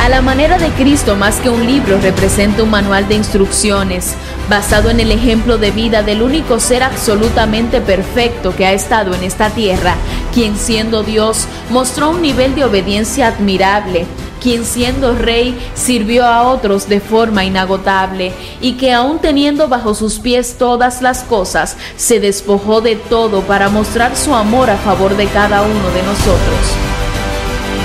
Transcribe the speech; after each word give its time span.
A 0.00 0.08
la 0.08 0.22
manera 0.22 0.58
de 0.58 0.70
Cristo, 0.70 1.14
más 1.14 1.36
que 1.36 1.50
un 1.50 1.66
libro, 1.66 1.98
representa 2.00 2.62
un 2.62 2.70
manual 2.70 3.06
de 3.06 3.14
instrucciones, 3.14 4.14
basado 4.48 4.90
en 4.90 4.98
el 4.98 5.12
ejemplo 5.12 5.58
de 5.58 5.70
vida 5.70 6.02
del 6.02 6.22
único 6.22 6.58
ser 6.58 6.82
absolutamente 6.82 7.80
perfecto 7.80 8.56
que 8.56 8.66
ha 8.66 8.72
estado 8.72 9.14
en 9.14 9.22
esta 9.22 9.50
tierra, 9.50 9.94
quien 10.34 10.56
siendo 10.56 11.02
Dios 11.02 11.46
mostró 11.68 12.10
un 12.10 12.22
nivel 12.22 12.54
de 12.54 12.64
obediencia 12.64 13.28
admirable, 13.28 14.06
quien 14.40 14.64
siendo 14.64 15.14
rey 15.14 15.58
sirvió 15.74 16.24
a 16.24 16.42
otros 16.42 16.88
de 16.88 17.00
forma 17.00 17.44
inagotable, 17.44 18.32
y 18.60 18.72
que 18.72 18.92
aun 18.92 19.18
teniendo 19.18 19.68
bajo 19.68 19.94
sus 19.94 20.18
pies 20.18 20.56
todas 20.58 21.02
las 21.02 21.22
cosas, 21.22 21.76
se 21.96 22.20
despojó 22.20 22.80
de 22.80 22.96
todo 22.96 23.42
para 23.42 23.68
mostrar 23.68 24.16
su 24.16 24.34
amor 24.34 24.70
a 24.70 24.76
favor 24.76 25.16
de 25.16 25.26
cada 25.26 25.62
uno 25.62 25.90
de 25.90 26.02
nosotros. 26.02 26.90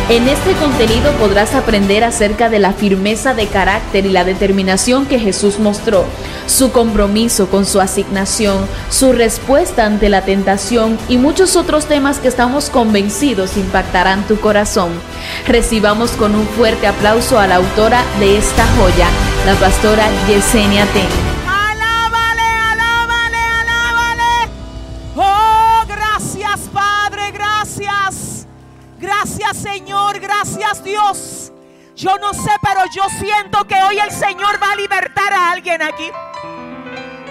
En 0.07 0.27
este 0.29 0.53
contenido 0.53 1.11
podrás 1.13 1.55
aprender 1.55 2.03
acerca 2.03 2.47
de 2.47 2.59
la 2.59 2.73
firmeza 2.73 3.33
de 3.33 3.47
carácter 3.47 4.05
y 4.05 4.09
la 4.09 4.23
determinación 4.23 5.07
que 5.07 5.17
Jesús 5.17 5.57
mostró, 5.57 6.05
su 6.47 6.71
compromiso 6.71 7.49
con 7.49 7.65
su 7.65 7.81
asignación, 7.81 8.65
su 8.89 9.13
respuesta 9.13 9.85
ante 9.85 10.09
la 10.09 10.21
tentación 10.21 10.97
y 11.09 11.17
muchos 11.17 11.55
otros 11.55 11.85
temas 11.85 12.19
que 12.19 12.27
estamos 12.27 12.69
convencidos 12.69 13.57
impactarán 13.57 14.27
tu 14.27 14.39
corazón. 14.39 14.91
Recibamos 15.47 16.11
con 16.11 16.35
un 16.35 16.47
fuerte 16.47 16.87
aplauso 16.87 17.39
a 17.39 17.47
la 17.47 17.55
autora 17.55 18.03
de 18.19 18.37
esta 18.37 18.65
joya, 18.77 19.07
la 19.45 19.55
pastora 19.55 20.07
Yesenia 20.27 20.85
Ten. 20.93 21.35
Oh. 25.17 25.65
Gracias 28.99 29.57
Señor, 29.57 30.19
gracias 30.19 30.83
Dios. 30.83 31.44
Yo 31.95 32.17
no 32.17 32.33
sé, 32.33 32.51
pero 32.61 32.81
yo 32.93 33.03
siento 33.19 33.65
que 33.65 33.75
hoy 33.81 33.99
el 33.99 34.11
Señor 34.11 34.61
va 34.61 34.71
a 34.73 34.75
libertar 34.75 35.31
a 35.33 35.51
alguien 35.51 35.81
aquí. 35.81 36.11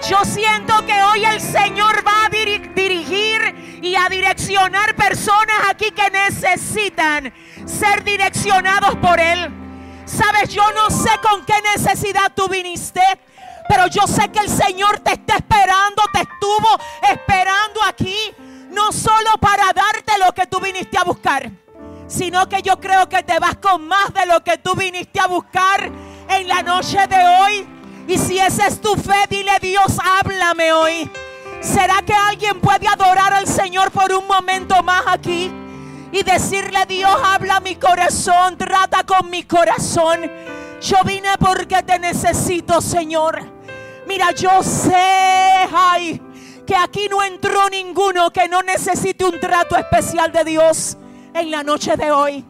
Yo 0.09 0.25
siento 0.25 0.84
que 0.87 1.03
hoy 1.03 1.25
el 1.25 1.41
Señor 1.41 2.07
va 2.07 2.27
a 2.27 2.31
diri- 2.31 2.73
dirigir 2.75 3.81
y 3.83 3.95
a 3.97 4.09
direccionar 4.09 4.95
personas 4.97 5.57
aquí 5.70 5.91
que 5.91 6.11
necesitan 6.11 7.33
ser 7.67 8.05
direccionados 8.05 8.97
por 8.97 9.20
Él. 9.20 9.51
Sabes, 10.07 10.51
yo 10.51 10.65
no 10.73 10.91
sé 10.91 11.11
con 11.23 11.45
qué 11.45 11.55
necesidad 11.77 12.33
tú 12.35 12.48
viniste, 12.48 13.01
pero 13.69 13.87
yo 13.89 14.07
sé 14.07 14.31
que 14.31 14.41
el 14.41 14.48
Señor 14.51 15.01
te 15.01 15.12
está 15.12 15.37
esperando, 15.37 16.03
te 16.12 16.20
estuvo 16.20 16.79
esperando 17.11 17.83
aquí, 17.89 18.17
no 18.70 18.92
solo 18.92 19.39
para 19.41 19.65
darte 19.73 20.19
lo 20.25 20.33
que 20.33 20.47
tú 20.47 20.61
viniste 20.61 20.98
a 20.98 21.05
buscar, 21.05 21.51
sino 22.07 22.49
que 22.49 22.63
yo 22.63 22.79
creo 22.81 23.09
que 23.09 23.23
te 23.23 23.39
vas 23.39 23.57
con 23.57 23.87
más 23.87 24.13
de 24.13 24.27
lo 24.27 24.43
que 24.43 24.59
tú 24.59 24.75
viniste 24.75 25.21
a 25.21 25.27
buscar 25.27 25.91
en 26.29 26.49
la 26.49 26.63
noche 26.63 27.07
de 27.07 27.17
hoy. 27.17 27.67
Y 28.07 28.19
si 28.19 28.39
esa 28.39 28.67
es 28.67 28.81
tu 28.81 28.95
fe, 28.97 29.25
dile 29.31 29.59
Dios, 29.61 29.99
háblame 30.03 30.73
hoy. 30.73 31.11
¿Será 31.61 32.03
que 32.03 32.13
alguien 32.13 32.61
puede 32.61 32.87
adorar 32.87 33.33
al 33.33 33.47
Señor 33.47 33.91
por 33.91 34.13
un 34.13 34.27
momento 34.27 34.83
más 34.83 35.03
aquí? 35.07 35.51
Y 36.13 36.23
decirle, 36.23 36.85
Dios, 36.87 37.17
habla 37.25 37.61
mi 37.61 37.77
corazón, 37.77 38.57
trata 38.59 39.05
con 39.05 39.31
mi 39.31 39.45
corazón. 39.45 40.31
Yo 40.81 40.99
vine 41.05 41.31
porque 41.41 41.83
te 41.83 41.99
necesito, 41.99 42.81
Señor. 42.83 43.41
Mira, 44.07 44.31
yo 44.33 44.63
sé, 44.63 44.95
ay, 44.95 46.21
que 46.67 46.77
aquí 46.77 47.09
no 47.09 47.25
entró 47.25 47.71
ninguno 47.71 48.31
que 48.31 48.47
no 48.49 48.63
necesite 48.63 49.25
un 49.25 49.41
trato 49.41 49.77
especial 49.77 50.31
de 50.31 50.45
Dios 50.45 50.98
en 51.34 51.50
la 51.50 51.62
noche 51.62 51.96
de 51.96 52.11
hoy. 52.11 52.45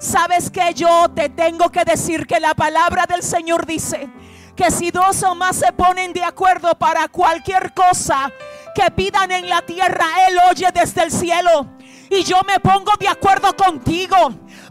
Sabes 0.00 0.50
que 0.50 0.74
yo 0.74 1.08
te 1.14 1.28
tengo 1.28 1.70
que 1.70 1.84
decir 1.84 2.26
que 2.26 2.40
la 2.40 2.54
palabra 2.54 3.06
del 3.06 3.22
Señor 3.22 3.66
dice 3.66 4.08
que 4.56 4.70
si 4.70 4.90
dos 4.90 5.22
o 5.22 5.34
más 5.34 5.56
se 5.56 5.72
ponen 5.72 6.12
de 6.12 6.24
acuerdo 6.24 6.74
para 6.78 7.08
cualquier 7.08 7.72
cosa 7.74 8.32
que 8.74 8.90
pidan 8.90 9.30
en 9.30 9.48
la 9.48 9.62
tierra, 9.62 10.06
Él 10.28 10.38
oye 10.50 10.66
desde 10.72 11.02
el 11.02 11.12
cielo. 11.12 11.68
Y 12.10 12.24
yo 12.24 12.40
me 12.46 12.58
pongo 12.60 12.92
de 12.98 13.08
acuerdo 13.08 13.54
contigo 13.54 14.16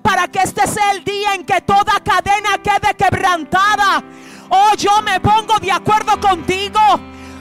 para 0.01 0.27
que 0.27 0.39
este 0.39 0.66
sea 0.67 0.91
el 0.91 1.03
día 1.03 1.35
en 1.35 1.45
que 1.45 1.62
toda 1.62 2.00
cadena 2.03 2.57
quede 2.63 2.95
quebrantada. 2.95 4.03
Oh, 4.50 4.75
yo 4.77 5.01
me 5.01 5.19
pongo 5.19 5.59
de 5.59 5.72
acuerdo 5.72 6.19
contigo 6.19 6.79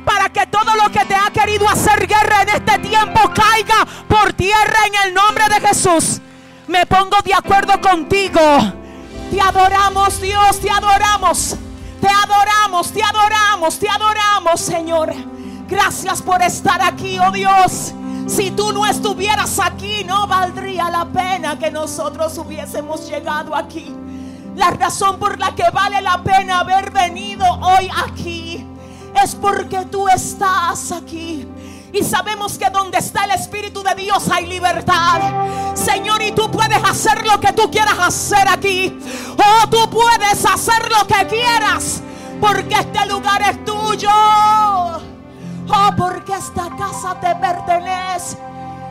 para 0.04 0.28
que 0.28 0.47
todo 0.47 0.75
lo 0.76 0.91
que 0.91 1.04
te 1.04 1.15
ha 1.15 1.31
querido 1.31 1.69
hacer 1.69 2.06
guerra 2.06 2.42
en 2.42 2.48
este 2.50 2.78
tiempo 2.78 3.20
caiga 3.34 3.87
por 4.09 4.32
tierra 4.32 4.78
en 4.87 5.09
el 5.09 5.15
nombre 5.15 5.44
de 5.48 5.66
Jesús. 5.66 6.20
Me 6.66 6.87
pongo 6.87 7.16
de 7.25 7.34
acuerdo 7.34 7.81
contigo. 7.81 8.41
Te 9.31 9.41
adoramos, 9.41 10.20
Dios, 10.20 10.60
te 10.60 10.70
adoramos. 10.70 11.56
Te 12.00 12.09
adoramos, 12.09 12.92
te 12.92 13.03
adoramos, 13.03 13.78
te 13.78 13.88
adoramos, 13.88 14.60
Señor. 14.60 15.12
Gracias 15.69 16.21
por 16.21 16.42
estar 16.42 16.82
aquí, 16.82 17.19
oh 17.19 17.31
Dios. 17.31 17.94
Si 18.26 18.50
tú 18.50 18.72
no 18.72 18.86
estuvieras 18.86 19.59
aquí, 19.59 20.04
no 20.04 20.26
valdría 20.26 20.91
la 20.91 21.06
pena 21.06 21.59
que 21.59 21.71
nosotros 21.71 22.36
hubiésemos 22.38 23.09
llegado 23.09 23.54
aquí. 23.54 23.94
La 24.54 24.71
razón 24.71 25.19
por 25.19 25.38
la 25.38 25.54
que 25.54 25.65
vale 25.72 26.00
la 26.00 26.22
pena 26.22 26.60
haber 26.60 26.91
venido 26.91 27.44
hoy 27.44 27.91
aquí 28.06 28.66
es 29.23 29.35
porque 29.35 29.85
tú 29.87 30.09
estás 30.09 30.93
aquí. 30.93 31.47
Y 31.93 32.03
sabemos 32.03 32.59
que 32.59 32.69
donde 32.71 32.99
está 32.99 33.25
el 33.25 33.31
Espíritu 33.31 33.83
de 33.83 33.95
Dios 33.95 34.29
hay 34.29 34.47
libertad. 34.47 35.75
Señor, 35.75 36.21
y 36.23 36.33
tú 36.33 36.51
puedes 36.51 36.83
hacer 36.83 37.25
lo 37.25 37.39
que 37.39 37.53
tú 37.53 37.71
quieras 37.71 37.99
hacer 38.01 38.49
aquí. 38.49 38.99
Oh, 39.39 39.69
tú 39.69 39.89
puedes 39.91 40.45
hacer 40.45 40.91
lo 40.91 41.07
que 41.07 41.27
quieras. 41.29 42.03
Porque 42.41 42.75
este 42.75 43.07
lugar 43.07 43.43
es 43.43 43.65
tuyo. 43.65 44.11
Oh, 44.11 45.91
porque 45.97 46.35
esta 46.35 46.69
casa 46.77 47.21
te 47.21 47.35
pertenece. 47.37 48.39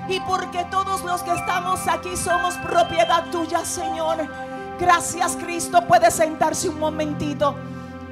Y 0.08 0.20
porque 0.22 0.66
todos 0.72 1.04
los 1.04 1.24
que 1.24 1.34
estamos 1.34 1.82
aquí 1.88 2.16
somos 2.16 2.56
propiedad 2.56 3.26
tuya, 3.32 3.66
Señor. 3.66 4.28
Gracias, 4.80 5.36
Cristo. 5.36 5.86
Puede 5.88 6.10
sentarse 6.10 6.70
un 6.70 6.80
momentito. 6.80 7.56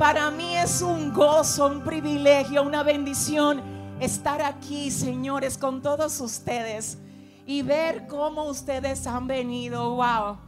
Para 0.02 0.32
mí 0.32 0.58
es 0.58 0.82
un 0.82 1.14
gozo, 1.14 1.68
un 1.68 1.84
privilegio, 1.84 2.64
una 2.64 2.82
bendición 2.82 3.62
estar 4.00 4.42
aquí, 4.42 4.90
señores, 4.90 5.60
con 5.60 5.84
todos 5.84 6.20
ustedes 6.22 6.98
y 7.46 7.62
ver 7.62 8.08
cómo 8.08 8.46
ustedes 8.46 9.06
han 9.06 9.28
venido. 9.28 9.98
Wow. 9.98 10.40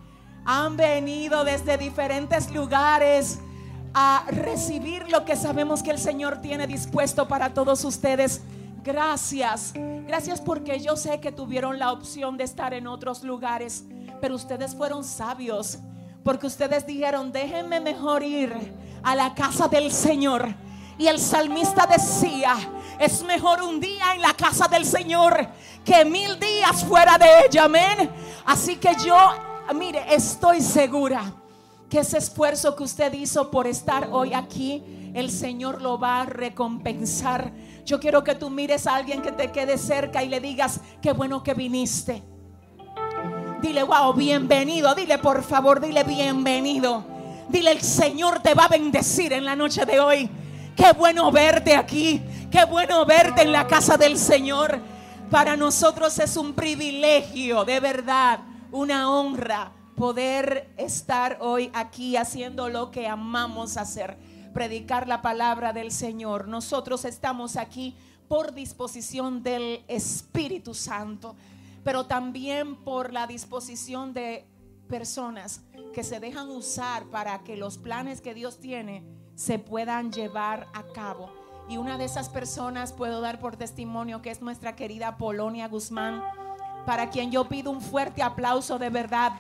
Han 0.44 0.76
venido 0.76 1.44
desde 1.44 1.78
diferentes 1.78 2.52
lugares 2.52 3.38
a 3.94 4.26
recibir 4.28 5.08
lo 5.12 5.24
que 5.24 5.36
sabemos 5.36 5.84
que 5.84 5.92
el 5.92 6.00
Señor 6.00 6.42
tiene 6.42 6.66
dispuesto 6.66 7.28
para 7.28 7.54
todos 7.54 7.86
ustedes. 7.86 8.42
Gracias. 8.84 9.74
Gracias 10.08 10.42
porque 10.42 10.80
yo 10.80 10.98
sé 10.98 11.20
que 11.20 11.32
tuvieron 11.32 11.78
la 11.78 11.92
opción 11.92 12.38
de 12.38 12.44
estar 12.46 12.74
en 12.74 12.88
otros 12.88 13.22
lugares, 13.22 13.86
pero 14.20 14.34
ustedes 14.34 14.74
fueron 14.74 15.04
sabios. 15.04 15.78
Porque 16.24 16.48
ustedes 16.48 16.86
dijeron, 16.86 17.32
déjenme 17.32 17.80
mejor 17.80 18.24
ir 18.24 18.74
a 19.04 19.16
la 19.16 19.34
casa 19.36 19.68
del 19.68 19.92
Señor. 19.92 20.56
Y 20.98 21.08
el 21.08 21.20
salmista 21.20 21.86
decía, 21.86 22.56
es 23.00 23.24
mejor 23.24 23.62
un 23.62 23.80
día 23.80 24.14
en 24.16 24.22
la 24.22 24.34
casa 24.34 24.68
del 24.68 24.86
Señor 24.86 25.48
que 25.84 26.06
mil 26.06 26.40
días 26.40 26.84
fuera 26.86 27.18
de 27.18 27.46
ella. 27.46 27.66
Amén. 27.66 28.10
Así 28.46 28.78
que 28.78 28.92
yo, 29.04 29.18
mire, 29.76 30.04
estoy 30.14 30.62
segura 30.62 31.34
que 31.90 32.00
ese 32.00 32.18
esfuerzo 32.18 32.76
que 32.76 32.84
usted 32.84 33.14
hizo 33.14 33.52
por 33.52 33.68
estar 33.68 34.10
hoy 34.12 34.34
aquí, 34.34 35.12
el 35.14 35.30
Señor 35.30 35.82
lo 35.82 36.00
va 36.00 36.22
a 36.22 36.26
recompensar. 36.26 37.52
Yo 37.86 38.00
quiero 38.00 38.24
que 38.24 38.36
tú 38.36 38.50
mires 38.50 38.88
a 38.88 38.96
alguien 38.96 39.22
que 39.22 39.32
te 39.32 39.52
quede 39.52 39.78
cerca 39.78 40.24
y 40.24 40.30
le 40.30 40.40
digas, 40.40 40.80
qué 41.02 41.12
bueno 41.12 41.44
que 41.44 41.54
viniste. 41.54 42.24
Dile, 43.64 43.84
wow, 43.84 44.12
bienvenido. 44.14 44.94
Dile, 44.94 45.18
por 45.20 45.42
favor, 45.42 45.80
dile 45.80 46.04
bienvenido. 46.04 47.02
Dile, 47.48 47.72
el 47.72 47.82
Señor 47.82 48.42
te 48.42 48.54
va 48.54 48.66
a 48.66 48.68
bendecir 48.68 49.32
en 49.32 49.46
la 49.46 49.56
noche 49.56 49.86
de 49.86 50.02
hoy. 50.02 50.30
Qué 50.76 50.92
bueno 50.92 51.32
verte 51.32 51.74
aquí. 51.74 52.22
Qué 52.52 52.66
bueno 52.66 53.06
verte 53.06 53.44
en 53.44 53.54
la 53.54 53.66
casa 53.66 53.96
del 53.96 54.18
Señor. 54.18 54.82
Para 55.32 55.56
nosotros 55.56 56.20
es 56.20 56.36
un 56.36 56.52
privilegio, 56.52 57.64
de 57.64 57.80
verdad, 57.80 58.42
una 58.74 59.10
honra 59.10 59.72
poder 59.96 60.70
estar 60.76 61.38
hoy 61.40 61.72
aquí 61.74 62.18
haciendo 62.18 62.68
lo 62.68 62.92
que 62.92 63.08
amamos 63.08 63.78
hacer, 63.78 64.18
predicar 64.54 65.08
la 65.08 65.22
palabra 65.22 65.72
del 65.72 65.94
Señor. 65.94 66.50
Nosotros 66.50 67.06
estamos 67.06 67.56
aquí 67.56 67.96
por 68.28 68.54
disposición 68.54 69.42
del 69.42 69.86
Espíritu 69.88 70.74
Santo, 70.74 71.38
pero 71.84 72.06
también 72.06 72.76
por 72.76 73.14
la 73.14 73.28
disposición 73.28 74.14
de 74.14 74.48
personas 74.88 75.62
que 75.94 76.04
se 76.04 76.20
dejan 76.20 76.50
usar 76.50 77.06
para 77.06 77.40
que 77.44 77.58
los 77.58 77.78
planes 77.78 78.22
que 78.22 78.34
Dios 78.34 78.60
tiene 78.60 79.04
se 79.36 79.60
puedan 79.60 80.12
llevar 80.12 80.68
a 80.74 80.84
cabo. 80.94 81.32
Y 81.70 81.78
una 81.78 81.98
de 81.98 82.06
esas 82.06 82.30
personas 82.30 82.92
puedo 82.94 83.22
dar 83.22 83.40
por 83.40 83.56
testimonio 83.56 84.22
que 84.22 84.32
es 84.32 84.42
nuestra 84.42 84.76
querida 84.76 85.18
Polonia 85.18 85.68
Guzmán, 85.68 86.22
para 86.86 87.10
quien 87.10 87.32
yo 87.32 87.48
pido 87.48 87.72
un 87.72 87.82
fuerte 87.82 88.22
aplauso 88.22 88.78
de 88.78 88.90
verdad. 88.90 89.34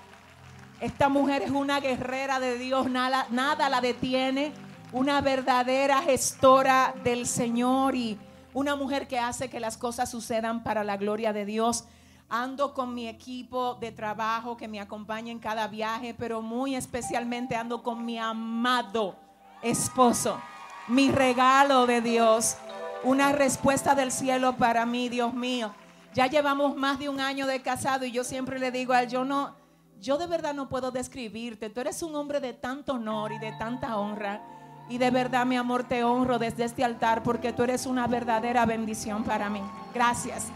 Esta 0.80 1.10
mujer 1.10 1.42
es 1.42 1.52
una 1.52 1.80
guerrera 1.80 2.40
de 2.40 2.58
Dios, 2.58 2.90
nada, 2.90 3.28
nada 3.30 3.70
la 3.70 3.82
detiene, 3.82 4.54
una 4.92 5.22
verdadera 5.22 6.02
gestora 6.02 6.94
del 7.04 7.26
Señor 7.26 7.96
y 7.96 8.18
una 8.54 8.76
mujer 8.76 9.08
que 9.08 9.20
hace 9.20 9.50
que 9.50 9.60
las 9.60 9.78
cosas 9.78 10.10
sucedan 10.10 10.64
para 10.64 10.84
la 10.84 10.98
gloria 10.98 11.34
de 11.34 11.46
Dios. 11.46 11.86
Ando 12.36 12.74
con 12.74 12.96
mi 12.96 13.08
equipo 13.08 13.76
de 13.76 13.92
trabajo 13.92 14.58
que 14.58 14.68
me 14.68 14.80
acompaña 14.80 15.32
en 15.32 15.38
cada 15.38 15.68
viaje, 15.68 16.16
pero 16.18 16.42
muy 16.42 16.76
especialmente 16.76 17.56
ando 17.56 17.84
con 17.84 18.04
mi 18.04 18.18
amado 18.18 19.16
esposo, 19.62 20.42
mi 20.88 21.12
regalo 21.12 21.86
de 21.86 22.02
Dios, 22.02 22.58
una 23.04 23.34
respuesta 23.34 23.94
del 23.94 24.12
cielo 24.12 24.58
para 24.58 24.84
mí, 24.84 25.10
Dios 25.10 25.32
mío. 25.32 25.76
Ya 26.16 26.26
llevamos 26.26 26.76
más 26.76 26.98
de 26.98 27.08
un 27.08 27.20
año 27.20 27.46
de 27.46 27.62
casado 27.62 28.04
y 28.04 28.12
yo 28.12 28.24
siempre 28.24 28.58
le 28.58 28.72
digo 28.72 28.94
a 28.94 29.04
él, 29.04 29.10
yo 29.10 29.24
no, 29.24 29.56
yo 30.02 30.18
de 30.18 30.26
verdad 30.26 30.56
no 30.56 30.70
puedo 30.70 30.90
describirte. 30.90 31.70
Tú 31.70 31.82
eres 31.82 32.02
un 32.02 32.16
hombre 32.16 32.40
de 32.40 32.54
tanto 32.54 32.94
honor 32.94 33.32
y 33.32 33.38
de 33.38 33.52
tanta 33.60 33.96
honra. 34.00 34.42
Y 34.90 34.98
de 34.98 35.12
verdad, 35.12 35.46
mi 35.46 35.56
amor, 35.56 35.84
te 35.84 36.04
honro 36.04 36.40
desde 36.40 36.64
este 36.64 36.84
altar 36.84 37.22
porque 37.22 37.54
tú 37.54 37.62
eres 37.62 37.86
una 37.86 38.08
verdadera 38.08 38.66
bendición 38.66 39.24
para 39.24 39.52
mí. 39.52 39.62
Gracias. 39.94 40.48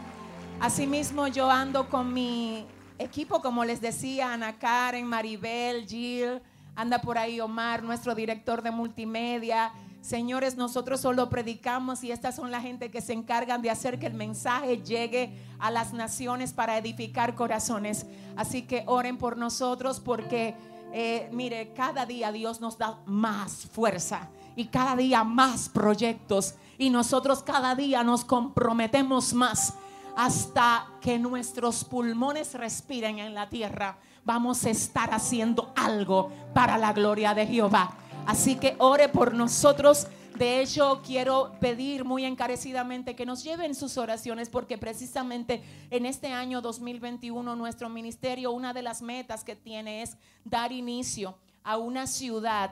Asimismo, 0.60 1.28
yo 1.28 1.52
ando 1.52 1.88
con 1.88 2.12
mi 2.12 2.66
equipo, 2.98 3.42
como 3.44 3.64
les 3.64 3.80
decía, 3.80 4.34
Ana 4.34 4.58
Karen, 4.58 5.06
Maribel, 5.06 5.88
Jill, 5.88 6.42
anda 6.76 7.00
por 7.00 7.20
ahí 7.20 7.40
Omar, 7.40 7.84
nuestro 7.84 8.16
director 8.16 8.64
de 8.64 8.72
multimedia. 8.72 9.72
Señores, 10.02 10.58
nosotros 10.58 11.00
solo 11.00 11.30
predicamos 11.30 12.04
y 12.04 12.12
estas 12.12 12.36
son 12.36 12.50
la 12.50 12.60
gente 12.60 12.90
que 12.90 13.02
se 13.02 13.14
encargan 13.14 13.62
de 13.62 13.70
hacer 13.70 14.00
que 14.00 14.08
el 14.08 14.16
mensaje 14.16 14.82
llegue 14.82 15.38
a 15.60 15.70
las 15.70 15.94
naciones 15.94 16.54
para 16.54 16.76
edificar 16.80 17.36
corazones. 17.36 18.08
Así 18.36 18.64
que 18.64 18.84
oren 18.88 19.20
por 19.20 19.38
nosotros 19.38 20.00
porque 20.00 20.56
eh, 20.92 21.30
mire, 21.32 21.72
cada 21.74 22.08
día 22.08 22.32
Dios 22.32 22.62
nos 22.62 22.80
da 22.80 22.98
más 23.06 23.68
fuerza 23.68 24.30
y 24.56 24.66
cada 24.66 24.96
día 24.96 25.24
más 25.24 25.70
proyectos 25.70 26.56
y 26.80 26.90
nosotros 26.90 27.44
cada 27.44 27.76
día 27.76 28.04
nos 28.04 28.26
comprometemos 28.26 29.34
más 29.34 29.76
hasta 30.18 30.88
que 31.00 31.20
nuestros 31.20 31.86
pulmones 31.86 32.56
respiren 32.56 33.20
en 33.20 33.36
la 33.36 33.48
tierra. 33.50 34.00
Vamos 34.26 34.66
a 34.66 34.72
estar 34.72 35.14
haciendo 35.14 35.72
algo 35.76 36.32
para 36.56 36.78
la 36.78 36.92
gloria 36.92 37.36
de 37.36 37.46
Jehová. 37.46 37.96
Así 38.26 38.56
que 38.56 38.76
ore 38.80 39.08
por 39.08 39.34
nosotros 39.34 40.08
de 40.38 40.62
hecho, 40.62 41.02
quiero 41.04 41.54
pedir 41.60 42.06
muy 42.06 42.24
encarecidamente 42.24 43.16
que 43.16 43.26
nos 43.26 43.44
lleven 43.44 43.74
sus 43.74 43.98
oraciones 43.98 44.50
porque 44.50 44.78
precisamente 44.78 45.64
en 45.90 46.06
este 46.06 46.28
año 46.28 46.62
2021 46.62 47.56
nuestro 47.56 47.90
ministerio, 47.90 48.52
una 48.52 48.72
de 48.72 48.84
las 48.84 49.02
metas 49.02 49.44
que 49.44 49.56
tiene 49.56 50.04
es 50.04 50.16
dar 50.46 50.72
inicio 50.72 51.40
a 51.64 51.78
una 51.78 52.06
ciudad 52.06 52.70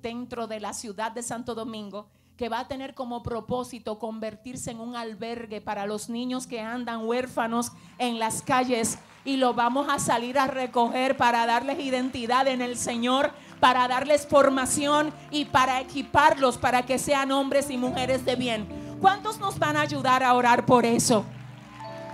dentro 0.00 0.46
de 0.46 0.60
la 0.60 0.72
ciudad 0.72 1.10
de 1.10 1.24
Santo 1.24 1.56
Domingo 1.56 2.08
que 2.38 2.48
va 2.48 2.60
a 2.60 2.68
tener 2.68 2.94
como 2.94 3.22
propósito 3.22 3.98
convertirse 3.98 4.70
en 4.70 4.78
un 4.78 4.94
albergue 4.94 5.60
para 5.60 5.86
los 5.86 6.08
niños 6.08 6.46
que 6.46 6.60
andan 6.60 7.04
huérfanos 7.04 7.72
en 7.98 8.20
las 8.20 8.42
calles 8.42 8.98
y 9.24 9.36
lo 9.36 9.52
vamos 9.54 9.88
a 9.90 9.98
salir 9.98 10.38
a 10.38 10.46
recoger 10.46 11.16
para 11.16 11.44
darles 11.44 11.80
identidad 11.80 12.46
en 12.46 12.62
el 12.62 12.78
Señor 12.78 13.32
para 13.58 13.88
darles 13.88 14.24
formación 14.24 15.12
y 15.32 15.46
para 15.46 15.80
equiparlos 15.80 16.58
para 16.58 16.86
que 16.86 16.98
sean 16.98 17.32
hombres 17.32 17.70
y 17.70 17.76
mujeres 17.76 18.24
de 18.24 18.36
bien. 18.36 18.68
¿Cuántos 19.00 19.40
nos 19.40 19.58
van 19.58 19.76
a 19.76 19.80
ayudar 19.80 20.22
a 20.22 20.32
orar 20.34 20.64
por 20.64 20.86
eso? 20.86 21.24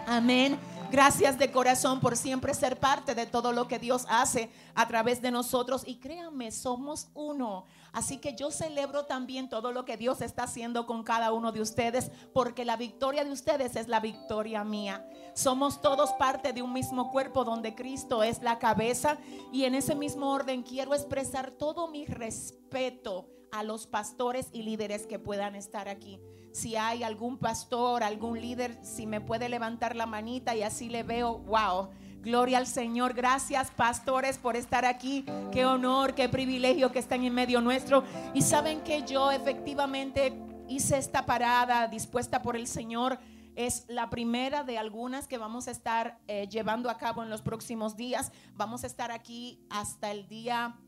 Amén. 0.06 0.59
Gracias 0.91 1.39
de 1.39 1.51
corazón 1.51 2.01
por 2.01 2.17
siempre 2.17 2.55
ser 2.55 2.79
parte 2.79 3.15
de 3.15 3.27
todo 3.27 3.53
lo 3.53 3.67
que 3.67 3.79
Dios 3.79 4.07
hace 4.09 4.51
a 4.75 4.87
través 4.87 5.21
de 5.21 5.31
nosotros. 5.31 5.83
Y 5.87 5.97
créanme, 5.97 6.53
somos 6.53 7.09
uno. 7.15 7.65
Así 7.93 8.19
que 8.19 8.35
yo 8.35 8.51
celebro 8.51 9.07
también 9.07 9.49
todo 9.49 9.73
lo 9.73 9.85
que 9.85 9.97
Dios 9.97 10.21
está 10.21 10.45
haciendo 10.45 10.87
con 10.87 11.03
cada 11.03 11.33
uno 11.33 11.53
de 11.53 11.61
ustedes, 11.61 12.11
porque 12.33 12.65
la 12.65 12.77
victoria 12.77 13.25
de 13.25 13.33
ustedes 13.33 13.77
es 13.77 13.89
la 13.89 14.01
victoria 14.01 14.65
mía. 14.65 15.07
Somos 15.35 15.81
todos 15.81 16.13
parte 16.13 16.53
de 16.53 16.63
un 16.63 16.73
mismo 16.73 17.11
cuerpo 17.11 17.45
donde 17.45 17.75
Cristo 17.75 18.23
es 18.23 18.43
la 18.43 18.59
cabeza. 18.59 19.19
Y 19.53 19.65
en 19.65 19.75
ese 19.75 19.95
mismo 19.95 20.31
orden 20.31 20.63
quiero 20.63 20.95
expresar 20.95 21.51
todo 21.51 21.89
mi 21.89 22.07
respeto 22.07 23.29
a 23.53 23.63
los 23.63 23.87
pastores 23.87 24.49
y 24.53 24.63
líderes 24.63 25.07
que 25.07 25.19
puedan 25.19 25.55
estar 25.55 25.89
aquí 25.89 26.21
si 26.55 26.77
hay 26.77 27.03
algún 27.03 27.37
pastor, 27.37 28.05
algún 28.05 28.41
líder, 28.41 28.79
si 28.81 29.06
me 29.06 29.21
puede 29.21 29.49
levantar 29.49 29.97
la 29.97 30.06
manita 30.06 30.55
y 30.55 30.62
así 30.62 30.89
le 30.89 31.03
veo, 31.03 31.39
wow. 31.39 31.89
Gloria 32.21 32.59
al 32.59 32.69
Señor. 32.69 33.12
Gracias, 33.12 33.73
pastores, 33.73 34.39
por 34.39 34.55
estar 34.55 34.85
aquí. 34.85 35.27
Qué 35.51 35.67
honor, 35.67 36.15
qué 36.15 36.29
privilegio 36.29 36.93
que 36.93 37.01
están 37.01 37.25
en 37.25 37.35
medio 37.35 37.61
nuestro. 37.61 38.05
Y 38.35 38.43
saben 38.43 38.83
que 38.83 39.03
yo 39.03 39.33
efectivamente 39.33 40.33
hice 40.69 40.97
esta 40.97 41.27
parada 41.27 41.89
dispuesta 41.89 42.41
por 42.41 42.55
el 42.55 42.69
Señor. 42.69 43.19
Es 43.56 43.85
la 43.89 44.09
primera 44.09 44.62
de 44.62 44.79
algunas 44.79 45.27
que 45.27 45.39
vamos 45.39 45.67
a 45.67 45.73
estar 45.73 46.21
eh, 46.29 46.49
llevando 46.49 46.89
a 46.89 46.99
cabo 46.99 47.25
en 47.25 47.31
los 47.31 47.43
próximos 47.43 47.97
días. 47.97 48.31
Vamos 48.55 48.85
a 48.85 48.87
estar 48.87 49.11
aquí 49.11 49.61
hasta 49.71 50.12
el 50.12 50.29
día 50.29 50.79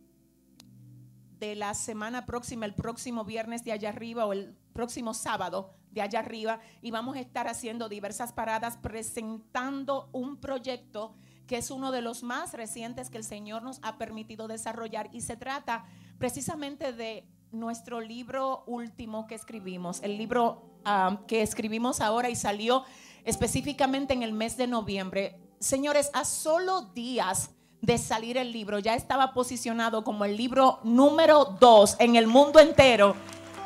de 1.41 1.57
la 1.57 1.75
semana 1.75 2.25
próxima, 2.25 2.67
el 2.67 2.75
próximo 2.75 3.25
viernes 3.25 3.65
de 3.65 3.73
allá 3.73 3.89
arriba 3.89 4.27
o 4.27 4.33
el 4.33 4.57
próximo 4.77 5.15
sábado 5.15 5.75
de 5.91 6.03
allá 6.03 6.19
arriba 6.19 6.61
y 6.83 6.91
vamos 6.91 7.17
a 7.17 7.21
estar 7.21 7.49
haciendo 7.49 7.89
diversas 7.89 8.35
paradas 8.35 8.77
presentando 8.77 10.11
un 10.13 10.37
proyecto 10.37 11.15
que 11.47 11.57
es 11.57 11.71
uno 11.71 11.93
de 11.93 12.03
los 12.03 12.23
más 12.23 12.53
recientes 12.53 13.09
que 13.09 13.17
el 13.17 13.25
Señor 13.25 13.63
nos 13.63 13.81
ha 13.83 13.97
permitido 13.97 14.49
desarrollar 14.49 15.09
y 15.13 15.23
se 15.23 15.39
trata 15.39 15.87
precisamente 16.19 16.93
de 16.93 17.27
nuestro 17.53 18.03
libro 18.03 18.65
último 18.67 19.27
que 19.27 19.35
escribimos, 19.35 20.03
el 20.03 20.19
libro 20.19 20.79
ah, 20.85 21.21
que 21.27 21.41
escribimos 21.41 22.03
ahora 22.03 22.29
y 22.29 22.37
salió 22.37 22.85
específicamente 23.25 24.13
en 24.13 24.23
el 24.23 24.35
mes 24.35 24.59
de 24.59 24.67
noviembre. 24.67 25.41
Señores, 25.59 26.11
a 26.13 26.27
solo 26.27 26.83
días 26.83 27.53
de 27.81 27.97
salir 27.97 28.37
el 28.37 28.53
libro, 28.53 28.79
ya 28.79 28.95
estaba 28.95 29.33
posicionado 29.33 30.05
como 30.05 30.27
el 30.27 30.37
libro 30.37 30.81
número 30.85 31.57
dos 31.61 31.97
en 31.99 32.17
el 32.17 32.27
mundo 32.27 32.61
entero 32.61 33.17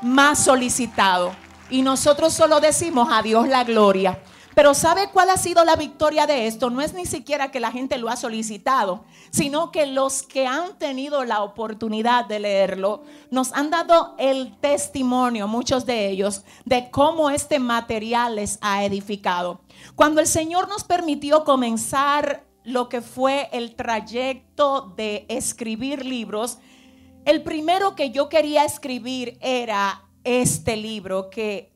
más 0.02 0.44
solicitado. 0.44 1.32
Y 1.70 1.82
nosotros 1.82 2.32
solo 2.32 2.60
decimos 2.60 3.08
a 3.10 3.22
Dios 3.22 3.48
la 3.48 3.64
gloria. 3.64 4.18
Pero 4.54 4.74
¿sabe 4.74 5.08
cuál 5.12 5.30
ha 5.30 5.36
sido 5.36 5.64
la 5.64 5.76
victoria 5.76 6.26
de 6.26 6.46
esto? 6.46 6.70
No 6.70 6.80
es 6.80 6.92
ni 6.92 7.06
siquiera 7.06 7.50
que 7.50 7.60
la 7.60 7.70
gente 7.70 7.98
lo 7.98 8.08
ha 8.08 8.16
solicitado, 8.16 9.04
sino 9.30 9.70
que 9.70 9.86
los 9.86 10.22
que 10.22 10.46
han 10.46 10.76
tenido 10.78 11.24
la 11.24 11.42
oportunidad 11.42 12.26
de 12.26 12.40
leerlo 12.40 13.04
nos 13.30 13.52
han 13.52 13.70
dado 13.70 14.14
el 14.18 14.56
testimonio, 14.58 15.46
muchos 15.46 15.86
de 15.86 16.08
ellos, 16.10 16.42
de 16.64 16.90
cómo 16.90 17.30
este 17.30 17.60
material 17.60 18.36
les 18.36 18.58
ha 18.60 18.84
edificado. 18.84 19.60
Cuando 19.94 20.20
el 20.20 20.26
Señor 20.26 20.68
nos 20.68 20.82
permitió 20.82 21.44
comenzar 21.44 22.44
lo 22.64 22.88
que 22.88 23.00
fue 23.00 23.48
el 23.52 23.76
trayecto 23.76 24.92
de 24.96 25.26
escribir 25.28 26.04
libros, 26.04 26.58
el 27.30 27.42
primero 27.44 27.94
que 27.94 28.10
yo 28.10 28.28
quería 28.28 28.64
escribir 28.64 29.38
era 29.40 30.02
este 30.24 30.76
libro 30.76 31.30
que 31.30 31.72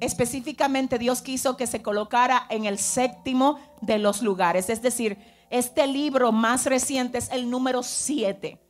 específicamente 0.00 0.98
Dios 0.98 1.22
quiso 1.22 1.56
que 1.56 1.68
se 1.68 1.82
colocara 1.82 2.46
en 2.50 2.64
el 2.64 2.78
séptimo 2.78 3.60
de 3.80 4.00
los 4.00 4.22
lugares. 4.22 4.68
Es 4.68 4.82
decir, 4.82 5.16
este 5.50 5.86
libro 5.86 6.32
más 6.32 6.66
reciente 6.66 7.18
es 7.18 7.30
el 7.30 7.48
número 7.48 7.84
siete. 7.84 8.60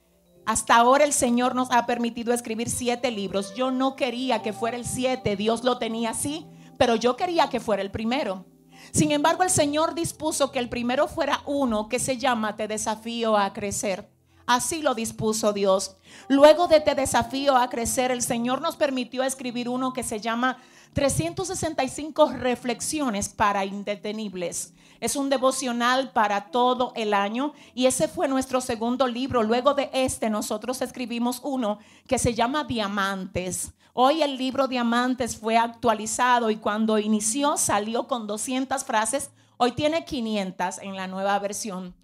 Hasta 0.45 0.77
ahora 0.77 1.05
el 1.05 1.15
Señor 1.15 1.55
nos 1.55 1.71
ha 1.71 1.87
permitido 1.87 2.35
escribir 2.35 2.69
siete 2.69 3.11
libros. 3.11 3.55
Yo 3.55 3.71
no 3.71 3.97
quería 3.97 4.43
que 4.43 4.53
fuera 4.53 4.77
el 4.77 4.85
siete, 4.85 5.35
Dios 5.35 5.65
lo 5.65 5.79
tenía 5.79 6.11
así, 6.11 6.47
pero 6.77 6.95
yo 6.95 7.17
quería 7.17 7.49
que 7.49 7.59
fuera 7.59 7.81
el 7.81 7.91
primero. 7.91 8.45
Sin 8.93 9.13
embargo, 9.13 9.45
el 9.45 9.51
Señor 9.51 9.95
dispuso 9.95 10.53
que 10.53 10.59
el 10.59 10.69
primero 10.69 11.09
fuera 11.09 11.41
uno 11.47 11.89
que 11.89 11.99
se 11.99 12.19
llama 12.19 12.55
Te 12.57 12.69
desafío 12.69 13.37
a 13.39 13.55
crecer. 13.55 14.18
Así 14.49 14.81
lo 14.81 14.95
dispuso 14.95 15.53
Dios. 15.53 15.97
Luego 16.27 16.69
de 16.69 16.79
este 16.79 16.95
desafío 16.95 17.55
a 17.55 17.69
crecer, 17.69 18.11
el 18.11 18.23
Señor 18.23 18.63
nos 18.63 18.77
permitió 18.77 19.23
escribir 19.23 19.69
uno 19.69 19.93
que 19.93 20.03
se 20.03 20.21
llama 20.21 20.57
365 20.95 22.33
reflexiones 22.33 23.29
para 23.29 23.67
indetenibles. 23.67 24.73
Es 25.01 25.17
un 25.17 25.29
devocional 25.29 26.13
para 26.13 26.51
todo 26.51 26.95
el 26.97 27.13
año 27.13 27.53
y 27.75 27.85
ese 27.85 28.09
fue 28.09 28.27
nuestro 28.27 28.63
segundo 28.63 29.07
libro. 29.07 29.43
Luego 29.43 29.75
de 29.75 29.91
este 29.93 30.31
nosotros 30.31 30.81
escribimos 30.81 31.43
uno 31.45 31.79
que 32.07 32.19
se 32.19 32.33
llama 32.33 32.65
Diamantes. 32.65 33.75
Hoy 33.93 34.23
el 34.23 34.39
libro 34.39 34.67
Diamantes 34.67 35.37
fue 35.37 35.59
actualizado 35.59 36.49
y 36.49 36.57
cuando 36.57 36.99
inició 36.99 37.59
salió 37.59 38.09
con 38.09 38.27
200 38.27 38.83
frases. 38.85 39.31
Hoy 39.59 39.73
tiene 39.73 40.07
500 40.07 40.79
en 40.79 40.97
la 40.97 41.07
nueva 41.07 41.39
versión. 41.39 41.95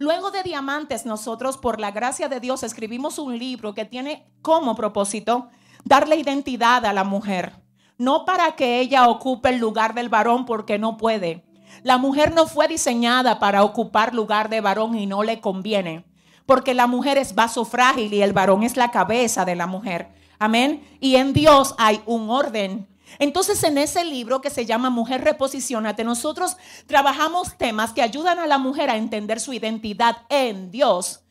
Luego 0.00 0.30
de 0.30 0.42
Diamantes, 0.42 1.04
nosotros 1.04 1.58
por 1.58 1.78
la 1.78 1.90
gracia 1.90 2.30
de 2.30 2.40
Dios 2.40 2.62
escribimos 2.62 3.18
un 3.18 3.38
libro 3.38 3.74
que 3.74 3.84
tiene 3.84 4.26
como 4.40 4.74
propósito 4.74 5.50
darle 5.84 6.16
identidad 6.16 6.86
a 6.86 6.94
la 6.94 7.04
mujer. 7.04 7.52
no 7.98 8.24
para 8.24 8.56
que 8.56 8.80
ella 8.80 9.08
ocupe 9.08 9.50
el 9.50 9.58
lugar 9.58 9.92
del 9.92 10.08
varón 10.08 10.46
porque 10.46 10.78
no 10.78 10.96
puede. 10.96 11.44
La 11.82 11.98
mujer 11.98 12.32
no 12.34 12.46
fue 12.46 12.66
diseñada 12.66 13.38
para 13.38 13.62
ocupar 13.62 14.14
lugar 14.14 14.48
de 14.48 14.62
varón 14.62 14.96
y 14.96 15.04
no 15.04 15.22
le 15.22 15.42
conviene, 15.42 16.06
porque 16.46 16.72
la 16.72 16.86
mujer 16.86 17.18
es 17.18 17.34
vaso 17.34 17.66
frágil 17.66 18.14
y 18.14 18.22
el 18.22 18.32
varón 18.32 18.62
es 18.62 18.78
la 18.78 18.90
cabeza 18.90 19.44
de 19.44 19.54
la 19.54 19.66
mujer. 19.66 20.08
Amén. 20.38 20.82
Y 20.98 21.16
en 21.16 21.34
Dios 21.34 21.74
hay 21.76 22.00
un 22.06 22.30
orden. 22.30 22.88
Entonces 23.18 23.62
en 23.64 23.78
ese 23.78 24.04
libro 24.04 24.40
que 24.40 24.50
se 24.50 24.66
llama 24.66 24.90
Mujer 24.90 25.22
Reposicionate, 25.22 26.04
nosotros 26.04 26.56
trabajamos 26.86 27.56
temas 27.56 27.92
que 27.92 28.02
ayudan 28.02 28.38
a 28.38 28.46
la 28.46 28.58
mujer 28.58 28.90
a 28.90 28.96
entender 28.96 29.40
su 29.40 29.52
identidad 29.52 30.18
en 30.28 30.70
Dios 30.70 31.22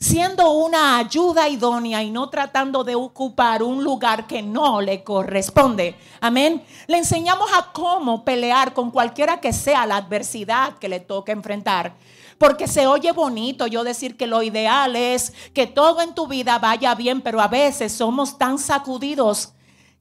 siendo 0.00 0.50
una 0.52 0.96
ayuda 0.96 1.46
idónea 1.50 2.02
y 2.02 2.10
no 2.10 2.30
tratando 2.30 2.84
de 2.84 2.94
ocupar 2.94 3.62
un 3.62 3.84
lugar 3.84 4.26
que 4.26 4.40
no 4.40 4.80
le 4.80 5.04
corresponde. 5.04 5.94
Amén. 6.22 6.64
Le 6.86 6.96
enseñamos 6.96 7.50
a 7.52 7.70
cómo 7.72 8.24
pelear 8.24 8.72
con 8.72 8.90
cualquiera 8.90 9.40
que 9.40 9.52
sea 9.52 9.84
la 9.84 9.98
adversidad 9.98 10.78
que 10.78 10.88
le 10.88 11.00
toque 11.00 11.32
enfrentar. 11.32 11.94
Porque 12.38 12.66
se 12.66 12.86
oye 12.86 13.12
bonito 13.12 13.66
yo 13.66 13.84
decir 13.84 14.16
que 14.16 14.26
lo 14.26 14.42
ideal 14.42 14.96
es 14.96 15.34
que 15.52 15.66
todo 15.66 16.00
en 16.00 16.14
tu 16.14 16.26
vida 16.26 16.58
vaya 16.58 16.94
bien, 16.94 17.20
pero 17.20 17.38
a 17.38 17.48
veces 17.48 17.92
somos 17.92 18.38
tan 18.38 18.58
sacudidos 18.58 19.52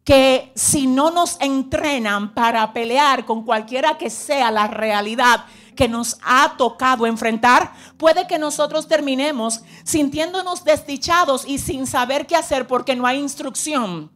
que 0.10 0.52
si 0.56 0.88
no 0.88 1.12
nos 1.12 1.38
entrenan 1.40 2.34
para 2.34 2.74
pelear 2.74 3.26
con 3.26 3.44
cualquiera 3.44 4.00
que 4.00 4.10
sea 4.10 4.50
la 4.50 4.66
realidad, 4.66 5.46
que 5.76 5.88
nos 5.88 6.18
ha 6.24 6.56
tocado 6.58 7.06
enfrentar, 7.06 7.74
puede 7.96 8.26
que 8.26 8.40
nosotros 8.40 8.88
terminemos 8.88 9.62
sintiéndonos 9.84 10.64
desdichados 10.64 11.48
y 11.48 11.60
sin 11.60 11.86
saber 11.86 12.26
qué 12.26 12.36
hacer 12.36 12.66
porque 12.66 12.96
no 12.96 13.06
hay 13.06 13.20
instrucción. 13.20 14.10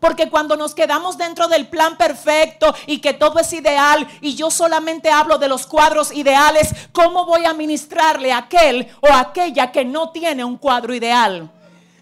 Porque 0.00 0.30
cuando 0.30 0.56
nos 0.56 0.74
quedamos 0.74 1.16
dentro 1.16 1.46
del 1.46 1.68
plan 1.68 1.96
perfecto 1.96 2.74
y 2.88 2.98
que 2.98 3.14
todo 3.14 3.38
es 3.38 3.52
ideal 3.52 4.04
y 4.20 4.34
yo 4.34 4.50
solamente 4.50 5.10
hablo 5.10 5.38
de 5.38 5.46
los 5.46 5.64
cuadros 5.68 6.12
ideales, 6.12 6.74
¿cómo 6.90 7.24
voy 7.24 7.44
a 7.44 7.54
ministrarle 7.54 8.32
a 8.32 8.38
aquel 8.38 8.88
o 9.00 9.12
aquella 9.12 9.70
que 9.70 9.84
no 9.84 10.10
tiene 10.10 10.44
un 10.44 10.56
cuadro 10.56 10.92
ideal? 10.92 11.52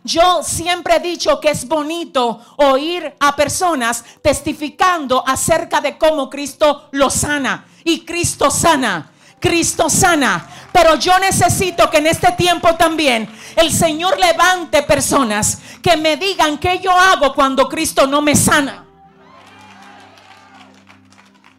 Yo 0.05 0.43
siempre 0.43 0.97
he 0.97 1.01
dicho 1.01 1.41
que 1.41 1.49
es 1.49 1.67
bonito 1.67 2.39
oír 2.59 3.15
a 3.19 3.35
personas 3.35 4.05
testificando 4.21 5.27
acerca 5.27 5.81
de 5.81 5.97
cómo 5.97 6.29
Cristo 6.29 6.91
lo 6.93 7.09
sana 7.09 7.67
y 7.85 8.05
Cristo 8.05 8.51
sana. 8.51 9.11
Cristo 9.41 9.89
sana. 9.89 10.47
Pero 10.73 10.97
yo 10.97 11.19
necesito 11.19 11.89
que 11.91 11.99
en 11.99 12.09
este 12.09 12.33
tiempo 12.33 12.75
también 12.75 13.29
el 13.57 13.73
Señor 13.73 14.19
levante 14.19 14.83
personas 14.83 15.59
que 15.83 15.97
me 15.97 16.19
digan 16.19 16.59
qué 16.59 16.81
yo 16.81 16.93
hago 16.93 17.33
cuando 17.35 17.67
Cristo 17.67 18.07
no 18.07 18.21
me 18.21 18.37
sana. 18.37 18.85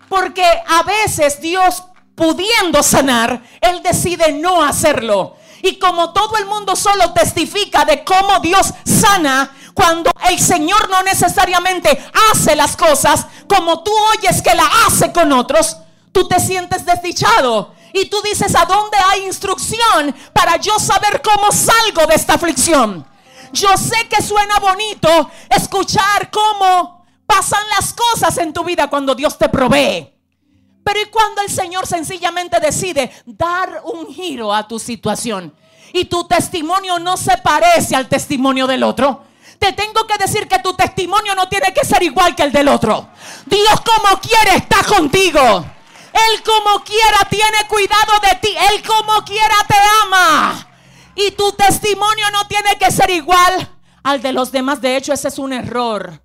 Porque 0.08 0.46
a 0.68 0.84
veces 0.84 1.42
Dios 1.42 1.84
pudiendo 2.14 2.84
sanar, 2.84 3.42
Él 3.60 3.82
decide 3.82 4.34
no 4.34 4.64
hacerlo. 4.64 5.36
Y 5.66 5.80
como 5.80 6.14
todo 6.14 6.38
el 6.38 6.46
mundo 6.46 6.76
solo 6.76 7.12
testifica 7.12 7.86
de 7.86 8.04
cómo 8.04 8.40
Dios 8.40 8.72
sana, 8.86 9.52
cuando 9.74 10.12
el 10.30 10.40
Señor 10.40 10.88
no 10.92 11.02
necesariamente 11.02 12.08
hace 12.32 12.56
las 12.56 12.78
cosas 12.78 13.26
como 13.48 13.82
tú 13.82 13.92
oyes 14.16 14.44
que 14.44 14.54
la 14.54 14.70
hace 14.86 15.12
con 15.12 15.34
otros, 15.34 15.76
tú 16.12 16.28
te 16.28 16.40
sientes 16.40 16.86
desdichado. 16.86 17.74
Y 17.94 18.06
tú 18.12 18.22
dices, 18.22 18.54
¿a 18.56 18.66
dónde 18.66 18.96
hay 19.10 19.26
instrucción 19.26 20.16
para 20.34 20.58
yo 20.58 20.78
saber 20.78 21.24
cómo 21.24 21.52
salgo 21.52 22.06
de 22.06 22.14
esta 22.14 22.36
aflicción? 22.36 23.04
Yo 23.52 23.76
sé 23.76 24.08
que 24.08 24.22
suena 24.22 24.60
bonito 24.60 25.32
escuchar 25.50 26.30
cómo 26.30 27.08
pasan 27.26 27.64
las 27.72 27.92
cosas 27.92 28.38
en 28.38 28.54
tu 28.54 28.64
vida 28.64 28.88
cuando 28.88 29.16
Dios 29.16 29.36
te 29.36 29.50
provee. 29.50 30.15
Pero 30.86 31.02
¿y 31.02 31.06
cuando 31.06 31.42
el 31.42 31.50
Señor 31.50 31.88
sencillamente 31.88 32.60
decide 32.60 33.12
dar 33.26 33.82
un 33.86 34.14
giro 34.14 34.54
a 34.54 34.68
tu 34.68 34.78
situación? 34.78 35.52
Y 35.92 36.06
tu 36.06 36.28
testimonio 36.28 37.00
no 37.00 37.18
se 37.18 37.40
parece 37.40 37.96
al 37.96 38.08
testimonio 38.08 38.68
del 38.68 38.84
otro. 38.84 39.24
Te 39.58 39.74
tengo 39.74 40.06
que 40.06 40.16
decir 40.20 40.48
que 40.48 40.60
tu 40.60 40.76
testimonio 40.76 41.34
no 41.34 41.50
tiene 41.50 41.74
que 41.74 41.84
ser 41.84 42.04
igual 42.04 42.36
que 42.36 42.44
el 42.44 42.52
del 42.52 42.68
otro. 42.68 43.10
Dios 43.48 43.82
como 43.82 44.22
quiere 44.22 44.58
está 44.58 44.84
contigo. 44.84 45.42
Él 46.14 46.44
como 46.44 46.84
quiera 46.84 47.18
tiene 47.32 47.68
cuidado 47.68 48.20
de 48.22 48.36
ti. 48.48 48.56
Él 48.72 48.84
como 48.84 49.26
quiera 49.26 49.56
te 49.68 49.76
ama. 50.04 50.68
Y 51.16 51.32
tu 51.32 51.52
testimonio 51.54 52.30
no 52.32 52.46
tiene 52.46 52.78
que 52.78 52.92
ser 52.92 53.10
igual 53.10 53.68
al 54.04 54.22
de 54.22 54.34
los 54.34 54.52
demás. 54.52 54.82
De 54.82 54.96
hecho, 54.96 55.14
ese 55.14 55.30
es 55.30 55.40
un 55.40 55.52
error. 55.52 56.22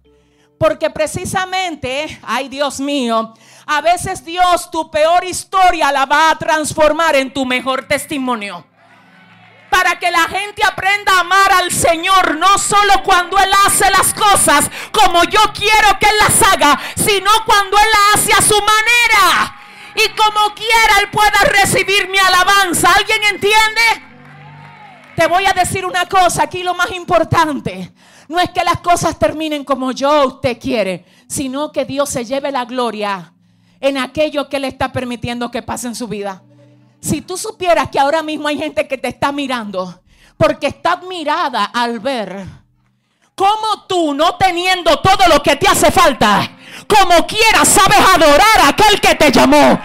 Porque 0.59 0.91
precisamente, 0.91 2.21
ay 2.23 2.51
Dios 2.51 2.79
mío, 2.81 3.33
a 3.73 3.81
veces 3.83 4.25
Dios 4.25 4.69
tu 4.73 4.91
peor 4.91 5.23
historia 5.23 5.93
la 5.93 6.05
va 6.05 6.33
a 6.33 6.35
transformar 6.37 7.15
en 7.15 7.33
tu 7.33 7.47
mejor 7.47 7.87
testimonio. 7.87 8.67
Para 9.71 9.97
que 9.97 10.11
la 10.11 10.25
gente 10.25 10.65
aprenda 10.65 11.13
a 11.13 11.21
amar 11.21 11.53
al 11.53 11.71
Señor, 11.71 12.37
no 12.37 12.59
solo 12.59 12.95
cuando 13.05 13.39
Él 13.39 13.49
hace 13.65 13.89
las 13.93 14.13
cosas 14.13 14.69
como 14.91 15.23
yo 15.23 15.39
quiero 15.55 15.97
que 16.01 16.07
Él 16.07 16.17
las 16.19 16.53
haga, 16.53 16.81
sino 16.97 17.31
cuando 17.47 17.77
Él 17.79 17.85
las 17.93 18.21
hace 18.21 18.33
a 18.33 18.43
su 18.43 18.57
manera 18.57 19.57
y 19.95 20.17
como 20.17 20.53
quiera 20.53 20.99
Él 21.03 21.09
pueda 21.13 21.39
recibir 21.63 22.09
mi 22.09 22.19
alabanza. 22.19 22.93
¿Alguien 22.93 23.23
entiende? 23.23 23.83
Te 25.15 25.29
voy 25.29 25.47
a 25.47 25.53
decir 25.53 25.87
una 25.87 26.07
cosa, 26.07 26.43
aquí 26.43 26.65
lo 26.65 26.75
más 26.75 26.91
importante 26.91 27.93
no 28.27 28.41
es 28.41 28.51
que 28.51 28.65
las 28.65 28.81
cosas 28.81 29.17
terminen 29.17 29.63
como 29.63 29.93
yo 29.93 30.27
usted 30.27 30.59
quiere, 30.59 31.05
sino 31.29 31.71
que 31.71 31.85
Dios 31.85 32.09
se 32.09 32.25
lleve 32.25 32.51
la 32.51 32.65
gloria 32.65 33.33
en 33.81 33.99
aquello 33.99 34.49
que 34.49 34.61
le 34.61 34.69
está 34.69 34.93
permitiendo 34.93 35.51
que 35.51 35.63
pase 35.63 35.89
en 35.89 35.95
su 35.95 36.07
vida. 36.07 36.43
Si 37.01 37.23
tú 37.23 37.37
supieras 37.37 37.89
que 37.91 37.99
ahora 37.99 38.23
mismo 38.23 38.49
hay 38.49 38.59
gente 38.59 38.87
que 38.87 38.99
te 38.99 39.09
está 39.09 39.33
mirando, 39.33 40.03
porque 40.37 40.67
está 40.69 40.93
admirada 40.93 41.65
al 41.65 41.99
ver 42.01 42.47
cómo 43.35 43.87
tú, 43.89 44.13
no 44.13 44.37
teniendo 44.37 44.99
todo 45.01 45.27
lo 45.29 45.43
que 45.43 45.57
te 45.57 45.67
hace 45.67 45.91
falta, 45.91 46.51
como 46.87 47.27
quieras, 47.27 47.69
sabes 47.69 47.99
adorar 48.15 48.61
a 48.65 48.69
aquel 48.69 49.01
que 49.01 49.15
te 49.15 49.33
llamó. 49.33 49.81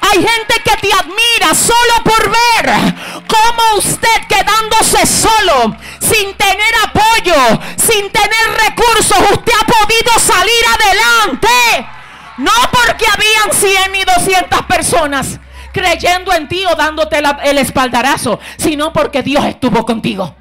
Hay 0.00 0.18
gente 0.18 0.54
que 0.62 0.76
te 0.76 0.92
admira 0.92 1.54
solo 1.54 2.04
por 2.04 2.30
ver 2.30 2.94
cómo 3.26 3.78
usted 3.78 4.26
quedándose 4.28 5.06
solo, 5.06 5.76
sin 6.00 6.34
tener 6.36 6.74
apoyo, 6.84 7.60
sin 7.76 8.10
tener 8.10 8.60
recursos, 8.66 9.18
usted 9.32 9.52
ha 9.60 9.66
podido 9.66 10.18
salir 10.18 10.64
adelante. 10.74 11.97
No 12.38 12.52
porque 12.70 13.04
habían 13.06 13.52
100 13.52 13.96
y 13.96 14.04
200 14.04 14.62
personas 14.62 15.40
creyendo 15.72 16.32
en 16.32 16.48
ti 16.48 16.64
o 16.66 16.74
dándote 16.74 17.22
el 17.44 17.58
espaldarazo, 17.58 18.40
sino 18.56 18.92
porque 18.92 19.22
Dios 19.22 19.44
estuvo 19.44 19.84
contigo. 19.84 20.34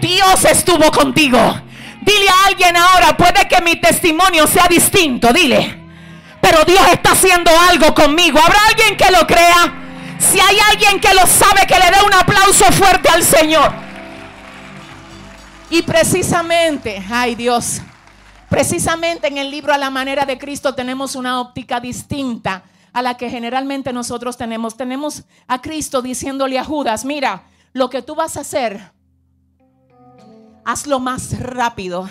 Dios 0.00 0.44
estuvo 0.44 0.90
contigo. 0.90 1.38
Dile 2.00 2.28
a 2.28 2.46
alguien 2.46 2.76
ahora, 2.76 3.16
puede 3.16 3.48
que 3.48 3.60
mi 3.62 3.76
testimonio 3.76 4.46
sea 4.46 4.66
distinto, 4.68 5.32
dile. 5.32 5.82
Pero 6.40 6.64
Dios 6.64 6.82
está 6.92 7.12
haciendo 7.12 7.50
algo 7.68 7.92
conmigo. 7.94 8.38
¿Habrá 8.38 8.58
alguien 8.68 8.96
que 8.96 9.10
lo 9.10 9.26
crea? 9.26 9.74
Si 10.18 10.38
hay 10.38 10.58
alguien 10.70 11.00
que 11.00 11.12
lo 11.12 11.26
sabe, 11.26 11.66
que 11.66 11.78
le 11.78 11.90
dé 11.90 12.02
un 12.04 12.14
aplauso 12.14 12.64
fuerte 12.72 13.08
al 13.08 13.24
Señor. 13.24 13.72
Y 15.70 15.82
precisamente, 15.82 17.02
ay 17.10 17.34
Dios, 17.34 17.82
precisamente 18.48 19.28
en 19.28 19.38
el 19.38 19.50
libro 19.50 19.72
A 19.72 19.78
la 19.78 19.90
manera 19.90 20.24
de 20.24 20.38
Cristo 20.38 20.74
tenemos 20.74 21.14
una 21.14 21.40
óptica 21.40 21.80
distinta 21.80 22.64
a 22.92 23.02
la 23.02 23.16
que 23.16 23.30
generalmente 23.30 23.92
nosotros 23.92 24.36
tenemos. 24.36 24.76
Tenemos 24.76 25.24
a 25.46 25.60
Cristo 25.60 26.02
diciéndole 26.02 26.58
a 26.58 26.64
Judas, 26.64 27.04
mira, 27.04 27.44
lo 27.72 27.90
que 27.90 28.02
tú 28.02 28.14
vas 28.14 28.36
a 28.36 28.40
hacer 28.40 28.96
hazlo 30.66 30.98
más 30.98 31.38
rápido. 31.38 32.08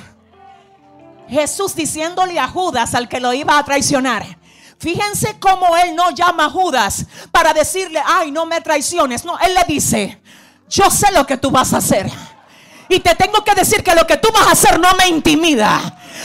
Jesús 1.27 1.75
diciéndole 1.75 2.39
a 2.39 2.47
Judas, 2.47 2.95
al 2.95 3.09
que 3.09 3.19
lo 3.19 3.33
iba 3.33 3.57
a 3.57 3.63
traicionar, 3.63 4.37
Fíjense 4.77 5.39
cómo 5.39 5.75
él 5.77 5.95
no 5.95 6.11
llama 6.11 6.45
a 6.45 6.49
Judas 6.49 7.05
para 7.31 7.53
decirle, 7.53 8.01
ay, 8.05 8.29
no 8.29 8.45
me 8.45 8.59
traiciones. 8.59 9.23
No, 9.23 9.39
él 9.39 9.53
le 9.53 9.63
dice, 9.73 10.21
yo 10.69 10.89
sé 10.91 11.11
lo 11.13 11.25
que 11.25 11.37
tú 11.37 11.49
vas 11.49 11.73
a 11.73 11.77
hacer. 11.77 12.11
Y 12.89 12.99
te 12.99 13.15
tengo 13.15 13.43
que 13.43 13.55
decir 13.55 13.83
que 13.83 13.95
lo 13.95 14.05
que 14.05 14.17
tú 14.17 14.29
vas 14.31 14.47
a 14.47 14.51
hacer 14.51 14.79
no 14.79 14.93
me 14.93 15.07
intimida. 15.07 15.81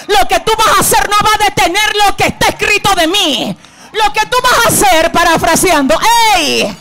Lo 0.07 0.29
que 0.29 0.40
tú 0.40 0.52
vas 0.59 0.76
a 0.76 0.81
hacer 0.81 1.09
no 1.09 1.17
va 1.25 1.31
a 1.35 1.45
detener 1.45 1.97
lo 2.07 2.17
que 2.17 2.26
está 2.26 2.49
escrito 2.49 2.95
de 2.95 3.07
mí. 3.07 3.57
Lo 3.93 4.12
que 4.12 4.26
tú 4.26 4.37
vas 4.43 4.67
a 4.67 4.69
hacer, 4.69 5.12
parafraseando, 5.12 5.99
¡ey! 6.37 6.76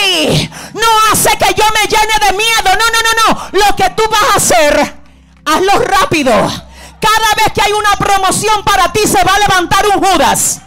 ¡Ey! 0.00 0.50
No 0.74 0.86
hace 1.10 1.30
que 1.38 1.54
yo 1.54 1.64
me 1.74 1.88
llene 1.88 2.26
de 2.26 2.36
miedo. 2.36 2.62
No, 2.64 2.86
no, 2.92 3.00
no, 3.02 3.34
no. 3.34 3.66
Lo 3.66 3.76
que 3.76 3.90
tú 3.90 4.02
vas 4.10 4.22
a 4.32 4.36
hacer, 4.36 4.94
hazlo 5.44 5.78
rápido. 5.80 6.32
Cada 6.32 7.34
vez 7.36 7.52
que 7.54 7.62
hay 7.62 7.72
una 7.72 7.96
promoción 7.96 8.64
para 8.64 8.92
ti 8.92 9.00
se 9.06 9.22
va 9.24 9.34
a 9.34 9.38
levantar 9.38 9.86
un 9.86 10.02
Judas. 10.02 10.60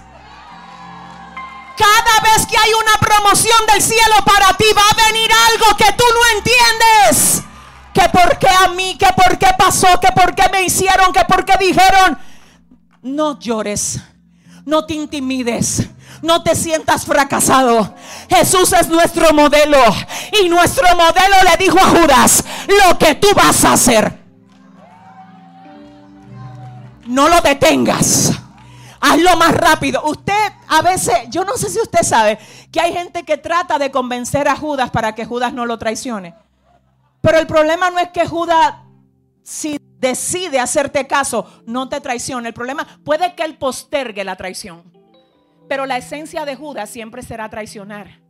Cada 1.77 2.19
vez 2.21 2.45
que 2.47 2.57
hay 2.57 2.73
una 2.73 2.97
promoción 2.99 3.65
del 3.71 3.81
cielo 3.81 4.15
para 4.25 4.53
ti 4.53 4.65
va 4.75 4.81
a 4.81 5.05
venir 5.07 5.31
algo 5.31 5.77
que 5.77 5.91
tú 5.93 6.03
no 6.13 6.37
entiendes. 6.37 7.43
Que 7.97 8.09
por 8.09 8.37
qué 8.37 8.47
a 8.47 8.67
mí, 8.67 8.95
que 8.95 9.07
por 9.15 9.39
qué 9.39 9.47
pasó, 9.57 9.99
que 9.99 10.11
por 10.11 10.35
qué 10.35 10.43
me 10.51 10.61
hicieron, 10.61 11.11
que 11.11 11.25
por 11.25 11.43
qué 11.43 11.53
dijeron. 11.59 12.15
No 13.01 13.39
llores, 13.39 13.99
no 14.65 14.85
te 14.85 14.93
intimides, 14.93 15.89
no 16.21 16.43
te 16.43 16.53
sientas 16.53 17.05
fracasado. 17.05 17.95
Jesús 18.29 18.71
es 18.73 18.87
nuestro 18.89 19.33
modelo 19.33 19.79
y 20.43 20.47
nuestro 20.47 20.87
modelo 20.95 21.37
le 21.49 21.65
dijo 21.65 21.79
a 21.79 21.89
Judas, 21.89 22.43
lo 22.85 22.99
que 22.99 23.15
tú 23.15 23.29
vas 23.35 23.65
a 23.65 23.73
hacer. 23.73 24.15
No 27.07 27.29
lo 27.29 27.41
detengas. 27.41 28.31
Hazlo 28.99 29.37
más 29.37 29.55
rápido. 29.55 30.03
Usted 30.05 30.53
a 30.67 30.83
veces, 30.83 31.15
yo 31.29 31.45
no 31.45 31.57
sé 31.57 31.71
si 31.71 31.79
usted 31.79 32.03
sabe 32.03 32.37
que 32.71 32.79
hay 32.79 32.93
gente 32.93 33.23
que 33.23 33.37
trata 33.37 33.79
de 33.79 33.89
convencer 33.89 34.47
a 34.47 34.55
Judas 34.55 34.91
para 34.91 35.15
que 35.15 35.25
Judas 35.25 35.51
no 35.51 35.65
lo 35.65 35.79
traicione. 35.79 36.35
Pero 37.27 37.39
el 37.39 37.45
problema 37.45 37.89
no 37.89 37.99
es 37.99 38.07
que 38.11 38.25
Judas, 38.25 38.75
si 39.43 39.77
decide 39.99 40.61
hacerte 40.61 41.07
caso, 41.07 41.61
no 41.65 41.89
te 41.89 41.99
traicione. 41.99 42.47
El 42.47 42.53
problema 42.53 42.87
puede 43.03 43.35
que 43.35 43.43
él 43.43 43.57
postergue 43.57 44.23
la 44.23 44.37
traición. 44.37 44.93
Pero 45.67 45.85
la 45.85 45.97
esencia 45.97 46.45
de 46.45 46.55
Judas 46.55 46.89
siempre 46.89 47.21
será 47.21 47.49
traicionar. 47.49 48.21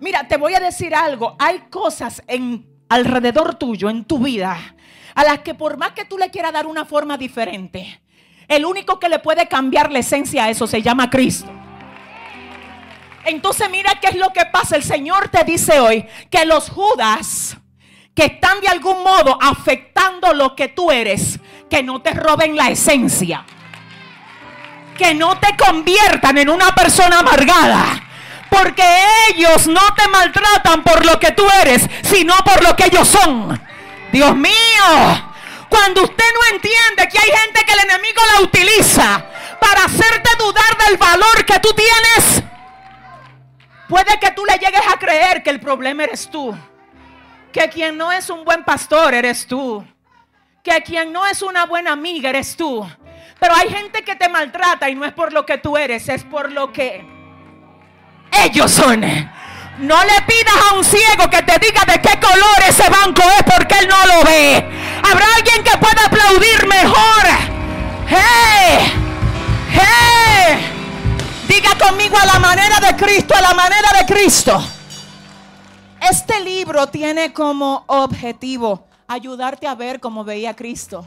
Mira, 0.00 0.28
te 0.28 0.36
voy 0.36 0.52
a 0.52 0.60
decir 0.60 0.94
algo. 0.94 1.34
Hay 1.38 1.60
cosas 1.70 2.22
en 2.26 2.68
alrededor 2.90 3.54
tuyo, 3.54 3.88
en 3.88 4.04
tu 4.04 4.18
vida, 4.18 4.58
a 5.14 5.24
las 5.24 5.38
que 5.38 5.54
por 5.54 5.78
más 5.78 5.92
que 5.92 6.04
tú 6.04 6.18
le 6.18 6.30
quieras 6.30 6.52
dar 6.52 6.66
una 6.66 6.84
forma 6.84 7.16
diferente, 7.16 8.02
el 8.48 8.66
único 8.66 9.00
que 9.00 9.08
le 9.08 9.18
puede 9.18 9.48
cambiar 9.48 9.90
la 9.90 10.00
esencia 10.00 10.44
a 10.44 10.50
eso 10.50 10.66
se 10.66 10.82
llama 10.82 11.08
Cristo. 11.08 11.50
Entonces 13.24 13.70
mira 13.70 13.98
qué 13.98 14.08
es 14.08 14.16
lo 14.16 14.30
que 14.34 14.44
pasa. 14.44 14.76
El 14.76 14.82
Señor 14.82 15.30
te 15.30 15.42
dice 15.44 15.80
hoy 15.80 16.06
que 16.28 16.44
los 16.44 16.68
Judas 16.68 17.56
que 18.14 18.24
están 18.26 18.60
de 18.60 18.68
algún 18.68 19.02
modo 19.02 19.38
afectando 19.40 20.34
lo 20.34 20.54
que 20.54 20.68
tú 20.68 20.90
eres, 20.90 21.38
que 21.70 21.82
no 21.82 22.02
te 22.02 22.12
roben 22.12 22.56
la 22.56 22.68
esencia. 22.68 23.44
Que 24.96 25.14
no 25.14 25.38
te 25.38 25.56
conviertan 25.56 26.36
en 26.38 26.50
una 26.50 26.74
persona 26.74 27.20
amargada. 27.20 28.02
Porque 28.50 28.84
ellos 29.30 29.66
no 29.66 29.80
te 29.96 30.06
maltratan 30.08 30.82
por 30.82 31.06
lo 31.06 31.18
que 31.18 31.32
tú 31.32 31.44
eres, 31.62 31.88
sino 32.02 32.34
por 32.44 32.62
lo 32.62 32.76
que 32.76 32.86
ellos 32.86 33.08
son. 33.08 33.60
Dios 34.12 34.36
mío, 34.36 35.32
cuando 35.70 36.02
usted 36.02 36.24
no 36.34 36.54
entiende 36.54 37.08
que 37.08 37.18
hay 37.18 37.30
gente 37.30 37.64
que 37.64 37.72
el 37.72 37.80
enemigo 37.80 38.20
la 38.34 38.42
utiliza 38.42 39.24
para 39.58 39.84
hacerte 39.86 40.30
dudar 40.38 40.76
del 40.86 40.98
valor 40.98 41.46
que 41.46 41.58
tú 41.60 41.70
tienes, 41.72 42.42
puede 43.88 44.20
que 44.20 44.32
tú 44.32 44.44
le 44.44 44.58
llegues 44.58 44.82
a 44.86 44.98
creer 44.98 45.42
que 45.42 45.48
el 45.48 45.60
problema 45.60 46.04
eres 46.04 46.28
tú. 46.30 46.54
Que 47.52 47.68
quien 47.68 47.98
no 47.98 48.10
es 48.10 48.30
un 48.30 48.44
buen 48.44 48.64
pastor 48.64 49.12
eres 49.12 49.46
tú. 49.46 49.84
Que 50.64 50.82
quien 50.82 51.12
no 51.12 51.26
es 51.26 51.42
una 51.42 51.66
buena 51.66 51.92
amiga 51.92 52.30
eres 52.30 52.56
tú. 52.56 52.88
Pero 53.38 53.54
hay 53.54 53.68
gente 53.68 54.02
que 54.02 54.16
te 54.16 54.28
maltrata 54.28 54.88
y 54.88 54.94
no 54.94 55.04
es 55.04 55.12
por 55.12 55.32
lo 55.32 55.44
que 55.44 55.58
tú 55.58 55.76
eres, 55.76 56.08
es 56.08 56.24
por 56.24 56.50
lo 56.50 56.72
que 56.72 57.04
ellos 58.44 58.70
son. 58.70 59.00
No 59.00 60.04
le 60.04 60.22
pidas 60.26 60.54
a 60.70 60.74
un 60.74 60.84
ciego 60.84 61.28
que 61.28 61.42
te 61.42 61.58
diga 61.58 61.82
de 61.84 62.00
qué 62.00 62.20
color 62.20 62.62
ese 62.68 62.88
banco 62.88 63.22
es 63.36 63.42
porque 63.42 63.78
él 63.78 63.88
no 63.88 64.06
lo 64.06 64.22
ve. 64.22 64.64
Habrá 65.10 65.26
alguien 65.36 65.64
que 65.64 65.76
pueda 65.76 66.04
aplaudir 66.06 66.66
mejor. 66.66 67.22
¡Hey! 68.08 68.92
¡Hey! 69.72 70.72
Diga 71.48 71.76
conmigo 71.76 72.16
a 72.16 72.26
la 72.26 72.38
manera 72.38 72.78
de 72.80 72.96
Cristo, 72.96 73.34
a 73.34 73.40
la 73.40 73.54
manera 73.54 73.88
de 73.98 74.06
Cristo. 74.06 74.64
Este 76.10 76.40
libro 76.40 76.86
tiene 76.88 77.32
como 77.32 77.84
objetivo 77.86 78.86
ayudarte 79.06 79.66
a 79.66 79.74
ver 79.74 80.00
como 80.00 80.24
veía 80.24 80.54
Cristo. 80.54 81.04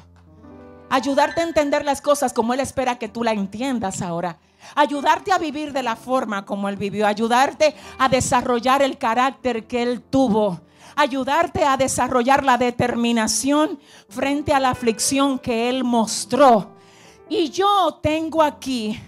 Ayudarte 0.89 1.41
a 1.41 1.45
entender 1.45 1.83
las 1.83 2.01
cosas 2.01 2.31
como 2.31 2.53
Él 2.53 2.59
espera 2.59 2.97
que 2.97 3.09
tú 3.09 3.23
la 3.23 3.31
entiendas 3.31 4.01
ahora 4.01 4.39
ayudarte 4.73 5.31
a 5.31 5.37
vivir 5.37 5.73
de 5.73 5.83
la 5.83 5.95
forma 5.95 6.45
como 6.45 6.69
Él 6.69 6.77
vivió, 6.77 7.05
ayudarte 7.05 7.75
a 7.99 8.09
desarrollar 8.09 8.81
el 8.81 8.97
carácter 8.97 9.67
que 9.67 9.83
Él 9.83 10.01
tuvo, 10.01 10.61
ayudarte 10.95 11.63
a 11.63 11.77
desarrollar 11.77 12.43
la 12.43 12.57
determinación 12.57 13.79
frente 14.09 14.53
a 14.53 14.59
la 14.59 14.71
aflicción 14.71 15.37
que 15.37 15.69
Él 15.69 15.83
mostró. 15.83 16.71
Y 17.29 17.49
yo 17.49 17.99
tengo 18.01 18.41
aquí 18.41 18.99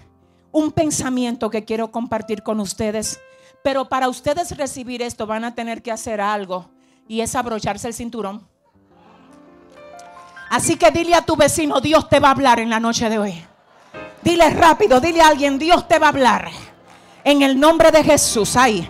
un 0.52 0.72
pensamiento 0.72 1.50
que 1.50 1.64
quiero 1.64 1.90
compartir 1.90 2.42
con 2.42 2.60
ustedes, 2.60 3.20
pero 3.62 3.88
para 3.88 4.08
ustedes 4.08 4.56
recibir 4.56 5.02
esto 5.02 5.26
van 5.26 5.44
a 5.44 5.54
tener 5.54 5.82
que 5.82 5.92
hacer 5.92 6.20
algo 6.20 6.70
y 7.06 7.20
es 7.20 7.34
abrocharse 7.34 7.88
el 7.88 7.94
cinturón. 7.94 8.46
Así 10.50 10.76
que 10.76 10.90
dile 10.90 11.14
a 11.14 11.22
tu 11.22 11.36
vecino, 11.36 11.80
Dios 11.80 12.08
te 12.08 12.20
va 12.20 12.28
a 12.28 12.32
hablar 12.32 12.60
en 12.60 12.70
la 12.70 12.80
noche 12.80 13.08
de 13.08 13.18
hoy. 13.18 13.44
Dile 14.22 14.50
rápido, 14.50 15.00
dile 15.00 15.20
a 15.20 15.28
alguien, 15.28 15.58
Dios 15.58 15.86
te 15.86 15.98
va 15.98 16.06
a 16.06 16.10
hablar. 16.10 16.50
En 17.24 17.42
el 17.42 17.58
nombre 17.58 17.90
de 17.90 18.02
Jesús, 18.02 18.56
ahí. 18.56 18.88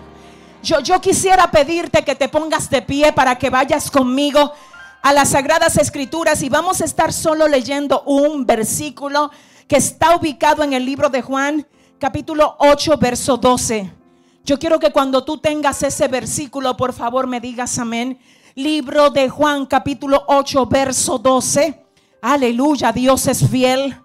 Yo, 0.63 0.79
yo 0.79 0.99
quisiera 1.01 1.49
pedirte 1.51 2.03
que 2.03 2.15
te 2.15 2.29
pongas 2.29 2.69
de 2.69 2.81
pie 2.81 3.11
para 3.13 3.37
que 3.37 3.49
vayas 3.49 3.91
conmigo 3.91 4.53
a 5.01 5.13
las 5.13 5.29
Sagradas 5.29 5.77
Escrituras 5.77 6.41
y 6.41 6.49
vamos 6.49 6.81
a 6.81 6.85
estar 6.85 7.13
solo 7.13 7.47
leyendo 7.47 8.01
un 8.05 8.45
versículo 8.45 9.31
que 9.67 9.77
está 9.77 10.15
ubicado 10.15 10.63
en 10.63 10.73
el 10.73 10.85
libro 10.85 11.09
de 11.09 11.21
Juan, 11.21 11.65
capítulo 11.99 12.55
8, 12.59 12.97
verso 12.97 13.37
12. 13.37 13.98
Yo 14.43 14.57
quiero 14.57 14.79
que 14.79 14.91
cuando 14.91 15.23
tú 15.23 15.37
tengas 15.37 15.83
ese 15.83 16.07
versículo, 16.07 16.75
por 16.75 16.93
favor, 16.93 17.27
me 17.27 17.39
digas 17.39 17.77
amén. 17.77 18.19
Libro 18.55 19.09
de 19.09 19.29
Juan, 19.29 19.65
capítulo 19.65 20.23
8, 20.27 20.65
verso 20.65 21.17
12. 21.17 21.85
Aleluya, 22.21 22.91
Dios 22.91 23.27
es 23.27 23.47
fiel. 23.47 23.95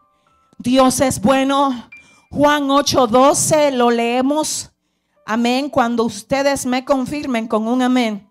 Dios 0.59 1.01
es 1.01 1.21
bueno. 1.21 1.89
Juan 2.31 2.69
8:12 2.69 3.73
lo 3.73 3.91
leemos. 3.91 4.71
Amén. 5.27 5.71
Cuando 5.71 6.05
ustedes 6.05 6.67
me 6.67 6.85
confirmen 6.85 7.49
con 7.49 7.67
un 7.67 7.83
amén. 7.83 8.29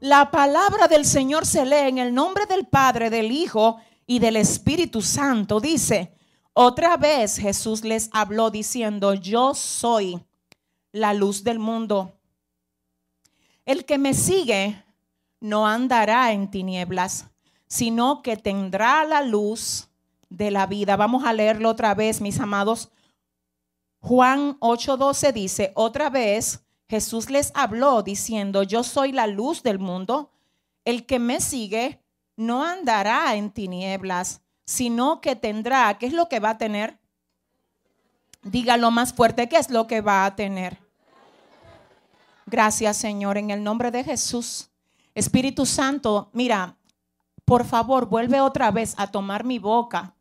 La 0.00 0.30
palabra 0.30 0.88
del 0.88 1.04
Señor 1.04 1.46
se 1.46 1.64
lee 1.64 1.88
en 1.88 1.98
el 1.98 2.12
nombre 2.12 2.46
del 2.46 2.66
Padre, 2.66 3.08
del 3.08 3.30
Hijo 3.30 3.76
y 4.06 4.18
del 4.18 4.36
Espíritu 4.36 5.00
Santo. 5.00 5.60
Dice, 5.60 6.14
otra 6.54 6.96
vez 6.96 7.36
Jesús 7.36 7.84
les 7.84 8.10
habló 8.12 8.50
diciendo, 8.50 9.14
yo 9.14 9.54
soy 9.54 10.22
la 10.92 11.14
luz 11.14 11.44
del 11.44 11.58
mundo. 11.58 12.12
El 13.64 13.84
que 13.84 13.98
me 13.98 14.14
sigue 14.14 14.84
no 15.40 15.66
andará 15.66 16.32
en 16.32 16.50
tinieblas, 16.50 17.26
sino 17.66 18.22
que 18.22 18.36
tendrá 18.36 19.04
la 19.04 19.22
luz 19.22 19.88
de 20.28 20.50
la 20.50 20.66
vida. 20.66 20.96
Vamos 20.96 21.24
a 21.24 21.32
leerlo 21.32 21.70
otra 21.70 21.94
vez, 21.94 22.20
mis 22.20 22.38
amados. 22.38 22.90
Juan 24.00 24.58
8:12 24.60 25.32
dice, 25.32 25.72
otra 25.74 26.10
vez 26.10 26.64
Jesús 26.88 27.30
les 27.30 27.50
habló 27.54 28.02
diciendo, 28.02 28.62
yo 28.62 28.82
soy 28.82 29.12
la 29.12 29.26
luz 29.26 29.62
del 29.62 29.78
mundo. 29.78 30.30
El 30.84 31.06
que 31.06 31.18
me 31.18 31.40
sigue 31.40 32.02
no 32.36 32.64
andará 32.64 33.34
en 33.36 33.50
tinieblas, 33.50 34.41
sino 34.64 35.20
que 35.20 35.36
tendrá, 35.36 35.96
¿qué 35.98 36.06
es 36.06 36.12
lo 36.12 36.28
que 36.28 36.40
va 36.40 36.50
a 36.50 36.58
tener? 36.58 36.98
Dígalo 38.42 38.90
más 38.90 39.12
fuerte, 39.12 39.48
¿qué 39.48 39.56
es 39.56 39.70
lo 39.70 39.86
que 39.86 40.00
va 40.00 40.24
a 40.24 40.34
tener? 40.36 40.78
Gracias 42.46 42.96
Señor, 42.96 43.38
en 43.38 43.50
el 43.50 43.62
nombre 43.62 43.90
de 43.90 44.04
Jesús. 44.04 44.70
Espíritu 45.14 45.66
Santo, 45.66 46.30
mira, 46.32 46.76
por 47.44 47.64
favor, 47.64 48.06
vuelve 48.06 48.40
otra 48.40 48.70
vez 48.70 48.94
a 48.96 49.06
tomar 49.06 49.44
mi 49.44 49.58
boca 49.58 50.14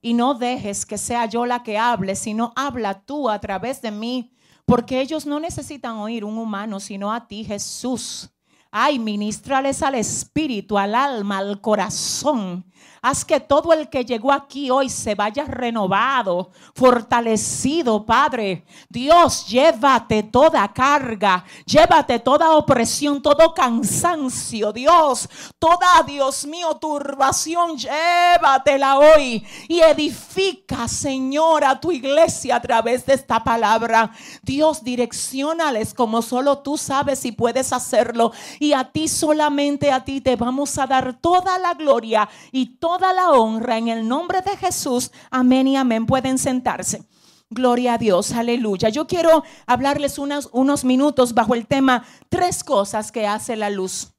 y 0.00 0.14
no 0.14 0.34
dejes 0.34 0.86
que 0.86 0.98
sea 0.98 1.26
yo 1.26 1.44
la 1.44 1.62
que 1.62 1.78
hable, 1.78 2.16
sino 2.16 2.52
habla 2.56 3.00
tú 3.02 3.28
a 3.28 3.38
través 3.40 3.82
de 3.82 3.90
mí, 3.90 4.32
porque 4.64 5.00
ellos 5.00 5.26
no 5.26 5.40
necesitan 5.40 5.96
oír 5.96 6.24
un 6.24 6.38
humano, 6.38 6.78
sino 6.80 7.12
a 7.12 7.26
ti, 7.26 7.44
Jesús. 7.44 8.30
Ay, 8.70 8.98
ministrales 8.98 9.82
al 9.82 9.94
espíritu, 9.94 10.78
al 10.78 10.94
alma, 10.94 11.38
al 11.38 11.60
corazón. 11.60 12.64
Haz 13.00 13.24
que 13.24 13.38
todo 13.38 13.72
el 13.72 13.88
que 13.88 14.04
llegó 14.04 14.32
aquí 14.32 14.70
hoy 14.70 14.88
se 14.88 15.14
vaya 15.14 15.44
renovado, 15.44 16.50
fortalecido, 16.74 18.04
Padre. 18.04 18.64
Dios, 18.88 19.46
llévate 19.46 20.24
toda 20.24 20.66
carga, 20.72 21.44
llévate 21.64 22.18
toda 22.18 22.56
opresión, 22.56 23.22
todo 23.22 23.54
cansancio, 23.54 24.72
Dios. 24.72 25.28
Toda, 25.58 26.02
Dios 26.04 26.44
mío, 26.44 26.76
turbación, 26.80 27.76
llévatela 27.76 28.98
hoy 28.98 29.46
y 29.68 29.80
edifica, 29.80 30.88
Señor, 30.88 31.64
a 31.64 31.80
tu 31.80 31.92
iglesia 31.92 32.56
a 32.56 32.62
través 32.62 33.06
de 33.06 33.14
esta 33.14 33.44
palabra. 33.44 34.10
Dios, 34.42 34.82
direccionales 34.82 35.94
como 35.94 36.20
solo 36.20 36.58
tú 36.58 36.76
sabes 36.76 37.24
y 37.24 37.32
puedes 37.32 37.72
hacerlo. 37.72 38.32
Y 38.58 38.72
a 38.72 38.90
ti 38.90 39.08
solamente, 39.08 39.92
a 39.92 40.04
ti 40.04 40.20
te 40.20 40.36
vamos 40.36 40.76
a 40.78 40.86
dar 40.86 41.18
toda 41.20 41.58
la 41.58 41.74
gloria 41.74 42.28
y 42.52 42.76
toda 42.76 43.12
la 43.12 43.30
honra 43.30 43.78
en 43.78 43.88
el 43.88 44.06
nombre 44.06 44.42
de 44.42 44.56
Jesús. 44.56 45.10
Amén 45.30 45.68
y 45.68 45.76
amén. 45.76 46.06
Pueden 46.06 46.38
sentarse. 46.38 47.02
Gloria 47.50 47.94
a 47.94 47.98
Dios, 47.98 48.32
aleluya. 48.32 48.90
Yo 48.90 49.06
quiero 49.06 49.42
hablarles 49.66 50.18
unos, 50.18 50.50
unos 50.52 50.84
minutos 50.84 51.32
bajo 51.32 51.54
el 51.54 51.66
tema 51.66 52.04
tres 52.28 52.62
cosas 52.62 53.10
que 53.10 53.26
hace 53.26 53.56
la 53.56 53.70
luz. 53.70 54.12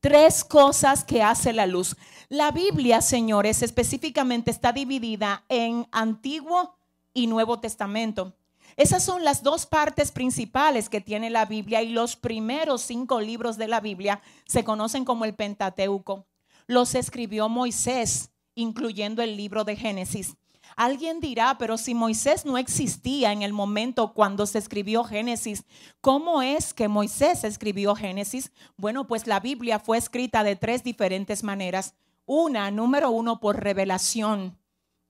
Tres 0.00 0.42
cosas 0.42 1.04
que 1.04 1.22
hace 1.22 1.52
la 1.52 1.66
luz. 1.66 1.96
La 2.28 2.50
Biblia, 2.50 3.00
señores, 3.00 3.62
específicamente 3.62 4.50
está 4.50 4.72
dividida 4.72 5.44
en 5.48 5.86
Antiguo 5.92 6.74
y 7.12 7.26
Nuevo 7.26 7.60
Testamento. 7.60 8.34
Esas 8.80 9.02
son 9.02 9.24
las 9.24 9.42
dos 9.42 9.66
partes 9.66 10.10
principales 10.10 10.88
que 10.88 11.02
tiene 11.02 11.28
la 11.28 11.44
Biblia 11.44 11.82
y 11.82 11.90
los 11.90 12.16
primeros 12.16 12.80
cinco 12.80 13.20
libros 13.20 13.58
de 13.58 13.68
la 13.68 13.78
Biblia 13.78 14.22
se 14.46 14.64
conocen 14.64 15.04
como 15.04 15.26
el 15.26 15.34
Pentateuco. 15.34 16.24
Los 16.66 16.94
escribió 16.94 17.50
Moisés, 17.50 18.30
incluyendo 18.54 19.20
el 19.20 19.36
libro 19.36 19.64
de 19.64 19.76
Génesis. 19.76 20.34
Alguien 20.76 21.20
dirá, 21.20 21.58
pero 21.58 21.76
si 21.76 21.92
Moisés 21.92 22.46
no 22.46 22.56
existía 22.56 23.32
en 23.32 23.42
el 23.42 23.52
momento 23.52 24.14
cuando 24.14 24.46
se 24.46 24.56
escribió 24.56 25.04
Génesis, 25.04 25.64
¿cómo 26.00 26.40
es 26.40 26.72
que 26.72 26.88
Moisés 26.88 27.44
escribió 27.44 27.94
Génesis? 27.94 28.50
Bueno, 28.78 29.06
pues 29.06 29.26
la 29.26 29.40
Biblia 29.40 29.78
fue 29.78 29.98
escrita 29.98 30.42
de 30.42 30.56
tres 30.56 30.82
diferentes 30.82 31.44
maneras. 31.44 31.92
Una, 32.24 32.70
número 32.70 33.10
uno, 33.10 33.40
por 33.40 33.62
revelación. 33.62 34.56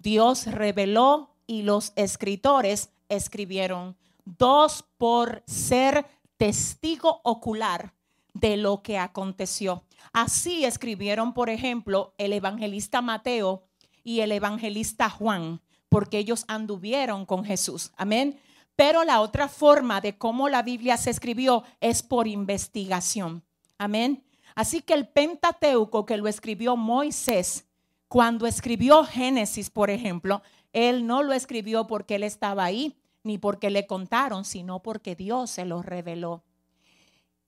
Dios 0.00 0.46
reveló 0.48 1.36
y 1.46 1.62
los 1.62 1.92
escritores 1.94 2.90
escribieron. 3.10 3.96
Dos, 4.24 4.84
por 4.96 5.42
ser 5.46 6.06
testigo 6.38 7.20
ocular 7.24 7.92
de 8.32 8.56
lo 8.56 8.82
que 8.82 8.96
aconteció. 8.96 9.84
Así 10.12 10.64
escribieron, 10.64 11.34
por 11.34 11.50
ejemplo, 11.50 12.14
el 12.16 12.32
evangelista 12.32 13.02
Mateo 13.02 13.64
y 14.02 14.20
el 14.20 14.32
evangelista 14.32 15.10
Juan, 15.10 15.60
porque 15.88 16.18
ellos 16.18 16.44
anduvieron 16.48 17.26
con 17.26 17.44
Jesús. 17.44 17.92
Amén. 17.96 18.40
Pero 18.76 19.04
la 19.04 19.20
otra 19.20 19.48
forma 19.48 20.00
de 20.00 20.16
cómo 20.16 20.48
la 20.48 20.62
Biblia 20.62 20.96
se 20.96 21.10
escribió 21.10 21.64
es 21.80 22.02
por 22.02 22.26
investigación. 22.26 23.44
Amén. 23.76 24.24
Así 24.54 24.80
que 24.80 24.94
el 24.94 25.08
Pentateuco 25.08 26.06
que 26.06 26.16
lo 26.16 26.28
escribió 26.28 26.76
Moisés, 26.76 27.66
cuando 28.08 28.46
escribió 28.46 29.04
Génesis, 29.04 29.70
por 29.70 29.90
ejemplo, 29.90 30.42
él 30.72 31.06
no 31.06 31.22
lo 31.22 31.32
escribió 31.32 31.86
porque 31.86 32.16
él 32.16 32.22
estaba 32.22 32.64
ahí, 32.64 32.96
ni 33.22 33.38
porque 33.38 33.70
le 33.70 33.86
contaron, 33.86 34.44
sino 34.44 34.82
porque 34.82 35.14
Dios 35.14 35.50
se 35.50 35.64
lo 35.64 35.82
reveló. 35.82 36.44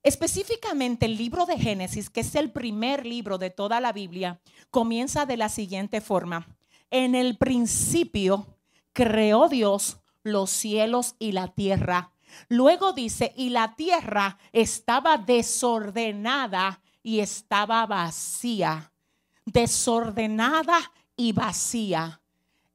Específicamente 0.03 1.05
el 1.05 1.17
libro 1.17 1.45
de 1.45 1.57
Génesis, 1.57 2.09
que 2.09 2.19
es 2.19 2.35
el 2.35 2.51
primer 2.51 3.05
libro 3.05 3.37
de 3.37 3.49
toda 3.49 3.79
la 3.79 3.93
Biblia, 3.93 4.41
comienza 4.69 5.25
de 5.25 5.37
la 5.37 5.47
siguiente 5.47 6.01
forma. 6.01 6.47
En 6.91 7.15
el 7.15 7.37
principio 7.37 8.57
creó 8.91 9.47
Dios 9.47 9.99
los 10.23 10.49
cielos 10.49 11.15
y 11.19 11.31
la 11.31 11.47
tierra. 11.47 12.11
Luego 12.49 12.93
dice, 12.93 13.33
y 13.37 13.49
la 13.49 13.75
tierra 13.75 14.37
estaba 14.51 15.17
desordenada 15.17 16.81
y 17.01 17.19
estaba 17.19 17.85
vacía. 17.85 18.91
Desordenada 19.45 20.79
y 21.15 21.31
vacía. 21.31 22.22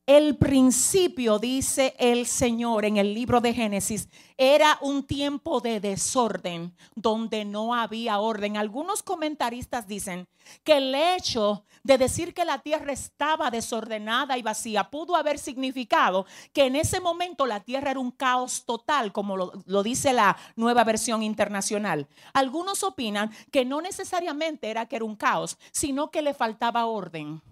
El 0.08 0.38
principio, 0.38 1.38
dice 1.38 1.94
el 1.98 2.26
Señor 2.26 2.86
en 2.86 2.96
el 2.96 3.12
libro 3.12 3.42
de 3.42 3.52
Génesis, 3.52 4.08
era 4.38 4.78
un 4.80 5.06
tiempo 5.06 5.60
de 5.60 5.80
desorden 5.80 6.74
donde 6.94 7.44
no 7.44 7.74
había 7.74 8.18
orden. 8.18 8.56
Algunos 8.56 9.02
comentaristas 9.02 9.86
dicen 9.86 10.26
que 10.64 10.78
el 10.78 10.94
hecho 10.94 11.66
de 11.82 11.98
decir 11.98 12.32
que 12.32 12.46
la 12.46 12.60
tierra 12.60 12.90
estaba 12.90 13.50
desordenada 13.50 14.38
y 14.38 14.42
vacía 14.42 14.84
pudo 14.84 15.14
haber 15.14 15.38
significado 15.38 16.24
que 16.54 16.64
en 16.64 16.76
ese 16.76 17.00
momento 17.00 17.44
la 17.44 17.60
tierra 17.60 17.90
era 17.90 18.00
un 18.00 18.10
caos 18.10 18.64
total, 18.64 19.12
como 19.12 19.36
lo, 19.36 19.52
lo 19.66 19.82
dice 19.82 20.14
la 20.14 20.38
nueva 20.56 20.84
versión 20.84 21.22
internacional. 21.22 22.08
Algunos 22.32 22.82
opinan 22.82 23.30
que 23.52 23.66
no 23.66 23.82
necesariamente 23.82 24.70
era 24.70 24.86
que 24.86 24.96
era 24.96 25.04
un 25.04 25.16
caos, 25.16 25.58
sino 25.70 26.10
que 26.10 26.22
le 26.22 26.32
faltaba 26.32 26.86
orden. 26.86 27.42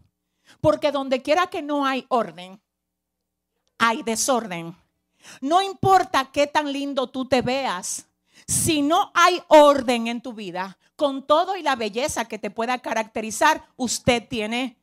Porque 0.60 0.92
donde 0.92 1.22
quiera 1.22 1.46
que 1.46 1.62
no 1.62 1.86
hay 1.86 2.06
orden, 2.08 2.60
hay 3.78 4.02
desorden. 4.02 4.76
No 5.40 5.60
importa 5.62 6.30
qué 6.32 6.46
tan 6.46 6.72
lindo 6.72 7.08
tú 7.08 7.26
te 7.26 7.42
veas, 7.42 8.06
si 8.46 8.82
no 8.82 9.10
hay 9.14 9.42
orden 9.48 10.06
en 10.06 10.20
tu 10.20 10.32
vida, 10.32 10.78
con 10.94 11.26
todo 11.26 11.56
y 11.56 11.62
la 11.62 11.76
belleza 11.76 12.26
que 12.26 12.38
te 12.38 12.50
pueda 12.50 12.78
caracterizar, 12.78 13.66
usted 13.76 14.26
tiene 14.28 14.76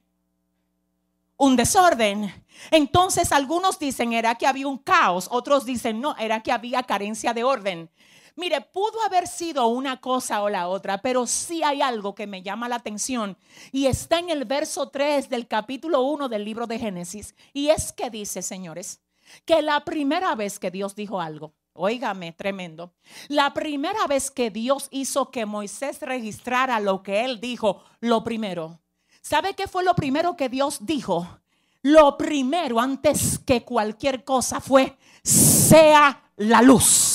un 1.38 1.56
desorden. 1.56 2.32
Entonces 2.72 3.32
algunos 3.32 3.80
dicen 3.80 4.14
era 4.14 4.36
que 4.36 4.48
había 4.48 4.68
un 4.68 4.78
caos, 4.78 5.28
otros 5.32 5.66
dicen 5.66 6.02
no, 6.02 6.16
era 6.18 6.42
que 6.42 6.52
había 6.52 6.84
carencia 6.84 7.34
de 7.34 7.44
orden. 7.44 7.90
Mire, 8.36 8.62
pudo 8.62 9.00
haber 9.06 9.28
sido 9.28 9.68
una 9.68 10.02
cosa 10.02 10.42
o 10.42 10.50
la 10.50 10.68
otra, 10.68 11.02
pero 11.02 11.28
sí 11.28 11.62
hay 11.62 11.84
algo 11.84 12.16
que 12.16 12.26
me 12.26 12.42
llama 12.42 12.68
la 12.68 12.78
atención 12.78 13.38
y 13.72 13.86
está 13.86 14.18
en 14.18 14.32
el 14.32 14.46
verso 14.46 14.90
3 14.90 15.30
del 15.30 15.48
capítulo 15.48 16.02
1 16.02 16.30
del 16.30 16.44
libro 16.44 16.66
de 16.66 16.80
Génesis. 16.80 17.36
Y 17.54 17.70
es 17.70 17.94
que 17.94 18.10
dice, 18.10 18.42
señores, 18.42 19.02
que 19.46 19.62
la 19.62 19.86
primera 19.86 20.34
vez 20.34 20.58
que 20.58 20.72
Dios 20.72 20.96
dijo 20.96 21.22
algo, 21.22 21.54
Óigame, 21.76 22.34
tremendo. 22.34 22.94
La 23.30 23.52
primera 23.52 24.06
vez 24.06 24.30
que 24.30 24.52
Dios 24.52 24.88
hizo 24.92 25.32
que 25.32 25.48
Moisés 25.48 26.00
registrara 26.02 26.80
lo 26.80 27.02
que 27.02 27.26
él 27.26 27.40
dijo, 27.40 27.84
lo 28.00 28.24
primero. 28.24 28.80
¿Sabe 29.24 29.56
qué 29.56 29.68
fue 29.68 29.84
lo 29.84 29.96
primero 29.96 30.36
que 30.36 30.50
Dios 30.50 30.86
dijo? 30.86 31.40
Lo 31.82 32.16
primero 32.16 32.80
antes 32.80 33.40
que 33.40 33.64
cualquier 33.64 34.24
cosa 34.24 34.62
fue, 34.62 34.98
sea 35.24 36.32
la 36.36 36.62
luz 36.62 37.13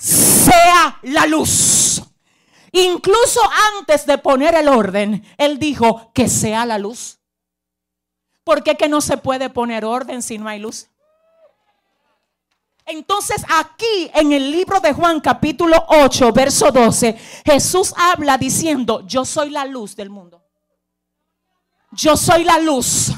sea 0.00 0.98
la 1.02 1.26
luz. 1.26 2.02
Incluso 2.72 3.40
antes 3.78 4.06
de 4.06 4.18
poner 4.18 4.54
el 4.54 4.68
orden, 4.68 5.24
él 5.36 5.58
dijo 5.58 6.10
que 6.14 6.28
sea 6.28 6.64
la 6.64 6.78
luz. 6.78 7.18
¿Por 8.44 8.62
qué 8.62 8.76
que 8.76 8.88
no 8.88 9.00
se 9.00 9.16
puede 9.16 9.50
poner 9.50 9.84
orden 9.84 10.22
si 10.22 10.38
no 10.38 10.48
hay 10.48 10.60
luz? 10.60 10.88
Entonces 12.86 13.44
aquí 13.48 14.10
en 14.14 14.32
el 14.32 14.50
libro 14.50 14.80
de 14.80 14.92
Juan 14.92 15.20
capítulo 15.20 15.84
8, 15.88 16.32
verso 16.32 16.72
12, 16.72 17.16
Jesús 17.44 17.94
habla 17.96 18.38
diciendo, 18.38 19.06
yo 19.06 19.24
soy 19.24 19.50
la 19.50 19.64
luz 19.64 19.94
del 19.94 20.10
mundo. 20.10 20.44
Yo 21.92 22.16
soy 22.16 22.44
la 22.44 22.58
luz. 22.58 23.12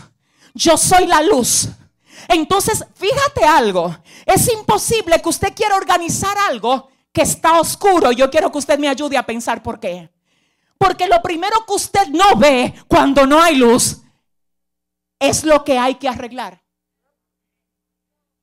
Yo 0.54 0.76
soy 0.76 1.06
la 1.06 1.22
luz. 1.22 1.68
Entonces, 2.28 2.84
fíjate 2.94 3.44
algo, 3.44 3.96
es 4.26 4.52
imposible 4.52 5.20
que 5.20 5.28
usted 5.28 5.54
quiera 5.54 5.76
organizar 5.76 6.36
algo 6.48 6.88
que 7.12 7.22
está 7.22 7.60
oscuro. 7.60 8.12
Yo 8.12 8.30
quiero 8.30 8.50
que 8.50 8.58
usted 8.58 8.78
me 8.78 8.88
ayude 8.88 9.16
a 9.16 9.26
pensar 9.26 9.62
por 9.62 9.78
qué. 9.78 10.10
Porque 10.78 11.06
lo 11.06 11.22
primero 11.22 11.64
que 11.66 11.74
usted 11.74 12.08
no 12.08 12.36
ve 12.36 12.74
cuando 12.88 13.26
no 13.26 13.40
hay 13.40 13.56
luz 13.56 14.02
es 15.18 15.44
lo 15.44 15.62
que 15.62 15.78
hay 15.78 15.96
que 15.96 16.08
arreglar. 16.08 16.62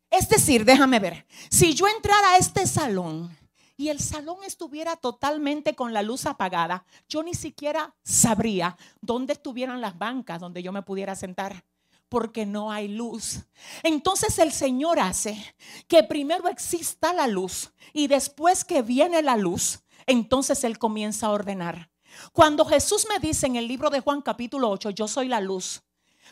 Es 0.09 0.27
decir, 0.29 0.65
déjame 0.65 0.99
ver, 0.99 1.25
si 1.49 1.75
yo 1.75 1.87
entrara 1.87 2.31
a 2.31 2.37
este 2.37 2.65
salón 2.65 3.37
y 3.77 3.89
el 3.89 3.99
salón 3.99 4.37
estuviera 4.45 4.95
totalmente 4.95 5.75
con 5.75 5.93
la 5.93 6.01
luz 6.01 6.25
apagada, 6.25 6.83
yo 7.07 7.21
ni 7.21 7.33
siquiera 7.33 7.95
sabría 8.03 8.75
dónde 9.01 9.33
estuvieran 9.33 9.81
las 9.81 9.97
bancas 9.97 10.39
donde 10.39 10.63
yo 10.63 10.71
me 10.71 10.81
pudiera 10.81 11.15
sentar 11.15 11.63
porque 12.09 12.45
no 12.45 12.71
hay 12.71 12.87
luz. 12.87 13.41
Entonces 13.83 14.39
el 14.39 14.51
Señor 14.51 14.99
hace 14.99 15.55
que 15.87 16.03
primero 16.03 16.47
exista 16.47 17.13
la 17.13 17.27
luz 17.27 17.71
y 17.93 18.07
después 18.07 18.65
que 18.65 18.81
viene 18.81 19.21
la 19.21 19.37
luz, 19.37 19.81
entonces 20.07 20.63
Él 20.63 20.77
comienza 20.77 21.27
a 21.27 21.31
ordenar. 21.31 21.89
Cuando 22.33 22.65
Jesús 22.65 23.05
me 23.07 23.19
dice 23.19 23.45
en 23.45 23.55
el 23.55 23.67
libro 23.67 23.89
de 23.89 24.01
Juan 24.01 24.21
capítulo 24.21 24.69
8, 24.69 24.89
yo 24.89 25.07
soy 25.07 25.27
la 25.27 25.39
luz, 25.39 25.83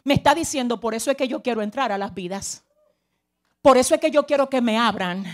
me 0.03 0.15
está 0.15 0.33
diciendo, 0.33 0.79
por 0.79 0.93
eso 0.93 1.11
es 1.11 1.17
que 1.17 1.27
yo 1.27 1.41
quiero 1.41 1.61
entrar 1.61 1.91
a 1.91 1.97
las 1.97 2.13
vidas. 2.13 2.63
Por 3.61 3.77
eso 3.77 3.95
es 3.95 4.01
que 4.01 4.11
yo 4.11 4.25
quiero 4.25 4.49
que 4.49 4.61
me 4.61 4.77
abran. 4.77 5.25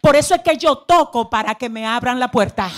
Por 0.00 0.16
eso 0.16 0.34
es 0.34 0.42
que 0.42 0.56
yo 0.56 0.78
toco 0.78 1.28
para 1.28 1.54
que 1.56 1.68
me 1.68 1.86
abran 1.86 2.20
la 2.20 2.30
puerta. 2.30 2.70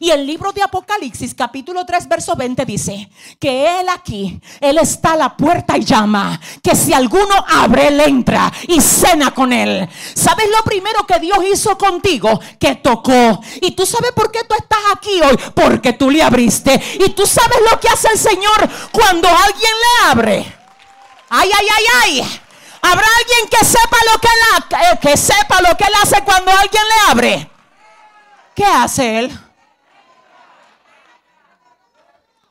Y 0.00 0.10
el 0.10 0.26
libro 0.26 0.52
de 0.52 0.62
Apocalipsis 0.62 1.34
capítulo 1.34 1.84
3 1.84 2.08
verso 2.08 2.34
20 2.34 2.64
dice 2.64 3.08
que 3.38 3.80
Él 3.80 3.88
aquí, 3.88 4.40
Él 4.60 4.78
está 4.78 5.12
a 5.12 5.16
la 5.16 5.36
puerta 5.36 5.76
y 5.76 5.84
llama. 5.84 6.40
Que 6.62 6.74
si 6.74 6.92
alguno 6.92 7.34
abre, 7.48 7.88
Él 7.88 8.00
entra 8.00 8.52
y 8.66 8.80
cena 8.80 9.32
con 9.32 9.52
Él. 9.52 9.88
¿Sabes 10.14 10.48
lo 10.50 10.62
primero 10.64 11.06
que 11.06 11.20
Dios 11.20 11.38
hizo 11.52 11.78
contigo? 11.78 12.40
Que 12.58 12.76
tocó. 12.76 13.40
Y 13.60 13.72
tú 13.72 13.86
sabes 13.86 14.12
por 14.12 14.30
qué 14.30 14.40
tú 14.48 14.54
estás 14.58 14.80
aquí 14.96 15.20
hoy. 15.22 15.38
Porque 15.54 15.92
tú 15.92 16.10
le 16.10 16.22
abriste. 16.22 16.80
Y 17.00 17.10
tú 17.10 17.26
sabes 17.26 17.58
lo 17.70 17.78
que 17.78 17.88
hace 17.88 18.08
el 18.12 18.18
Señor 18.18 18.68
cuando 18.90 19.28
alguien 19.28 19.72
le 19.72 20.10
abre. 20.10 20.56
Ay, 21.30 21.50
ay, 21.52 21.66
ay, 21.76 21.84
ay. 22.02 22.40
¿Habrá 22.86 23.06
alguien 23.18 23.48
que 23.50 23.64
sepa 23.64 23.96
lo 24.12 24.20
que 24.20 24.28
él, 24.28 24.40
eh, 24.82 25.68
lo 25.70 25.76
que 25.76 25.84
él 25.84 25.92
hace 26.02 26.22
cuando 26.22 26.50
alguien 26.50 26.82
le 26.82 27.10
abre? 27.10 27.50
¿Qué 28.54 28.64
hace 28.64 29.20
él? 29.20 29.38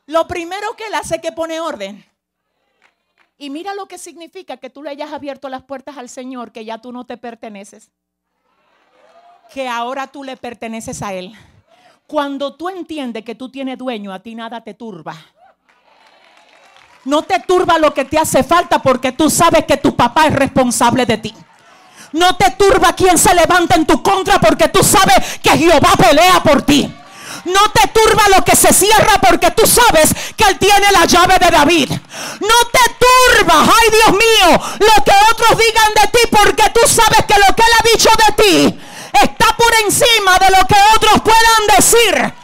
Lo 0.06 0.26
primero 0.26 0.74
que 0.74 0.88
él 0.88 0.94
hace 0.94 1.16
es 1.16 1.22
que 1.22 1.30
pone 1.30 1.60
orden. 1.60 2.04
Y 3.38 3.48
mira 3.50 3.74
lo 3.74 3.86
que 3.86 3.96
significa 3.96 4.56
que 4.56 4.70
tú 4.70 4.82
le 4.82 4.90
hayas 4.90 5.12
abierto 5.12 5.48
las 5.48 5.62
puertas 5.62 5.96
al 5.98 6.08
Señor, 6.08 6.50
que 6.50 6.64
ya 6.64 6.78
tú 6.78 6.90
no 6.90 7.06
te 7.06 7.16
perteneces. 7.16 7.92
Que 9.52 9.68
ahora 9.68 10.08
tú 10.08 10.24
le 10.24 10.36
perteneces 10.36 11.00
a 11.02 11.12
Él. 11.14 11.32
Cuando 12.08 12.56
tú 12.56 12.68
entiendes 12.68 13.24
que 13.24 13.36
tú 13.36 13.50
tienes 13.50 13.78
dueño, 13.78 14.12
a 14.12 14.18
ti 14.18 14.34
nada 14.34 14.64
te 14.64 14.74
turba. 14.74 15.16
No 17.04 17.22
te 17.22 17.38
turba 17.40 17.78
lo 17.78 17.92
que 17.92 18.04
te 18.04 18.18
hace 18.18 18.42
falta 18.42 18.80
porque 18.80 19.12
tú 19.12 19.28
sabes 19.28 19.64
que 19.66 19.76
tu 19.76 19.94
papá 19.94 20.26
es 20.26 20.34
responsable 20.34 21.04
de 21.04 21.18
ti. 21.18 21.34
No 22.12 22.36
te 22.36 22.50
turba 22.52 22.94
quien 22.94 23.18
se 23.18 23.34
levanta 23.34 23.74
en 23.74 23.86
tu 23.86 24.02
contra 24.02 24.40
porque 24.40 24.68
tú 24.68 24.82
sabes 24.82 25.16
que 25.42 25.50
Jehová 25.50 25.92
pelea 25.98 26.42
por 26.42 26.62
ti. 26.62 26.92
No 27.44 27.60
te 27.72 27.88
turba 27.88 28.22
lo 28.34 28.42
que 28.42 28.56
se 28.56 28.72
cierra 28.72 29.20
porque 29.20 29.50
tú 29.50 29.66
sabes 29.66 30.14
que 30.36 30.44
Él 30.44 30.58
tiene 30.58 30.92
la 30.92 31.04
llave 31.04 31.36
de 31.38 31.50
David. 31.50 31.90
No 31.90 32.68
te 32.72 32.94
turba, 32.98 33.64
ay 33.64 33.90
Dios 33.90 34.12
mío, 34.12 34.60
lo 34.78 35.04
que 35.04 35.12
otros 35.30 35.58
digan 35.58 35.92
de 36.00 36.08
ti 36.08 36.26
porque 36.30 36.70
tú 36.70 36.88
sabes 36.88 37.24
que 37.26 37.38
lo 37.38 37.54
que 37.54 37.62
Él 37.62 37.72
ha 37.78 37.92
dicho 37.92 38.10
de 38.16 38.42
ti 38.42 38.80
está 39.20 39.54
por 39.56 39.74
encima 39.84 40.38
de 40.38 40.56
lo 40.56 40.66
que 40.66 40.76
otros 40.96 41.20
puedan 41.20 41.76
decir 41.76 42.34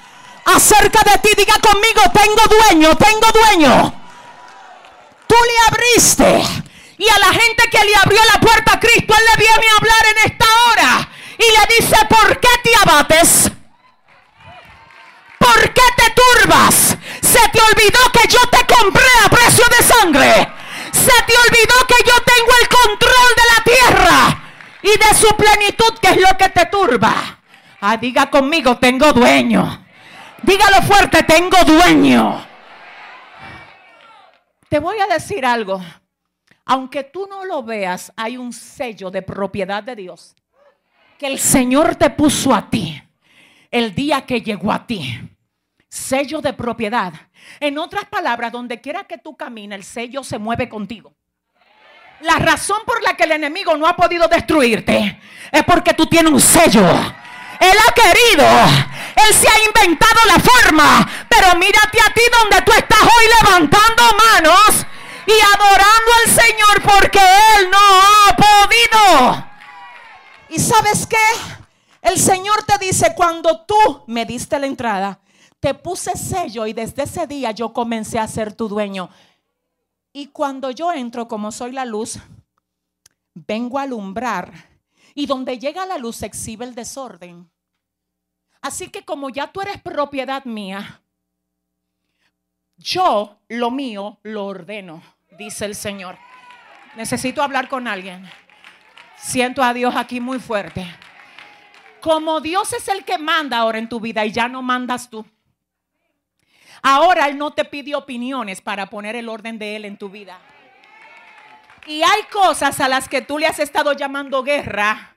acerca 0.44 1.01
de 1.11 1.18
ti. 1.18 1.31
Diga 1.37 1.55
conmigo, 1.61 2.03
tengo 2.12 2.42
dueño, 2.59 2.96
tengo 2.96 3.27
dueño. 3.33 3.99
Tú 5.31 5.37
le 5.37 5.57
abriste. 5.69 6.43
Y 6.99 7.09
a 7.09 7.19
la 7.21 7.33
gente 7.33 7.62
que 7.71 7.85
le 7.85 7.95
abrió 8.03 8.19
la 8.35 8.40
puerta 8.40 8.73
a 8.73 8.81
Cristo, 8.81 9.14
Él 9.16 9.25
le 9.31 9.45
viene 9.45 9.66
a 9.69 9.77
hablar 9.77 10.05
en 10.11 10.31
esta 10.31 10.47
hora. 10.66 11.09
Y 11.38 11.45
le 11.45 11.77
dice, 11.77 11.97
¿por 12.09 12.40
qué 12.40 12.49
te 12.64 12.71
abates? 12.75 13.53
¿Por 15.38 15.73
qué 15.73 15.83
te 15.97 16.14
turbas? 16.21 16.97
Se 17.23 17.49
te 17.49 17.61
olvidó 17.61 18.01
que 18.12 18.27
yo 18.29 18.40
te 18.51 18.75
compré 18.75 19.07
a 19.25 19.31
precio 19.31 19.64
de 19.79 19.85
sangre. 19.85 20.49
Se 20.90 21.23
te 21.23 21.35
olvidó 21.47 21.87
que 21.87 22.05
yo 22.05 22.14
tengo 22.25 22.53
el 22.61 22.69
control 22.69 23.31
de 23.37 23.47
la 23.55 23.64
tierra 23.64 24.43
y 24.83 24.99
de 24.99 25.14
su 25.14 25.29
plenitud, 25.37 25.97
que 26.03 26.09
es 26.09 26.16
lo 26.16 26.37
que 26.37 26.49
te 26.49 26.66
turba. 26.66 27.14
Ah, 27.81 27.97
diga 27.97 28.29
conmigo, 28.31 28.79
tengo 28.79 29.12
dueño. 29.12 29.87
Dígalo 30.43 30.83
fuerte, 30.83 31.23
tengo 31.23 31.57
dueño. 31.64 32.49
Te 34.70 34.78
voy 34.78 34.98
a 35.00 35.12
decir 35.12 35.44
algo. 35.44 35.83
Aunque 36.64 37.02
tú 37.02 37.26
no 37.28 37.44
lo 37.44 37.64
veas, 37.64 38.12
hay 38.16 38.37
un 38.37 38.52
sello 38.52 39.11
de 39.11 39.20
propiedad 39.20 39.83
de 39.83 39.96
Dios 39.96 40.37
que 41.18 41.26
el 41.26 41.40
Señor 41.40 41.96
te 41.96 42.09
puso 42.09 42.54
a 42.54 42.70
ti 42.70 43.02
el 43.70 43.94
día 43.94 44.24
que 44.24 44.40
llegó 44.40 44.72
a 44.72 44.87
ti. 44.87 45.20
Sello 45.88 46.40
de 46.40 46.52
propiedad. 46.52 47.12
En 47.59 47.78
otras 47.78 48.04
palabras, 48.04 48.52
donde 48.52 48.80
quiera 48.80 49.02
que 49.02 49.18
tú 49.18 49.37
camines, 49.37 49.76
el 49.76 49.85
sello 49.85 50.22
se 50.22 50.38
mueve 50.38 50.68
contigo. 50.68 51.12
La 52.20 52.37
razón 52.37 52.78
por 52.87 53.02
la 53.02 53.14
que 53.14 53.24
el 53.24 53.33
enemigo 53.33 53.76
no 53.76 53.88
ha 53.88 53.96
podido 53.96 54.28
destruirte 54.28 55.20
es 55.50 55.64
porque 55.64 55.94
tú 55.94 56.06
tienes 56.06 56.33
un 56.33 56.40
sello. 56.40 56.87
Él 57.61 57.77
ha 57.87 57.92
querido. 57.92 58.46
Él 59.16 59.35
se 59.35 59.49
ha 59.49 59.64
inventado 59.64 60.20
la 60.27 60.38
forma. 60.40 61.09
Pero 61.29 61.59
mírate 61.59 61.99
a 62.01 62.12
ti 62.12 62.23
donde 62.40 62.62
tú 62.62 62.73
estás 62.73 63.03
hoy 63.03 63.25
levantando 63.38 64.03
manos 64.33 64.87
y 65.27 65.33
adorando 65.55 66.11
al 66.25 66.31
Señor 66.31 66.83
porque 66.83 67.18
Él 67.18 67.70
no 67.70 67.79
ha 67.79 68.37
podido. 68.37 69.46
¿Y 70.49 70.59
sabes 70.59 71.07
qué? 71.07 71.16
El 72.03 72.18
Señor 72.18 72.64
te 72.64 72.79
dice, 72.79 73.14
cuando 73.14 73.64
tú 73.66 74.05
me 74.07 74.25
diste 74.25 74.59
la 74.59 74.66
entrada, 74.66 75.20
te 75.61 75.75
puse 75.75 76.16
sello 76.16 76.66
y 76.66 76.73
desde 76.73 77.03
ese 77.03 77.27
día 77.27 77.51
yo 77.51 77.73
comencé 77.73 78.18
a 78.18 78.27
ser 78.27 78.55
tu 78.55 78.68
dueño. 78.68 79.11
Y 80.12 80.29
cuando 80.29 80.70
yo 80.70 80.92
entro, 80.92 81.29
como 81.29 81.53
soy 81.53 81.73
la 81.73 81.85
luz, 81.85 82.18
vengo 83.35 83.79
a 83.79 83.83
alumbrar. 83.83 84.69
Y 85.20 85.26
donde 85.26 85.59
llega 85.59 85.85
la 85.85 85.98
luz 85.98 86.16
se 86.16 86.24
exhibe 86.24 86.64
el 86.64 86.74
desorden. 86.74 87.50
Así 88.62 88.88
que 88.88 89.04
como 89.04 89.28
ya 89.28 89.48
tú 89.48 89.61
eres 89.61 89.78
propiedad 89.83 90.46
mía, 90.46 91.02
yo 92.78 93.38
lo 93.48 93.70
mío 93.70 94.18
lo 94.22 94.46
ordeno, 94.46 95.02
dice 95.37 95.66
el 95.66 95.74
Señor. 95.74 96.16
Necesito 96.96 97.42
hablar 97.42 97.68
con 97.68 97.87
alguien. 97.87 98.26
Siento 99.18 99.62
a 99.62 99.74
Dios 99.74 99.94
aquí 99.94 100.20
muy 100.20 100.38
fuerte. 100.38 100.87
Como 102.00 102.40
Dios 102.40 102.72
es 102.72 102.88
el 102.88 103.04
que 103.04 103.18
manda 103.18 103.59
ahora 103.59 103.76
en 103.76 103.90
tu 103.90 104.00
vida 104.00 104.24
y 104.24 104.33
ya 104.33 104.48
no 104.48 104.62
mandas 104.62 105.11
tú. 105.11 105.26
Ahora 106.80 107.28
Él 107.28 107.37
no 107.37 107.52
te 107.52 107.66
pide 107.66 107.94
opiniones 107.94 108.62
para 108.62 108.87
poner 108.87 109.16
el 109.16 109.28
orden 109.28 109.59
de 109.59 109.76
Él 109.76 109.85
en 109.85 109.98
tu 109.98 110.09
vida. 110.09 110.40
Y 111.87 112.02
hay 112.02 112.22
cosas 112.33 112.80
a 112.80 112.88
las 112.88 113.06
que 113.06 113.20
tú 113.20 113.38
le 113.38 113.46
has 113.46 113.59
estado 113.59 113.92
llamando 113.92 114.42
guerra 114.42 115.10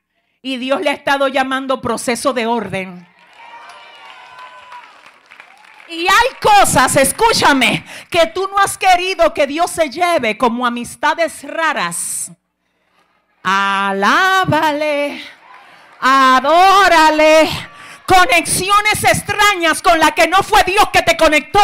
y 0.46 0.58
Dios 0.58 0.82
le 0.82 0.90
ha 0.90 0.94
estado 0.94 1.30
llamando 1.30 1.80
proceso 1.80 2.34
de 2.34 2.46
orden. 2.46 3.08
Y 5.88 6.02
hay 6.02 6.36
cosas, 6.42 6.98
escúchame, 6.98 7.86
que 8.10 8.28
tú 8.28 8.50
no 8.52 8.60
has 8.60 8.78
querido 8.78 9.34
que 9.34 9.48
Dios 9.48 9.72
se 9.72 9.90
lleve 9.90 10.38
como 10.38 10.66
amistades 10.66 11.44
raras. 11.44 12.30
Alábale, 13.42 15.24
adórale. 16.02 17.50
Conexiones 18.06 19.02
extrañas 19.06 19.82
con 19.82 19.98
la 19.98 20.12
que 20.12 20.28
no 20.28 20.44
fue 20.44 20.64
Dios 20.66 20.90
que 20.92 21.04
te 21.04 21.16
conectó. 21.16 21.60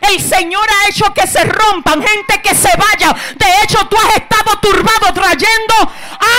El 0.00 0.20
Señor 0.20 0.66
ha 0.68 0.88
hecho 0.88 1.12
que 1.14 1.26
se 1.26 1.44
rompan, 1.44 2.02
gente 2.02 2.40
que 2.42 2.54
se 2.54 2.70
vaya. 2.76 3.14
De 3.36 3.46
hecho, 3.62 3.86
tú 3.88 3.96
has 3.96 4.16
estado 4.16 4.58
turbado 4.60 5.12
trayendo 5.14 5.74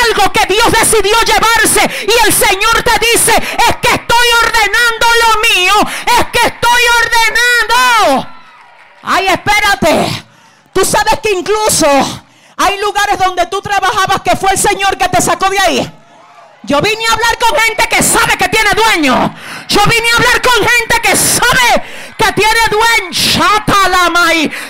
algo 0.04 0.32
que 0.32 0.46
Dios 0.54 0.72
decidió 0.72 1.16
llevarse. 1.22 2.08
Y 2.08 2.28
el 2.28 2.34
Señor 2.34 2.84
te 2.84 3.00
dice, 3.14 3.36
es 3.36 3.76
que 3.78 3.96
estoy 3.96 4.28
ordenando 4.44 5.08
lo 5.26 5.56
mío. 5.56 5.74
Es 6.20 6.26
que 6.32 6.48
estoy 6.48 6.82
ordenando. 7.04 8.28
Ay, 9.04 9.28
espérate. 9.28 10.26
Tú 10.74 10.86
sabes 10.86 11.20
que 11.22 11.32
incluso 11.32 11.88
hay 12.58 12.80
lugares 12.80 13.18
donde 13.18 13.46
tú 13.48 13.62
trabajabas 13.62 14.22
que 14.22 14.36
fue 14.36 14.52
el 14.52 14.58
Señor 14.58 14.98
que 14.98 15.10
te 15.10 15.22
sacó 15.22 15.50
de 15.50 15.60
ahí. 15.60 15.94
Yo 16.64 16.82
vine 16.82 17.08
a 17.08 17.14
hablar 17.14 17.38
con 17.40 17.58
gente 17.58 17.88
que 17.88 18.04
sabe 18.04 18.38
que 18.38 18.50
tiene 18.50 18.70
dueño. 18.72 19.36
Yo 19.70 19.82
vine 19.86 20.10
a 20.12 20.16
hablar 20.18 20.42
con 20.42 20.68
gente 20.68 21.02
que 21.02 21.16
sabe 21.16 21.84
que 22.18 22.32
tiene 22.34 22.60
dueño. 22.70 23.14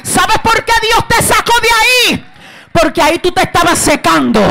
¿Sabes 0.03 0.37
por 0.43 0.65
qué 0.65 0.73
Dios 0.81 1.07
te 1.07 1.21
sacó 1.21 1.53
de 1.61 1.69
ahí? 1.79 2.25
Porque 2.71 3.01
ahí 3.01 3.19
tú 3.19 3.31
te 3.31 3.43
estabas 3.43 3.79
secando. 3.79 4.41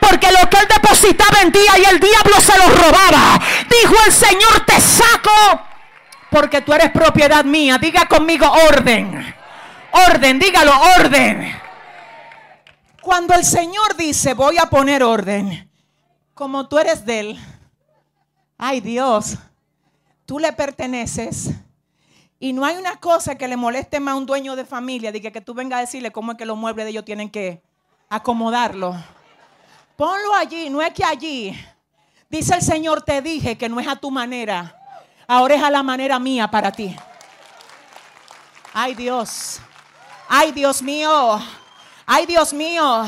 Porque 0.00 0.30
lo 0.30 0.48
que 0.48 0.58
él 0.58 0.68
depositaba 0.68 1.40
en 1.42 1.52
ti 1.52 1.58
y 1.58 1.84
el 1.84 1.98
diablo 1.98 2.40
se 2.40 2.56
lo 2.58 2.68
robaba. 2.68 3.40
Dijo 3.68 3.94
el 4.06 4.12
Señor, 4.12 4.60
te 4.66 4.80
saco. 4.80 5.62
Porque 6.30 6.60
tú 6.60 6.72
eres 6.72 6.90
propiedad 6.90 7.44
mía. 7.44 7.78
Diga 7.78 8.06
conmigo 8.06 8.50
orden. 8.68 9.34
Orden, 10.10 10.38
dígalo, 10.38 10.72
orden. 10.98 11.60
Cuando 13.00 13.34
el 13.34 13.44
Señor 13.44 13.96
dice, 13.96 14.34
voy 14.34 14.58
a 14.58 14.66
poner 14.66 15.02
orden 15.02 15.66
como 16.36 16.68
tú 16.68 16.78
eres 16.78 17.06
de 17.06 17.20
Él, 17.20 17.38
ay 18.58 18.82
Dios, 18.82 19.38
tú 20.26 20.38
le 20.38 20.52
perteneces. 20.52 21.48
Y 22.38 22.52
no 22.52 22.64
hay 22.64 22.76
una 22.76 22.96
cosa 22.96 23.36
que 23.36 23.48
le 23.48 23.56
moleste 23.56 23.98
más 23.98 24.12
a 24.12 24.16
un 24.16 24.26
dueño 24.26 24.56
de 24.56 24.64
familia 24.64 25.10
de 25.10 25.22
que, 25.22 25.32
que 25.32 25.40
tú 25.40 25.54
vengas 25.54 25.78
a 25.78 25.80
decirle 25.80 26.12
cómo 26.12 26.32
es 26.32 26.38
que 26.38 26.44
los 26.44 26.56
muebles 26.56 26.84
de 26.84 26.90
ellos 26.90 27.04
tienen 27.04 27.30
que 27.30 27.62
acomodarlo. 28.10 28.94
Ponlo 29.96 30.34
allí, 30.34 30.68
no 30.68 30.82
es 30.82 30.92
que 30.92 31.02
allí. 31.04 31.58
Dice 32.28 32.54
el 32.54 32.62
Señor, 32.62 33.02
te 33.02 33.22
dije 33.22 33.56
que 33.56 33.68
no 33.68 33.80
es 33.80 33.88
a 33.88 33.96
tu 33.96 34.10
manera, 34.10 34.76
ahora 35.26 35.54
es 35.54 35.62
a 35.62 35.70
la 35.70 35.82
manera 35.82 36.18
mía 36.18 36.50
para 36.50 36.70
ti. 36.72 36.94
Ay 38.74 38.94
Dios, 38.94 39.60
ay 40.28 40.52
Dios 40.52 40.82
mío, 40.82 41.40
ay 42.04 42.26
Dios 42.26 42.52
mío. 42.52 43.04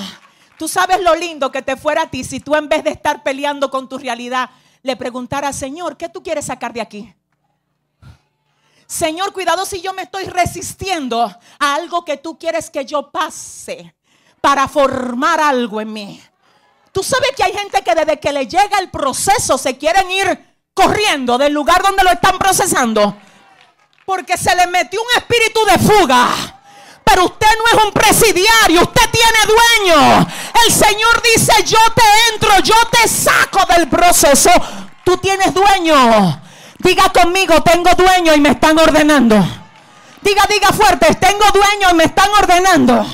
Tú 0.57 0.67
sabes 0.69 1.03
lo 1.03 1.15
lindo 1.15 1.53
que 1.53 1.61
te 1.61 1.77
fuera 1.77 2.03
a 2.03 2.11
ti 2.11 2.25
si 2.25 2.41
tú 2.41 2.57
en 2.57 2.69
vez 2.69 2.83
de 2.83 2.91
estar 2.91 3.23
peleando 3.23 3.71
con 3.71 3.89
tu 3.89 3.99
realidad, 3.99 4.49
le 4.83 4.97
preguntaras, 4.97 5.57
Señor, 5.57 5.97
¿qué 5.97 6.09
tú 6.09 6.23
quieres 6.23 6.47
sacar 6.47 6.73
de 6.73 6.81
aquí? 6.81 7.15
Señor, 8.89 9.35
cuidado 9.35 9.67
si 9.67 9.83
yo 9.83 9.93
me 9.93 10.03
estoy 10.03 10.25
resistiendo 10.25 11.23
a 11.23 11.75
algo 11.75 12.07
que 12.07 12.17
tú 12.17 12.39
quieres 12.39 12.71
que 12.71 12.87
yo 12.87 13.11
pase 13.11 13.95
para 14.41 14.67
formar 14.67 15.41
algo 15.41 15.81
en 15.81 15.93
mí. 15.93 16.23
Tú 16.91 17.03
sabes 17.03 17.33
que 17.37 17.45
hay 17.45 17.53
gente 17.53 17.83
que 17.83 17.95
desde 17.95 18.19
que 18.19 18.33
le 18.33 18.47
llega 18.47 18.79
el 18.81 18.91
proceso 18.91 19.59
se 19.59 19.77
quieren 19.77 20.11
ir 20.11 20.57
corriendo 20.73 21.37
del 21.37 21.53
lugar 21.53 21.83
donde 21.83 22.03
lo 22.03 22.11
están 22.11 22.39
procesando. 22.39 23.15
Porque 24.07 24.39
se 24.39 24.55
le 24.57 24.67
metió 24.69 25.01
un 25.03 25.21
espíritu 25.21 25.65
de 25.67 25.79
fuga 25.79 26.59
pero 27.09 27.25
usted 27.25 27.47
no 27.59 27.79
es 27.79 27.85
un 27.87 27.93
presidiario, 27.93 28.83
usted 28.83 29.11
tiene 29.11 29.39
dueño. 29.47 30.29
El 30.67 30.73
Señor 30.73 31.23
dice, 31.23 31.53
yo 31.65 31.79
te 31.95 32.03
entro, 32.35 32.51
yo 32.63 32.75
te 32.91 33.09
saco 33.09 33.61
del 33.73 33.89
proceso. 33.89 34.51
Tú 35.05 35.17
tienes 35.17 35.55
dueño. 35.55 36.43
Diga 36.79 37.11
conmigo, 37.13 37.63
tengo 37.63 37.91
dueño 37.97 38.35
y 38.35 38.41
me 38.41 38.51
están 38.51 38.79
ordenando. 38.79 39.37
Diga, 40.23 40.45
diga 40.49 40.73
fuerte, 40.73 41.15
tengo 41.17 41.45
dueño 41.53 41.91
y 41.91 41.95
me 41.95 42.05
están 42.05 42.31
ordenando. 42.31 43.07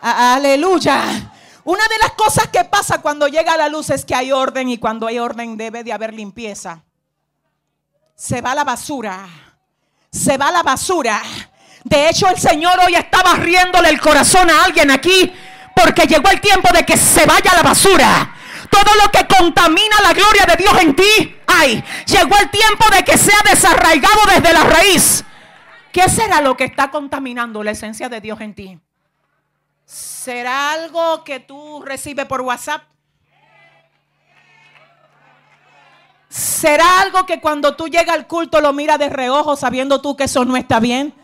Aleluya. 0.00 1.32
Una 1.64 1.82
de 1.88 1.98
las 1.98 2.12
cosas 2.12 2.48
que 2.48 2.64
pasa 2.64 3.02
cuando 3.02 3.28
llega 3.28 3.56
la 3.56 3.68
luz 3.68 3.90
es 3.90 4.04
que 4.04 4.14
hay 4.14 4.32
orden 4.32 4.68
y 4.70 4.78
cuando 4.78 5.06
hay 5.06 5.18
orden 5.18 5.56
debe 5.56 5.84
de 5.84 5.92
haber 5.92 6.14
limpieza. 6.14 6.82
se 8.16 8.40
va 8.40 8.54
la 8.54 8.64
basura. 8.64 9.28
Se 10.10 10.36
va 10.38 10.50
la 10.50 10.62
basura. 10.62 11.20
De 11.84 12.08
hecho, 12.08 12.28
el 12.28 12.38
Señor 12.38 12.78
hoy 12.84 12.94
estaba 12.94 13.34
riéndole 13.34 13.90
el 13.90 14.00
corazón 14.00 14.50
a 14.50 14.64
alguien 14.64 14.90
aquí 14.90 15.32
porque 15.76 16.06
llegó 16.06 16.28
el 16.30 16.40
tiempo 16.40 16.68
de 16.72 16.84
que 16.84 16.96
se 16.96 17.24
vaya 17.26 17.52
la 17.54 17.62
basura. 17.62 18.34
Todo 18.70 18.94
lo 19.02 19.10
que 19.10 19.26
contamina 19.26 19.96
la 20.02 20.12
gloria 20.12 20.44
de 20.46 20.56
Dios 20.56 20.78
en 20.80 20.94
ti, 20.94 21.36
ay, 21.46 21.82
llegó 22.06 22.36
el 22.38 22.50
tiempo 22.50 22.84
de 22.94 23.04
que 23.04 23.16
sea 23.16 23.38
desarraigado 23.48 24.20
desde 24.26 24.52
la 24.52 24.64
raíz. 24.64 25.24
¿Qué 25.92 26.08
será 26.08 26.40
lo 26.40 26.56
que 26.56 26.64
está 26.64 26.90
contaminando 26.90 27.62
la 27.62 27.70
esencia 27.70 28.08
de 28.08 28.20
Dios 28.20 28.40
en 28.40 28.54
ti? 28.54 28.78
¿Será 29.84 30.72
algo 30.72 31.24
que 31.24 31.40
tú 31.40 31.82
recibes 31.84 32.26
por 32.26 32.42
WhatsApp? 32.42 32.82
¿Será 36.28 37.00
algo 37.00 37.24
que 37.24 37.40
cuando 37.40 37.74
tú 37.74 37.88
llegas 37.88 38.14
al 38.14 38.26
culto 38.26 38.60
lo 38.60 38.74
miras 38.74 38.98
de 38.98 39.08
reojo 39.08 39.56
sabiendo 39.56 40.02
tú 40.02 40.14
que 40.14 40.24
eso 40.24 40.44
no 40.44 40.56
está 40.56 40.78
bien? 40.78 41.14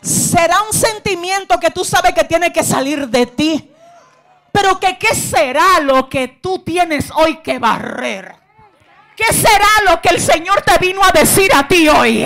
será 0.00 0.62
un 0.62 0.72
sentimiento 0.72 1.58
que 1.58 1.70
tú 1.70 1.84
sabes 1.84 2.12
que 2.14 2.24
tiene 2.24 2.52
que 2.52 2.62
salir 2.62 3.08
de 3.08 3.26
ti. 3.26 3.70
Pero 4.60 4.80
que 4.80 4.98
qué 4.98 5.14
será 5.14 5.78
lo 5.78 6.08
que 6.08 6.26
tú 6.26 6.64
tienes 6.64 7.12
hoy 7.14 7.36
que 7.44 7.60
barrer? 7.60 8.34
¿Qué 9.14 9.32
será 9.32 9.68
lo 9.84 10.00
que 10.00 10.08
el 10.08 10.20
Señor 10.20 10.62
te 10.62 10.76
vino 10.78 11.00
a 11.04 11.12
decir 11.12 11.48
a 11.54 11.68
ti 11.68 11.88
hoy? 11.88 12.24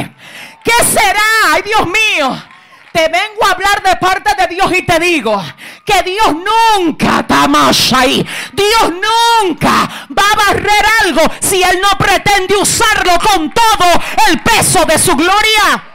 ¿Qué 0.64 0.84
será? 0.84 1.20
Ay, 1.52 1.60
Dios 1.60 1.86
mío. 1.86 2.42
Te 2.90 3.06
vengo 3.08 3.44
a 3.46 3.50
hablar 3.50 3.82
de 3.82 3.96
parte 3.96 4.34
de 4.34 4.46
Dios 4.54 4.72
y 4.74 4.80
te 4.80 4.98
digo 4.98 5.42
que 5.84 6.02
Dios 6.04 6.34
nunca, 6.34 7.26
ahí. 7.94 8.26
Dios 8.54 8.92
nunca 8.92 10.08
va 10.18 10.22
a 10.32 10.52
barrer 10.52 10.86
algo 11.02 11.20
si 11.38 11.62
Él 11.62 11.80
no 11.82 11.98
pretende 11.98 12.56
usarlo 12.56 13.12
con 13.18 13.52
todo 13.52 14.02
el 14.28 14.40
peso 14.40 14.86
de 14.86 14.98
su 14.98 15.14
gloria. 15.16 15.91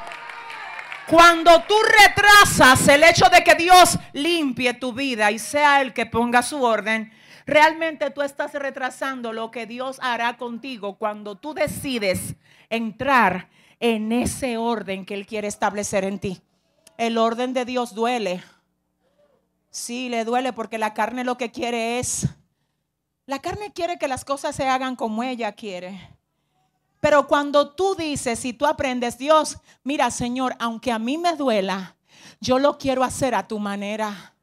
Cuando 1.09 1.63
tú 1.63 1.75
retrasas 2.05 2.85
el 2.89 3.01
hecho 3.01 3.29
de 3.29 3.41
que 3.41 3.55
Dios 3.55 3.97
limpie 4.11 4.73
tu 4.73 4.91
vida 4.91 5.31
y 5.31 5.39
sea 5.39 5.81
el 5.81 5.93
que 5.93 6.05
ponga 6.05 6.41
su 6.41 6.61
orden, 6.61 7.13
realmente 7.45 8.11
tú 8.11 8.21
estás 8.21 8.53
retrasando 8.53 9.31
lo 9.31 9.49
que 9.49 9.65
Dios 9.65 9.99
hará 10.01 10.35
contigo 10.35 10.97
cuando 10.97 11.35
tú 11.35 11.53
decides 11.53 12.35
entrar 12.69 13.47
en 13.79 14.11
ese 14.11 14.57
orden 14.57 15.05
que 15.05 15.13
Él 15.13 15.25
quiere 15.25 15.47
establecer 15.47 16.03
en 16.03 16.19
ti. 16.19 16.41
El 16.97 17.17
orden 17.17 17.53
de 17.53 17.63
Dios 17.63 17.95
duele. 17.95 18.43
Sí, 19.69 20.09
le 20.09 20.25
duele 20.25 20.51
porque 20.51 20.77
la 20.77 20.93
carne 20.93 21.23
lo 21.23 21.37
que 21.37 21.51
quiere 21.51 21.99
es, 21.99 22.27
la 23.25 23.39
carne 23.39 23.71
quiere 23.71 23.97
que 23.97 24.09
las 24.09 24.25
cosas 24.25 24.57
se 24.57 24.67
hagan 24.67 24.97
como 24.97 25.23
ella 25.23 25.53
quiere. 25.53 26.16
Pero 26.99 27.27
cuando 27.27 27.69
tú 27.69 27.95
dices 27.95 28.43
y 28.45 28.53
tú 28.53 28.65
aprendes, 28.65 29.17
Dios, 29.17 29.57
mira 29.83 30.09
Señor, 30.11 30.55
aunque 30.59 30.91
a 30.91 30.99
mí 30.99 31.17
me 31.17 31.35
duela, 31.35 31.95
yo 32.39 32.59
lo 32.59 32.77
quiero 32.77 33.03
hacer 33.03 33.35
a 33.35 33.47
tu 33.47 33.59
manera. 33.59 34.33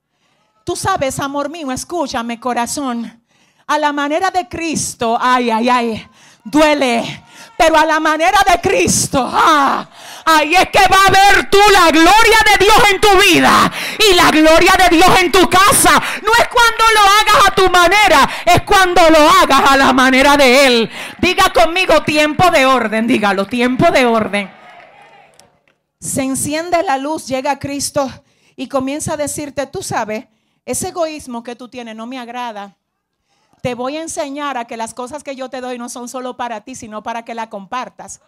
Tú 0.64 0.76
sabes, 0.76 1.18
amor 1.20 1.50
mío, 1.50 1.70
escúchame 1.70 2.40
corazón. 2.40 3.22
A 3.66 3.78
la 3.78 3.92
manera 3.92 4.30
de 4.30 4.48
Cristo, 4.48 5.18
ay, 5.20 5.50
ay, 5.50 5.68
ay, 5.68 6.08
duele 6.44 7.24
pero 7.56 7.76
a 7.76 7.86
la 7.86 8.00
manera 8.00 8.38
de 8.48 8.60
Cristo. 8.60 9.28
Ah, 9.32 9.86
ahí 10.24 10.54
es 10.54 10.68
que 10.70 10.80
va 10.88 11.06
a 11.06 11.10
ver 11.10 11.50
tú 11.50 11.58
la 11.72 11.90
gloria 11.90 12.38
de 12.50 12.64
Dios 12.64 12.76
en 12.92 13.00
tu 13.00 13.08
vida 13.18 13.72
y 14.10 14.14
la 14.14 14.30
gloria 14.30 14.72
de 14.78 14.96
Dios 14.96 15.20
en 15.20 15.32
tu 15.32 15.48
casa. 15.48 16.02
No 16.22 16.32
es 16.38 16.48
cuando 16.48 16.84
lo 16.94 17.00
hagas 17.00 17.48
a 17.48 17.54
tu 17.54 17.70
manera, 17.70 18.30
es 18.44 18.62
cuando 18.62 19.02
lo 19.10 19.28
hagas 19.30 19.70
a 19.70 19.76
la 19.76 19.92
manera 19.92 20.36
de 20.36 20.66
Él. 20.66 20.90
Diga 21.18 21.50
conmigo 21.52 22.02
tiempo 22.02 22.50
de 22.50 22.66
orden, 22.66 23.06
dígalo, 23.06 23.46
tiempo 23.46 23.90
de 23.90 24.06
orden. 24.06 24.50
Se 26.00 26.22
enciende 26.22 26.82
la 26.82 26.98
luz, 26.98 27.26
llega 27.26 27.58
Cristo 27.58 28.10
y 28.56 28.68
comienza 28.68 29.14
a 29.14 29.16
decirte, 29.16 29.66
tú 29.66 29.82
sabes, 29.82 30.26
ese 30.66 30.88
egoísmo 30.88 31.42
que 31.42 31.56
tú 31.56 31.68
tienes 31.68 31.96
no 31.96 32.06
me 32.06 32.18
agrada 32.18 32.76
te 33.64 33.74
voy 33.74 33.96
a 33.96 34.02
enseñar 34.02 34.58
a 34.58 34.66
que 34.66 34.76
las 34.76 34.92
cosas 34.92 35.24
que 35.24 35.36
yo 35.36 35.48
te 35.48 35.62
doy 35.62 35.78
no 35.78 35.88
son 35.88 36.06
solo 36.06 36.36
para 36.36 36.60
ti, 36.60 36.74
sino 36.74 37.02
para 37.02 37.24
que 37.24 37.34
la 37.34 37.48
compartas. 37.48 38.20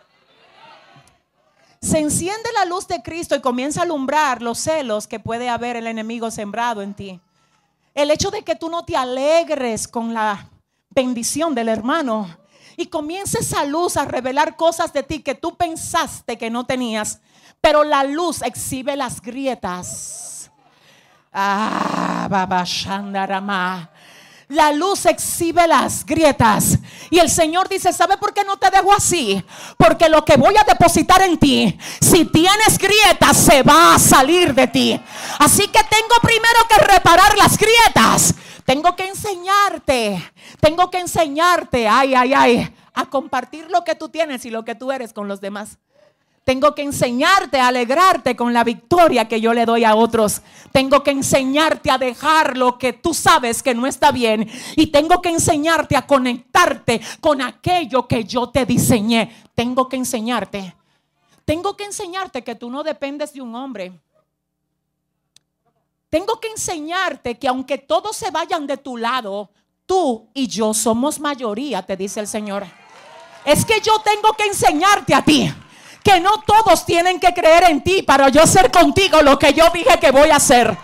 Se 1.79 1.99
enciende 1.99 2.49
la 2.55 2.65
luz 2.65 2.89
de 2.89 3.03
Cristo 3.03 3.37
y 3.37 3.43
comienza 3.43 3.81
a 3.81 3.83
alumbrar 3.83 4.41
los 4.41 4.59
celos 4.59 5.07
que 5.07 5.21
puede 5.21 5.51
haber 5.51 5.77
el 5.77 5.89
enemigo 5.89 6.31
sembrado 6.31 6.81
en 6.81 6.95
ti. 6.95 7.21
El 7.93 8.11
hecho 8.11 8.31
de 8.31 8.45
que 8.45 8.55
tú 8.57 8.71
no 8.71 8.87
te 8.87 8.97
alegres 8.97 9.87
con 9.87 10.15
la 10.15 10.49
bendición 10.89 11.55
del 11.55 11.69
hermano 11.69 12.35
y 12.79 12.87
comienza 12.87 13.41
esa 13.41 13.67
luz 13.67 13.99
a 13.99 14.07
revelar 14.07 14.57
cosas 14.57 14.95
de 14.95 15.03
ti 15.03 15.21
que 15.21 15.35
tú 15.35 15.55
pensaste 15.55 16.39
que 16.39 16.49
no 16.49 16.65
tenías, 16.65 17.21
pero 17.61 17.85
la 17.85 18.05
luz 18.05 18.41
exhibe 18.41 18.97
las 18.97 19.21
grietas. 19.21 20.51
Ah, 21.31 22.27
baba 22.31 22.65
shandarama. 22.65 23.91
La 24.49 24.73
luz 24.73 25.07
exhibe 25.07 25.67
las 25.67 26.07
grietas. 26.07 26.79
Y 27.11 27.19
el 27.19 27.29
Señor 27.29 27.69
dice, 27.69 27.93
¿sabe 27.93 28.17
por 28.17 28.33
qué 28.33 28.45
no 28.45 28.57
te 28.57 28.71
dejo 28.71 28.93
así? 28.93 29.45
Porque 29.77 30.09
lo 30.09 30.25
que 30.25 30.37
voy 30.37 30.55
a 30.57 30.63
depositar 30.63 31.21
en 31.23 31.37
ti, 31.37 31.77
si 32.01 32.25
tienes 32.27 32.79
grietas, 32.79 33.37
se 33.37 33.65
va 33.65 33.97
a 33.97 33.99
salir 33.99 34.55
de 34.55 34.69
ti. 34.69 35.01
Así 35.41 35.67
que 35.67 35.81
tengo 35.85 36.15
primero 36.23 36.61
que 36.69 36.85
reparar 36.85 37.37
las 37.37 37.59
grietas. 37.59 38.35
Tengo 38.65 38.95
que 38.95 39.09
enseñarte. 39.09 40.33
Tengo 40.61 40.91
que 40.91 41.01
enseñarte, 41.01 41.89
ay, 41.89 42.15
ay, 42.15 42.35
ay, 42.35 42.75
a 42.95 43.07
compartir 43.07 43.69
lo 43.71 43.83
que 43.83 43.97
tú 43.97 44.09
tienes 44.09 44.45
y 44.45 44.51
lo 44.51 44.65
que 44.65 44.77
tú 44.77 44.93
eres 44.93 45.13
con 45.13 45.27
los 45.27 45.41
demás. 45.41 45.79
Tengo 46.47 46.77
que 46.77 46.83
enseñarte 46.83 47.59
a 47.59 47.67
alegrarte 47.67 48.37
con 48.37 48.53
la 48.53 48.63
victoria 48.63 49.27
que 49.27 49.41
yo 49.41 49.53
le 49.53 49.67
doy 49.67 49.83
a 49.83 49.97
otros. 49.97 50.43
Tengo 50.71 51.03
que 51.03 51.11
enseñarte 51.11 51.91
a 51.91 51.99
dejar 51.99 52.57
lo 52.57 52.79
que 52.79 52.93
tú 52.93 53.15
sabes 53.15 53.65
que 53.65 53.75
no 53.75 53.85
está 53.85 54.13
bien. 54.13 54.49
Y 54.77 54.87
tengo 54.87 55.21
que 55.21 55.31
enseñarte 55.31 55.97
a 55.97 56.07
conectarte 56.07 57.01
con 57.21 57.43
aquello 57.43 58.07
que 58.07 58.23
yo 58.23 58.51
te 58.51 58.65
diseñé. 58.65 59.49
Tengo 59.57 59.89
que 59.89 59.97
enseñarte. 59.97 60.77
Tengo 61.45 61.77
que 61.77 61.83
enseñarte 61.83 62.45
que 62.45 62.55
tú 62.55 62.71
no 62.71 62.85
dependes 62.85 63.33
de 63.33 63.43
un 63.43 63.53
hombre. 63.57 64.01
Tengo 66.09 66.39
que 66.39 66.47
enseñarte 66.53 67.41
que 67.41 67.49
aunque 67.49 67.77
todos 67.79 68.17
se 68.17 68.31
vayan 68.31 68.69
de 68.69 68.77
tu 68.77 68.97
lado, 68.97 69.51
tú 69.85 70.29
y 70.33 70.47
yo 70.47 70.75
somos 70.75 71.19
mayoría, 71.19 71.83
te 71.83 71.97
dice 71.97 72.21
el 72.21 72.29
Señor. 72.29 72.65
Es 73.45 73.65
que 73.65 73.81
yo 73.81 73.99
tengo 74.05 74.33
que 74.35 74.45
enseñarte 74.45 75.13
a 75.13 75.25
ti 75.25 75.53
que 76.07 76.21
no 76.21 76.41
todos 76.47 76.87
tienen 76.87 77.19
que 77.19 77.35
creer 77.35 77.65
en 77.65 77.83
ti 77.83 78.03
para 78.03 78.29
yo 78.29 78.41
hacer 78.41 78.71
contigo 78.71 79.23
lo 79.23 79.37
que 79.41 79.53
yo 79.53 79.65
dije 79.75 79.99
que 79.99 80.13
voy 80.13 80.31
a 80.31 80.37
hacer. 80.37 80.79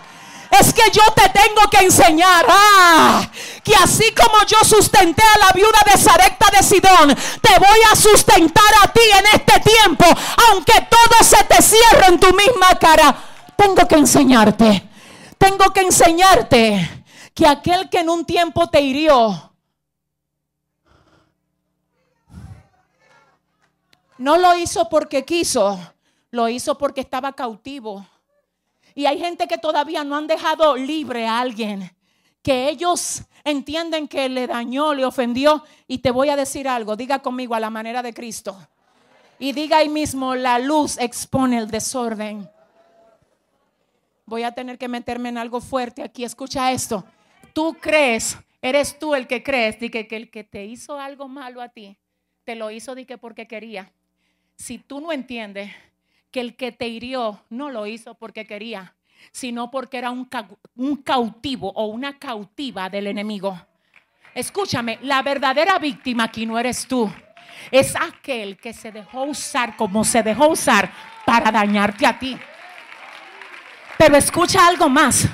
Es 0.51 0.73
que 0.73 0.91
yo 0.91 1.01
te 1.15 1.29
tengo 1.29 1.61
que 1.71 1.77
enseñar 1.77 2.45
ah, 2.49 3.25
que 3.63 3.73
así 3.73 4.13
como 4.13 4.45
yo 4.45 4.57
sustenté 4.65 5.23
a 5.23 5.45
la 5.45 5.51
viuda 5.53 5.79
de 5.89 5.97
Sarepta 5.97 6.47
de 6.51 6.61
Sidón, 6.61 7.15
te 7.41 7.57
voy 7.57 7.79
a 7.89 7.95
sustentar 7.95 8.65
a 8.83 8.91
ti 8.91 8.99
en 9.17 9.39
este 9.39 9.61
tiempo, 9.61 10.05
aunque 10.49 10.73
todo 10.89 11.23
se 11.23 11.41
te 11.45 11.61
cierre 11.61 12.07
en 12.09 12.19
tu 12.19 12.27
misma 12.35 12.77
cara. 12.77 13.15
Tengo 13.55 13.87
que 13.87 13.95
enseñarte, 13.95 14.89
tengo 15.37 15.71
que 15.71 15.79
enseñarte 15.79 17.05
que 17.33 17.47
aquel 17.47 17.89
que 17.89 17.99
en 17.99 18.09
un 18.09 18.25
tiempo 18.25 18.69
te 18.69 18.81
hirió, 18.81 19.52
No 24.23 24.37
lo 24.37 24.55
hizo 24.55 24.87
porque 24.87 25.25
quiso, 25.25 25.77
lo 26.31 26.47
hizo 26.47 26.77
porque 26.77 27.01
estaba 27.01 27.33
cautivo. 27.33 28.07
Y 28.95 29.05
hay 29.05 29.19
gente 29.19 29.49
que 29.49 29.57
todavía 29.57 30.05
no 30.05 30.15
han 30.15 30.27
dejado 30.27 30.77
libre 30.77 31.27
a 31.27 31.41
alguien 31.41 31.91
que 32.41 32.69
ellos 32.69 33.23
entienden 33.43 34.07
que 34.07 34.29
le 34.29 34.47
dañó, 34.47 34.93
le 34.93 35.03
ofendió. 35.03 35.65
Y 35.87 35.97
te 35.97 36.09
voy 36.09 36.29
a 36.29 36.37
decir 36.37 36.69
algo, 36.69 36.95
diga 36.95 37.19
conmigo 37.19 37.53
a 37.53 37.59
la 37.59 37.69
manera 37.69 38.01
de 38.01 38.13
Cristo. 38.13 38.55
Y 39.39 39.51
diga 39.51 39.79
ahí 39.79 39.89
mismo, 39.89 40.35
la 40.35 40.57
luz 40.57 40.97
expone 40.99 41.57
el 41.57 41.69
desorden. 41.69 42.49
Voy 44.25 44.43
a 44.43 44.53
tener 44.53 44.77
que 44.77 44.87
meterme 44.87 45.27
en 45.27 45.37
algo 45.37 45.59
fuerte 45.59 46.01
aquí. 46.01 46.23
Escucha 46.23 46.71
esto. 46.71 47.03
Tú 47.51 47.75
crees, 47.77 48.37
eres 48.61 48.97
tú 48.97 49.15
el 49.15 49.27
que 49.27 49.43
crees, 49.43 49.77
de 49.81 49.91
que, 49.91 50.07
el 50.09 50.31
que 50.31 50.45
te 50.45 50.63
hizo 50.63 50.97
algo 50.97 51.27
malo 51.27 51.61
a 51.61 51.67
ti, 51.67 51.97
te 52.45 52.55
lo 52.55 52.71
hizo 52.71 52.95
de 52.95 53.05
que 53.05 53.17
porque 53.17 53.49
quería 53.49 53.91
si 54.55 54.77
tú 54.77 55.01
no 55.01 55.11
entiendes 55.11 55.71
que 56.31 56.41
el 56.41 56.55
que 56.55 56.71
te 56.71 56.87
hirió 56.87 57.43
no 57.49 57.69
lo 57.69 57.85
hizo 57.85 58.15
porque 58.15 58.45
quería, 58.45 58.95
sino 59.31 59.71
porque 59.71 59.97
era 59.97 60.11
un, 60.11 60.27
cautivo 61.03 61.71
o 61.75 61.85
una 61.85 62.17
cautiva 62.17 62.89
del 62.89 63.07
enemigo. 63.07 63.59
Escúchame, 64.33 64.97
la 65.03 65.21
verdadera 65.21 65.77
víctima 65.77 66.25
aquí 66.25 66.45
no 66.45 66.57
eres 66.57 66.87
tú. 66.87 67.11
Es 67.71 67.95
aquel 67.95 68.57
que 68.57 68.73
se 68.73 68.91
dejó 68.91 69.23
usar 69.23 69.77
como 69.77 70.03
se 70.03 70.23
dejó 70.23 70.47
usar 70.47 70.91
para 71.25 71.51
dañarte 71.51 72.05
a 72.05 72.17
ti. 72.17 72.37
Pero 73.97 74.17
escucha 74.17 74.67
algo 74.67 74.89
más. 74.89 75.27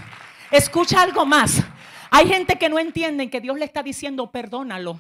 Escucha 0.52 1.02
algo 1.02 1.26
más. 1.26 1.64
Hay 2.12 2.28
gente 2.28 2.58
que 2.58 2.70
no 2.70 2.78
entiende 2.78 3.30
que 3.30 3.40
Dios 3.40 3.58
le 3.58 3.66
está 3.66 3.82
diciendo 3.84 4.32
perdónalo. 4.32 5.00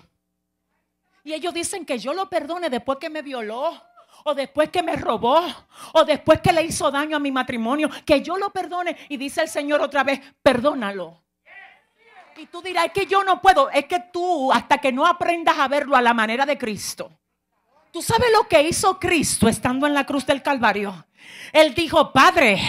Y 1.23 1.33
ellos 1.33 1.53
dicen 1.53 1.85
que 1.85 1.99
yo 1.99 2.13
lo 2.13 2.29
perdone 2.29 2.69
después 2.69 2.97
que 2.99 3.09
me 3.09 3.21
violó, 3.21 3.83
o 4.23 4.33
después 4.33 4.69
que 4.69 4.83
me 4.83 4.95
robó, 4.95 5.41
o 5.93 6.05
después 6.05 6.41
que 6.41 6.53
le 6.53 6.63
hizo 6.63 6.91
daño 6.91 7.17
a 7.17 7.19
mi 7.19 7.31
matrimonio, 7.31 7.89
que 8.05 8.21
yo 8.21 8.37
lo 8.37 8.49
perdone. 8.51 8.97
Y 9.09 9.17
dice 9.17 9.41
el 9.41 9.49
Señor 9.49 9.81
otra 9.81 10.03
vez, 10.03 10.21
perdónalo. 10.41 11.21
Y 12.37 12.45
tú 12.45 12.61
dirás, 12.61 12.85
es 12.85 12.93
que 12.93 13.05
yo 13.05 13.23
no 13.23 13.41
puedo, 13.41 13.69
es 13.69 13.85
que 13.85 13.99
tú, 14.13 14.51
hasta 14.51 14.77
que 14.77 14.91
no 14.91 15.05
aprendas 15.05 15.59
a 15.59 15.67
verlo 15.67 15.95
a 15.95 16.01
la 16.01 16.13
manera 16.13 16.45
de 16.45 16.57
Cristo. 16.57 17.11
¿Tú 17.91 18.01
sabes 18.01 18.29
lo 18.31 18.47
que 18.47 18.61
hizo 18.61 18.99
Cristo 18.99 19.47
estando 19.47 19.87
en 19.87 19.93
la 19.93 20.05
cruz 20.05 20.25
del 20.25 20.41
Calvario? 20.41 21.05
Él 21.51 21.73
dijo, 21.73 22.13
Padre, 22.13 22.61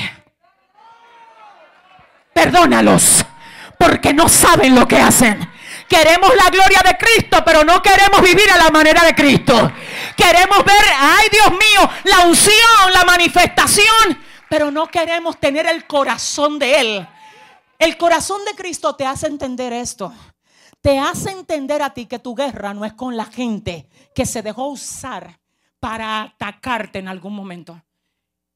perdónalos, 2.32 3.24
porque 3.78 4.12
no 4.12 4.28
saben 4.28 4.74
lo 4.74 4.88
que 4.88 4.96
hacen. 4.96 5.48
Queremos 5.90 6.32
la 6.36 6.48
gloria 6.50 6.82
de 6.84 6.96
Cristo, 6.96 7.42
pero 7.44 7.64
no 7.64 7.82
queremos 7.82 8.22
vivir 8.22 8.48
a 8.48 8.56
la 8.56 8.70
manera 8.70 9.02
de 9.04 9.12
Cristo. 9.12 9.72
Queremos 10.16 10.64
ver, 10.64 10.84
ay 10.96 11.26
Dios 11.32 11.50
mío, 11.50 11.90
la 12.04 12.26
unción, 12.28 12.92
la 12.94 13.04
manifestación, 13.04 14.16
pero 14.48 14.70
no 14.70 14.86
queremos 14.86 15.40
tener 15.40 15.66
el 15.66 15.88
corazón 15.88 16.60
de 16.60 16.80
Él. 16.80 17.08
El 17.76 17.96
corazón 17.96 18.44
de 18.44 18.54
Cristo 18.54 18.94
te 18.94 19.04
hace 19.04 19.26
entender 19.26 19.72
esto. 19.72 20.14
Te 20.80 21.00
hace 21.00 21.32
entender 21.32 21.82
a 21.82 21.90
ti 21.90 22.06
que 22.06 22.20
tu 22.20 22.36
guerra 22.36 22.72
no 22.72 22.84
es 22.84 22.92
con 22.92 23.16
la 23.16 23.24
gente 23.24 23.88
que 24.14 24.26
se 24.26 24.42
dejó 24.42 24.68
usar 24.68 25.40
para 25.80 26.22
atacarte 26.22 27.00
en 27.00 27.08
algún 27.08 27.34
momento. 27.34 27.82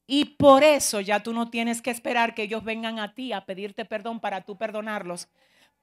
Y 0.07 0.23
por 0.23 0.63
eso 0.63 1.01
ya 1.01 1.21
tú 1.21 1.33
no 1.33 1.49
tienes 1.49 1.81
que 1.81 1.91
esperar 1.91 2.33
que 2.33 2.43
ellos 2.43 2.63
vengan 2.63 2.99
a 2.99 3.13
ti 3.13 3.33
a 3.33 3.45
pedirte 3.45 3.83
perdón 3.83 4.21
para 4.21 4.45
tú 4.45 4.57
perdonarlos, 4.57 5.27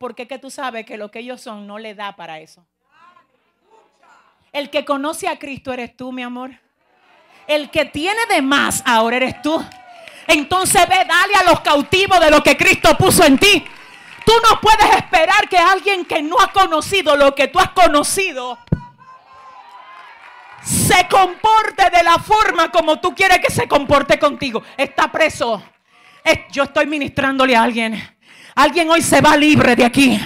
porque 0.03 0.27
que 0.27 0.41
tú 0.41 0.51
sabes 0.51 0.85
que 0.85 0.97
lo 0.97 1.13
que 1.13 1.21
ellos 1.21 1.41
son 1.41 1.65
no 1.65 1.79
le 1.79 1.95
da 1.95 2.17
para 2.17 2.41
eso. 2.41 2.67
El 4.53 4.69
que 4.69 4.85
conoce 4.85 5.29
a 5.29 5.39
Cristo 5.39 5.73
eres 5.73 5.97
tú, 5.97 6.11
mi 6.11 6.25
amor. 6.25 6.51
El 7.47 7.71
que 7.71 7.85
tiene 7.85 8.19
de 8.29 8.43
más 8.43 8.83
ahora 8.85 9.19
eres 9.19 9.41
tú. 9.43 9.65
Entonces 10.27 10.89
ve, 10.89 11.05
dale 11.09 11.35
a 11.37 11.45
los 11.45 11.61
cautivos 11.61 12.19
de 12.19 12.33
lo 12.33 12.43
que 12.43 12.57
Cristo 12.57 12.99
puso 12.99 13.25
en 13.25 13.39
ti. 13.39 13.65
Tú 14.27 14.33
no 14.51 14.61
puedes 14.61 14.93
esperar 14.97 15.49
que 15.49 15.57
alguien 15.57 16.05
que 16.05 16.21
no 16.21 16.37
ha 16.41 16.51
conocido 16.51 17.17
lo 17.17 17.33
que 17.37 17.47
tú 17.47 17.61
has 17.61 17.71
conocido 17.71 18.59
se 20.65 21.07
comporte 21.07 21.91
de 21.91 22.03
la 22.03 22.19
forma 22.19 22.73
como 22.73 22.99
tú 22.99 23.15
quieres 23.15 23.39
que 23.39 23.53
se 23.53 23.69
comporte 23.69 24.19
contigo. 24.19 24.65
Está 24.77 25.13
preso. 25.13 25.63
Yo 26.51 26.65
estoy 26.65 26.87
ministrándole 26.87 27.55
a 27.55 27.63
alguien. 27.63 28.03
Alguien 28.55 28.91
hoy 28.91 29.03
se 29.03 29.21
va 29.21 29.37
libre 29.37 29.77
de 29.77 29.85
aquí. 29.85 30.21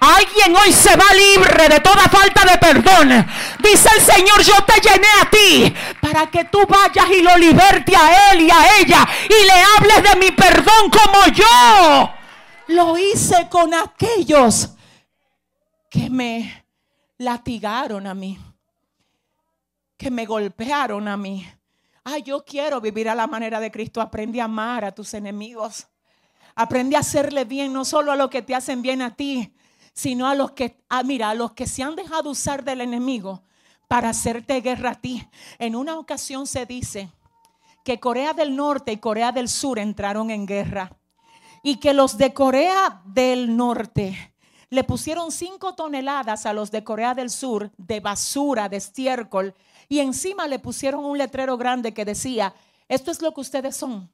Alguien 0.00 0.56
hoy 0.56 0.72
se 0.72 0.96
va 0.96 1.04
libre 1.14 1.68
de 1.68 1.80
toda 1.80 2.08
falta 2.08 2.44
de 2.50 2.58
perdón. 2.58 3.26
Dice 3.62 3.88
el 3.96 4.02
Señor, 4.02 4.42
yo 4.42 4.54
te 4.64 4.80
llené 4.80 5.08
a 5.20 5.30
ti 5.30 5.74
para 6.00 6.30
que 6.30 6.44
tú 6.44 6.60
vayas 6.68 7.10
y 7.10 7.22
lo 7.22 7.36
liberte 7.36 7.94
a 7.96 8.32
él 8.32 8.42
y 8.42 8.50
a 8.50 8.78
ella 8.80 9.08
y 9.28 9.44
le 9.44 9.52
hables 9.52 10.10
de 10.10 10.16
mi 10.20 10.30
perdón 10.32 10.90
como 10.90 11.26
yo 11.34 12.14
lo 12.68 12.96
hice 12.96 13.48
con 13.48 13.74
aquellos 13.74 14.70
que 15.90 16.10
me 16.10 16.66
latigaron 17.18 18.06
a 18.06 18.14
mí, 18.14 18.38
que 19.96 20.10
me 20.10 20.26
golpearon 20.26 21.06
a 21.08 21.16
mí. 21.16 21.46
Ay, 22.04 22.22
yo 22.22 22.44
quiero 22.44 22.82
vivir 22.82 23.08
a 23.08 23.14
la 23.14 23.26
manera 23.26 23.58
de 23.58 23.70
Cristo. 23.70 24.00
Aprende 24.02 24.40
a 24.40 24.44
amar 24.44 24.84
a 24.84 24.92
tus 24.92 25.14
enemigos. 25.14 25.86
Aprende 26.54 26.96
a 26.96 27.00
hacerle 27.00 27.44
bien, 27.44 27.72
no 27.72 27.84
solo 27.84 28.12
a 28.12 28.16
los 28.16 28.28
que 28.28 28.42
te 28.42 28.54
hacen 28.54 28.82
bien 28.82 29.00
a 29.00 29.16
ti, 29.16 29.54
sino 29.94 30.28
a 30.28 30.34
los 30.34 30.52
que, 30.52 30.84
ah, 30.90 31.02
mira, 31.02 31.30
a 31.30 31.34
los 31.34 31.52
que 31.52 31.66
se 31.66 31.82
han 31.82 31.96
dejado 31.96 32.30
usar 32.30 32.62
del 32.62 32.82
enemigo 32.82 33.42
para 33.88 34.10
hacerte 34.10 34.60
guerra 34.60 34.90
a 34.90 35.00
ti. 35.00 35.26
En 35.58 35.74
una 35.74 35.98
ocasión 35.98 36.46
se 36.46 36.66
dice 36.66 37.10
que 37.84 37.98
Corea 37.98 38.34
del 38.34 38.54
Norte 38.54 38.92
y 38.92 38.98
Corea 38.98 39.32
del 39.32 39.48
Sur 39.48 39.78
entraron 39.78 40.30
en 40.30 40.46
guerra 40.46 40.96
y 41.62 41.76
que 41.76 41.94
los 41.94 42.18
de 42.18 42.34
Corea 42.34 43.02
del 43.06 43.56
Norte 43.56 44.34
le 44.68 44.84
pusieron 44.84 45.32
cinco 45.32 45.74
toneladas 45.74 46.44
a 46.46 46.52
los 46.52 46.70
de 46.70 46.84
Corea 46.84 47.14
del 47.14 47.30
Sur 47.30 47.70
de 47.78 48.00
basura, 48.00 48.68
de 48.68 48.76
estiércol 48.76 49.54
y 49.88 50.00
encima 50.00 50.46
le 50.46 50.58
pusieron 50.58 51.04
un 51.04 51.18
letrero 51.18 51.56
grande 51.56 51.94
que 51.94 52.04
decía, 52.04 52.54
esto 52.88 53.10
es 53.10 53.22
lo 53.22 53.32
que 53.32 53.40
ustedes 53.40 53.76
son. 53.76 54.10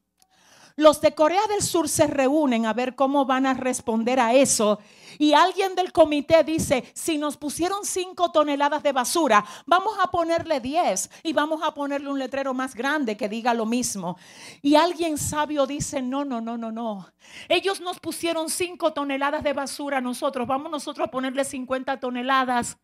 Los 0.77 1.01
de 1.01 1.15
Corea 1.15 1.43
del 1.49 1.63
Sur 1.63 1.89
se 1.89 2.07
reúnen 2.07 2.65
a 2.65 2.73
ver 2.73 2.95
cómo 2.95 3.27
van 3.27 3.45
a 3.45 3.55
responder 3.55 4.19
a 4.21 4.33
eso. 4.33 4.79
Y 5.19 5.35
alguien 5.35 5.75
del 5.75 5.93
comité 5.93 6.43
dice, 6.45 6.91
si 6.95 7.19
nos 7.19 7.37
pusieron 7.37 7.85
cinco 7.85 8.33
toneladas 8.33 8.83
de 8.83 8.93
basura, 8.93 9.45
vamos 9.67 9.95
a 10.03 10.11
ponerle 10.11 10.61
10 10.61 11.11
y 11.25 11.35
vamos 11.35 11.61
a 11.63 11.75
ponerle 11.75 12.09
un 12.09 12.19
letrero 12.19 12.55
más 12.55 12.75
grande 12.75 13.17
que 13.17 13.29
diga 13.29 13.53
lo 13.53 13.67
mismo. 13.67 14.17
Y 14.63 14.77
alguien 14.77 15.19
sabio 15.19 15.67
dice, 15.67 16.01
no, 16.01 16.25
no, 16.25 16.41
no, 16.41 16.57
no, 16.57 16.73
no. 16.73 17.07
Ellos 17.49 17.81
nos 17.83 18.01
pusieron 18.01 18.49
cinco 18.49 18.93
toneladas 18.95 19.43
de 19.43 19.53
basura 19.53 20.01
nosotros, 20.01 20.47
vamos 20.47 20.71
nosotros 20.71 21.09
a 21.09 21.11
ponerle 21.11 21.45
50 21.45 22.01
toneladas, 22.01 22.79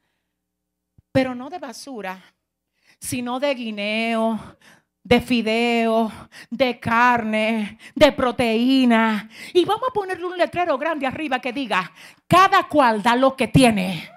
pero 1.12 1.34
no 1.34 1.48
de 1.48 1.58
basura 1.58 2.35
sino 3.00 3.38
de 3.40 3.54
guineo, 3.54 4.56
de 5.02 5.20
fideo, 5.20 6.10
de 6.50 6.80
carne, 6.80 7.78
de 7.94 8.12
proteína. 8.12 9.28
Y 9.52 9.64
vamos 9.64 9.88
a 9.88 9.92
ponerle 9.92 10.24
un 10.24 10.36
letrero 10.36 10.76
grande 10.76 11.06
arriba 11.06 11.38
que 11.38 11.52
diga, 11.52 11.92
cada 12.26 12.64
cual 12.64 13.02
da 13.02 13.14
lo 13.14 13.36
que 13.36 13.48
tiene. 13.48 14.10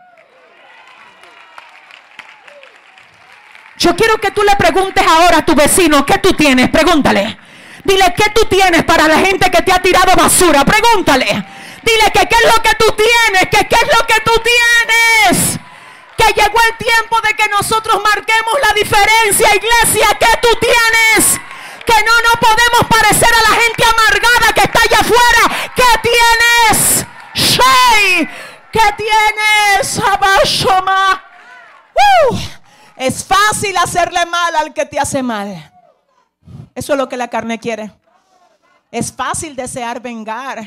Yo 3.77 3.95
quiero 3.95 4.17
que 4.17 4.31
tú 4.31 4.41
le 4.43 4.55
preguntes 4.55 5.05
ahora 5.07 5.37
a 5.37 5.45
tu 5.45 5.55
vecino, 5.55 6.05
¿qué 6.05 6.17
tú 6.17 6.33
tienes? 6.33 6.69
Pregúntale. 6.69 7.37
Dile, 7.83 8.13
¿qué 8.17 8.31
tú 8.33 8.45
tienes 8.49 8.83
para 8.83 9.07
la 9.07 9.19
gente 9.19 9.49
que 9.49 9.61
te 9.61 9.71
ha 9.71 9.79
tirado 9.79 10.15
basura? 10.15 10.65
Pregúntale. 10.65 11.25
Dile 11.25 12.11
que 12.13 12.27
qué 12.27 12.35
es 12.35 12.55
lo 12.55 12.61
que 12.61 12.75
tú 12.77 12.85
tienes, 12.97 13.47
qué 13.49 13.75
es 13.75 13.99
lo 13.99 14.05
que 14.05 14.21
tú 14.25 14.31
tienes 14.43 15.59
que 16.19 16.33
llegó 16.33 16.57
el 16.69 16.77
tiempo 16.77 17.21
de 17.21 17.33
que 17.33 17.47
nosotros 17.49 18.01
marquemos 18.03 18.53
la 18.61 18.73
diferencia, 18.73 19.55
iglesia, 19.55 20.07
que 20.19 20.37
tú 20.41 20.49
tienes. 20.59 21.39
Que 21.85 22.03
no 22.03 22.13
nos 22.21 22.35
podemos 22.39 22.87
parecer 22.89 23.29
a 23.33 23.49
la 23.49 23.61
gente 23.61 23.83
amargada 23.83 24.53
que 24.53 24.61
está 24.61 24.79
allá 24.81 24.99
afuera. 24.99 25.71
¿Qué 25.75 26.09
tienes? 26.09 27.05
Shay, 27.33 28.29
¿qué 28.71 28.79
tienes? 28.97 29.99
Abashoma. 29.99 31.23
Uh, 31.95 32.37
es 32.97 33.23
fácil 33.25 33.75
hacerle 33.77 34.25
mal 34.25 34.55
al 34.57 34.73
que 34.73 34.85
te 34.85 34.99
hace 34.99 35.23
mal. 35.23 35.71
Eso 36.75 36.93
es 36.93 36.97
lo 36.97 37.07
que 37.07 37.17
la 37.17 37.29
carne 37.29 37.59
quiere. 37.59 37.91
Es 38.91 39.11
fácil 39.13 39.55
desear 39.55 40.01
vengar. 40.01 40.63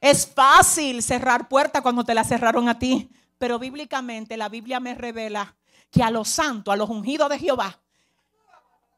Es 0.00 0.30
fácil 0.32 1.02
cerrar 1.02 1.48
puertas 1.48 1.80
cuando 1.80 2.04
te 2.04 2.14
la 2.14 2.24
cerraron 2.24 2.68
a 2.68 2.78
ti. 2.78 3.10
Pero 3.38 3.58
bíblicamente 3.58 4.36
la 4.36 4.48
Biblia 4.48 4.80
me 4.80 4.94
revela 4.94 5.54
que 5.90 6.02
a 6.02 6.10
los 6.10 6.28
santos, 6.28 6.72
a 6.72 6.76
los 6.76 6.90
ungidos 6.90 7.28
de 7.28 7.38
Jehová, 7.38 7.78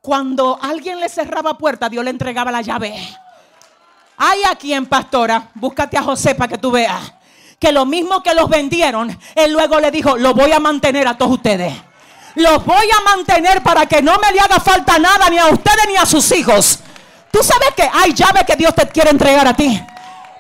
cuando 0.01 0.59
alguien 0.63 1.01
le 1.01 1.09
cerraba 1.09 1.59
puerta, 1.59 1.89
Dios 1.89 2.05
le 2.05 2.11
entregaba 2.11 2.53
la 2.53 2.63
llave. 2.63 2.95
Hay 4.19 4.41
aquí 4.51 4.73
en 4.73 4.87
pastora, 4.87 5.51
búscate 5.55 5.99
a 5.99 6.03
José 6.03 6.35
para 6.35 6.49
que 6.49 6.59
tú 6.59 6.71
veas 6.71 7.13
que 7.59 7.73
lo 7.73 7.87
mismo 7.87 8.23
que 8.23 8.35
los 8.35 8.49
vendieron, 8.49 9.19
él 9.35 9.53
luego 9.53 9.81
le 9.81 9.91
dijo, 9.91 10.17
lo 10.17 10.35
voy 10.35 10.53
a 10.53 10.61
mantener 10.61 11.09
a 11.09 11.17
todos 11.17 11.33
ustedes. 11.33 11.73
Los 12.35 12.65
voy 12.67 12.87
a 12.91 13.17
mantener 13.17 13.63
para 13.63 13.87
que 13.87 14.03
no 14.03 14.19
me 14.19 14.31
le 14.33 14.41
haga 14.41 14.61
falta 14.61 14.99
nada 14.99 15.31
ni 15.31 15.39
a 15.39 15.47
ustedes 15.47 15.87
ni 15.89 15.97
a 15.97 16.05
sus 16.05 16.31
hijos. 16.33 16.81
Tú 17.31 17.43
sabes 17.43 17.71
que 17.75 17.89
hay 17.91 18.13
llave 18.13 18.45
que 18.45 18.57
Dios 18.57 18.75
te 18.75 18.87
quiere 18.89 19.11
entregar 19.11 19.49
a 19.49 19.55
ti. 19.55 19.83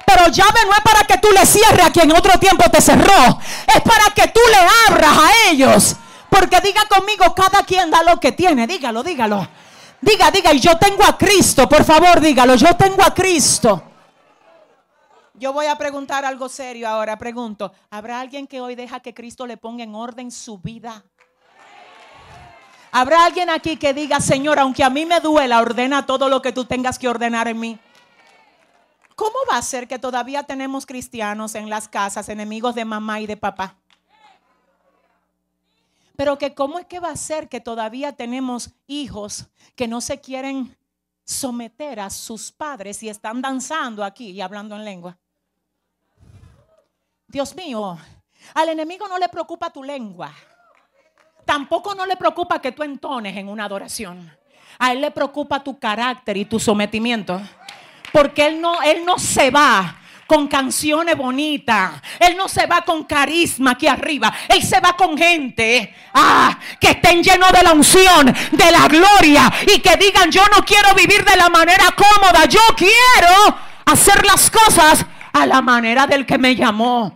Pero 0.06 0.28
llave 0.28 0.60
no 0.64 0.72
es 0.72 0.80
para 0.84 1.04
que 1.04 1.18
tú 1.18 1.28
le 1.32 1.44
cierres 1.44 1.84
a 1.84 1.90
quien 1.90 2.12
otro 2.12 2.38
tiempo 2.38 2.70
te 2.70 2.80
cerró. 2.80 3.38
Es 3.66 3.80
para 3.82 4.14
que 4.14 4.28
tú 4.28 4.40
le 4.50 4.94
abras 4.94 5.18
a 5.18 5.50
ellos. 5.50 5.96
Porque 6.30 6.60
diga 6.60 6.84
conmigo, 6.88 7.34
cada 7.34 7.64
quien 7.64 7.90
da 7.90 8.02
lo 8.02 8.20
que 8.20 8.32
tiene. 8.32 8.66
Dígalo, 8.66 9.02
dígalo. 9.02 9.48
Diga, 10.00 10.30
diga, 10.30 10.52
y 10.52 10.60
yo 10.60 10.78
tengo 10.78 11.02
a 11.04 11.18
Cristo. 11.18 11.68
Por 11.68 11.84
favor, 11.84 12.20
dígalo, 12.20 12.54
yo 12.54 12.76
tengo 12.76 13.02
a 13.02 13.12
Cristo. 13.12 13.82
Yo 15.34 15.52
voy 15.52 15.66
a 15.66 15.76
preguntar 15.76 16.24
algo 16.24 16.48
serio 16.48 16.88
ahora. 16.88 17.18
Pregunto, 17.18 17.72
¿habrá 17.90 18.20
alguien 18.20 18.46
que 18.46 18.60
hoy 18.60 18.76
deja 18.76 19.00
que 19.00 19.12
Cristo 19.12 19.46
le 19.46 19.56
ponga 19.56 19.82
en 19.82 19.94
orden 19.94 20.30
su 20.30 20.58
vida? 20.58 21.04
¿Habrá 22.92 23.24
alguien 23.24 23.50
aquí 23.50 23.76
que 23.76 23.92
diga, 23.92 24.20
Señor, 24.20 24.58
aunque 24.58 24.84
a 24.84 24.88
mí 24.88 25.04
me 25.04 25.20
duela, 25.20 25.60
ordena 25.60 26.06
todo 26.06 26.28
lo 26.28 26.40
que 26.40 26.52
tú 26.52 26.64
tengas 26.64 26.98
que 26.98 27.08
ordenar 27.08 27.48
en 27.48 27.58
mí? 27.58 27.78
¿Cómo 29.16 29.36
va 29.50 29.56
a 29.56 29.62
ser 29.62 29.88
que 29.88 29.98
todavía 29.98 30.42
tenemos 30.42 30.84
cristianos 30.84 31.54
en 31.54 31.70
las 31.70 31.88
casas, 31.88 32.28
enemigos 32.28 32.74
de 32.74 32.84
mamá 32.84 33.18
y 33.18 33.26
de 33.26 33.38
papá? 33.38 33.74
Pero 36.16 36.36
que 36.36 36.54
cómo 36.54 36.78
es 36.78 36.86
que 36.86 37.00
va 37.00 37.10
a 37.10 37.16
ser 37.16 37.48
que 37.48 37.60
todavía 37.60 38.12
tenemos 38.12 38.70
hijos 38.86 39.46
que 39.74 39.88
no 39.88 40.02
se 40.02 40.20
quieren 40.20 40.76
someter 41.24 41.98
a 41.98 42.10
sus 42.10 42.52
padres 42.52 43.02
y 43.02 43.08
están 43.08 43.40
danzando 43.40 44.04
aquí 44.04 44.30
y 44.30 44.40
hablando 44.42 44.76
en 44.76 44.84
lengua. 44.84 45.18
Dios 47.26 47.56
mío, 47.56 47.98
Al 48.54 48.68
enemigo 48.68 49.08
no 49.08 49.18
le 49.18 49.28
preocupa 49.28 49.70
tu 49.70 49.82
lengua. 49.82 50.32
Tampoco 51.44 51.94
no 51.94 52.04
le 52.04 52.16
preocupa 52.16 52.60
que 52.60 52.72
tú 52.72 52.82
entones 52.82 53.36
en 53.36 53.48
una 53.48 53.64
adoración. 53.64 54.30
A 54.78 54.92
él 54.92 55.00
le 55.00 55.10
preocupa 55.10 55.64
tu 55.64 55.78
carácter 55.78 56.36
y 56.36 56.44
tu 56.44 56.60
sometimiento. 56.60 57.40
Porque 58.12 58.46
él 58.46 58.60
no, 58.60 58.82
él 58.82 59.04
no 59.04 59.18
se 59.18 59.50
va 59.50 59.96
con 60.26 60.48
canciones 60.48 61.16
bonitas. 61.16 62.02
Él 62.18 62.36
no 62.36 62.48
se 62.48 62.66
va 62.66 62.82
con 62.82 63.04
carisma 63.04 63.72
aquí 63.72 63.86
arriba. 63.86 64.32
Él 64.48 64.62
se 64.62 64.80
va 64.80 64.96
con 64.96 65.16
gente 65.16 65.94
ah, 66.14 66.58
que 66.80 66.90
estén 66.90 67.22
llenos 67.22 67.52
de 67.52 67.62
la 67.62 67.72
unción, 67.72 68.26
de 68.26 68.70
la 68.70 68.88
gloria 68.88 69.52
y 69.74 69.80
que 69.80 69.96
digan, 69.96 70.30
yo 70.30 70.42
no 70.54 70.64
quiero 70.64 70.94
vivir 70.94 71.24
de 71.24 71.36
la 71.36 71.48
manera 71.48 71.94
cómoda. 71.96 72.44
Yo 72.46 72.60
quiero 72.76 73.56
hacer 73.84 74.24
las 74.26 74.50
cosas 74.50 75.06
a 75.32 75.46
la 75.46 75.62
manera 75.62 76.06
del 76.06 76.26
que 76.26 76.38
me 76.38 76.54
llamó. 76.54 77.14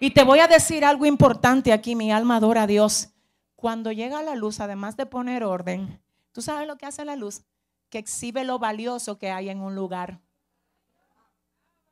Y 0.00 0.10
te 0.10 0.22
voy 0.22 0.38
a 0.40 0.46
decir 0.46 0.84
algo 0.84 1.06
importante 1.06 1.72
aquí, 1.72 1.96
mi 1.96 2.12
alma 2.12 2.36
adora 2.36 2.62
a 2.62 2.66
Dios. 2.66 3.10
Cuando 3.56 3.90
llega 3.90 4.22
la 4.22 4.36
luz, 4.36 4.60
además 4.60 4.96
de 4.96 5.06
poner 5.06 5.42
orden, 5.42 6.00
¿tú 6.32 6.42
sabes 6.42 6.68
lo 6.68 6.76
que 6.76 6.86
hace 6.86 7.04
la 7.04 7.16
luz? 7.16 7.42
Que 7.90 7.98
exhibe 7.98 8.44
lo 8.44 8.60
valioso 8.60 9.18
que 9.18 9.32
hay 9.32 9.48
en 9.48 9.60
un 9.60 9.74
lugar 9.74 10.20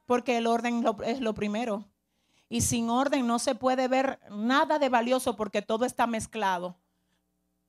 porque 0.06 0.38
el 0.38 0.46
orden 0.46 0.84
es 1.04 1.20
lo 1.20 1.34
primero. 1.34 1.84
Y 2.48 2.60
sin 2.60 2.88
orden 2.88 3.26
no 3.26 3.38
se 3.38 3.56
puede 3.56 3.88
ver 3.88 4.20
nada 4.30 4.78
de 4.78 4.88
valioso 4.88 5.36
porque 5.36 5.62
todo 5.62 5.84
está 5.84 6.06
mezclado. 6.06 6.76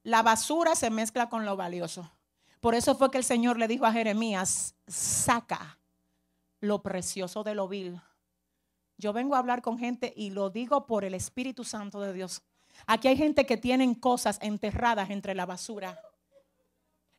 La 0.04 0.22
basura 0.22 0.76
se 0.76 0.92
mezcla 0.92 1.30
con 1.30 1.46
lo 1.46 1.58
valioso. 1.58 2.12
Por 2.62 2.76
eso 2.76 2.96
fue 2.96 3.12
que 3.12 3.18
el 3.18 3.24
Señor 3.24 3.58
le 3.58 3.68
dijo 3.68 3.86
a 3.86 3.92
Jeremías, 3.92 4.76
saca 4.88 5.80
lo 6.60 6.82
precioso 6.82 7.44
de 7.44 7.56
lo 7.56 7.68
vil. 7.68 8.00
Yo 8.98 9.14
vengo 9.14 9.36
a 9.36 9.40
hablar 9.40 9.62
con 9.62 9.78
gente 9.78 10.14
y 10.16 10.30
lo 10.30 10.50
digo 10.50 10.86
por 10.86 11.04
el 11.04 11.14
Espíritu 11.14 11.64
Santo 11.64 12.00
de 12.00 12.14
Dios. 12.14 12.42
Aquí 12.86 13.08
hay 13.08 13.18
gente 13.18 13.46
que 13.46 13.58
tienen 13.58 13.96
cosas 13.96 14.38
enterradas 14.42 15.10
entre 15.10 15.34
la 15.34 15.46
basura. 15.46 16.00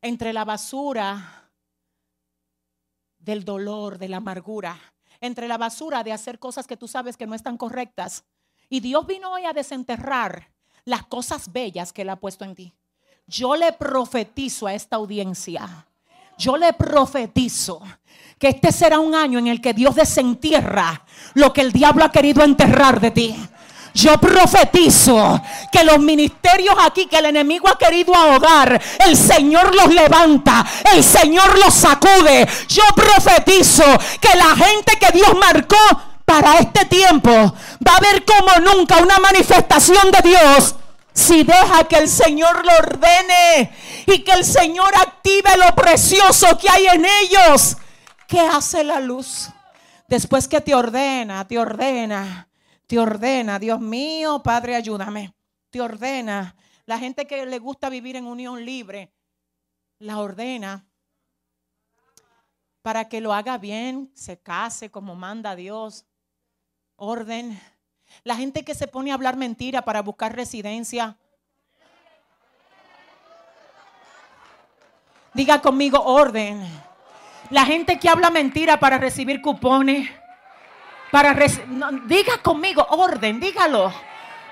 Entre 0.01 0.33
la 0.33 0.45
basura 0.45 1.51
del 3.19 3.45
dolor, 3.45 3.99
de 3.99 4.09
la 4.09 4.19
amargura 4.19 4.79
entre 5.21 5.49
la 5.49 5.59
basura 5.59 6.05
de 6.05 6.13
hacer 6.13 6.39
cosas 6.39 6.67
que 6.67 6.77
tú 6.77 6.89
sabes 6.89 7.17
que 7.17 7.27
no 7.27 7.35
están 7.35 7.57
correctas. 7.57 8.25
Y 8.69 8.81
Dios 8.81 9.07
vino 9.07 9.33
hoy 9.33 9.45
a 9.45 9.53
desenterrar 9.53 10.51
las 10.85 11.05
cosas 11.07 11.53
bellas 11.53 11.93
que 11.93 12.03
Él 12.03 12.11
ha 12.11 12.17
puesto 12.17 12.45
en 12.45 12.55
ti. 12.55 12.75
Yo 13.27 13.57
le 13.57 13.73
profetizo 13.73 14.67
a 14.67 14.75
esta 14.75 14.97
audiencia. 14.97 15.87
Yo 16.39 16.57
le 16.57 16.73
profetizo 16.73 17.83
que 18.39 18.49
este 18.49 18.73
será 18.73 19.01
un 19.01 19.15
año 19.15 19.39
en 19.39 19.49
el 19.49 19.61
que 19.61 19.75
Dios 19.75 19.97
desentierra 19.97 21.05
lo 21.35 21.53
que 21.53 21.61
el 21.61 21.73
diablo 21.73 22.05
ha 22.05 22.13
querido 22.13 22.45
enterrar 22.45 23.01
de 23.01 23.11
ti. 23.11 23.37
Yo 23.99 24.17
profetizo 24.17 25.43
que 25.73 25.83
los 25.83 25.99
ministerios 25.99 26.77
aquí 26.81 27.07
que 27.07 27.19
el 27.19 27.27
enemigo 27.27 27.69
ha 27.69 27.77
querido 27.77 28.15
ahogar, 28.15 28.81
el 29.05 29.17
Señor 29.17 29.75
los 29.75 29.93
levanta, 29.93 30.65
el 30.95 31.03
Señor 31.03 31.59
los 31.59 31.75
sacude. 31.75 32.49
Yo 32.69 32.85
profetizo 32.95 33.83
que 34.21 34.39
la 34.39 34.55
gente 34.55 34.97
que 35.01 35.11
Dios 35.11 35.35
marcó 35.37 35.77
para 36.25 36.59
este 36.59 36.85
tiempo 36.85 37.33
va 37.33 37.97
a 37.97 38.01
ver 38.01 38.25
como 38.25 38.73
nunca 38.73 38.99
una 38.99 39.19
manifestación 39.19 40.13
de 40.13 40.29
Dios 40.29 40.77
si 41.13 41.43
deja 41.43 41.83
que 41.89 41.97
el 41.97 42.09
Señor 42.09 42.65
lo 42.65 42.73
ordene 42.77 43.73
y 44.07 44.21
que 44.21 44.31
el 44.31 44.45
Señor 44.45 44.95
active 44.95 45.57
lo 45.57 45.75
precioso 45.75 46.57
que 46.57 46.71
hay 46.71 46.87
en 46.87 47.05
ellos. 47.05 47.77
¿Qué 48.29 48.39
hace 48.39 48.85
la 48.85 49.01
luz? 49.01 49.49
Después 50.07 50.47
que 50.47 50.61
te 50.61 50.73
ordena, 50.77 51.49
te 51.49 51.59
ordena 51.59 52.48
te 52.89 52.99
ordena, 52.99 53.59
Dios 53.59 53.81
mío, 53.81 54.43
Padre, 54.43 54.75
ayúdame. 54.75 55.35
Te 55.69 55.81
ordena. 55.83 56.57
La 56.87 56.99
gente 56.99 57.27
que 57.27 57.45
le 57.45 57.59
gusta 57.59 57.91
vivir 57.91 58.17
en 58.17 58.25
unión 58.25 58.65
libre, 58.65 59.13
la 59.99 60.19
ordena 60.19 60.87
para 62.81 63.07
que 63.07 63.21
lo 63.21 63.35
haga 63.35 63.59
bien, 63.59 64.11
se 64.15 64.41
case 64.41 64.91
como 64.91 65.15
manda 65.15 65.55
Dios. 65.55 66.07
Orden. 66.97 67.61
La 68.25 68.37
gente 68.37 68.65
que 68.65 68.75
se 68.75 68.89
pone 68.89 69.11
a 69.11 69.15
hablar 69.15 69.37
mentira 69.37 69.83
para 69.83 70.01
buscar 70.01 70.35
residencia. 70.35 71.19
Diga 75.35 75.61
conmigo 75.61 76.03
orden. 76.03 76.67
La 77.51 77.67
gente 77.67 77.99
que 77.99 78.09
habla 78.09 78.31
mentira 78.31 78.81
para 78.81 78.97
recibir 78.97 79.43
cupones. 79.43 80.09
Para 81.11 81.35
diga 82.05 82.39
conmigo 82.39 82.87
orden, 82.91 83.41
dígalo. 83.41 83.93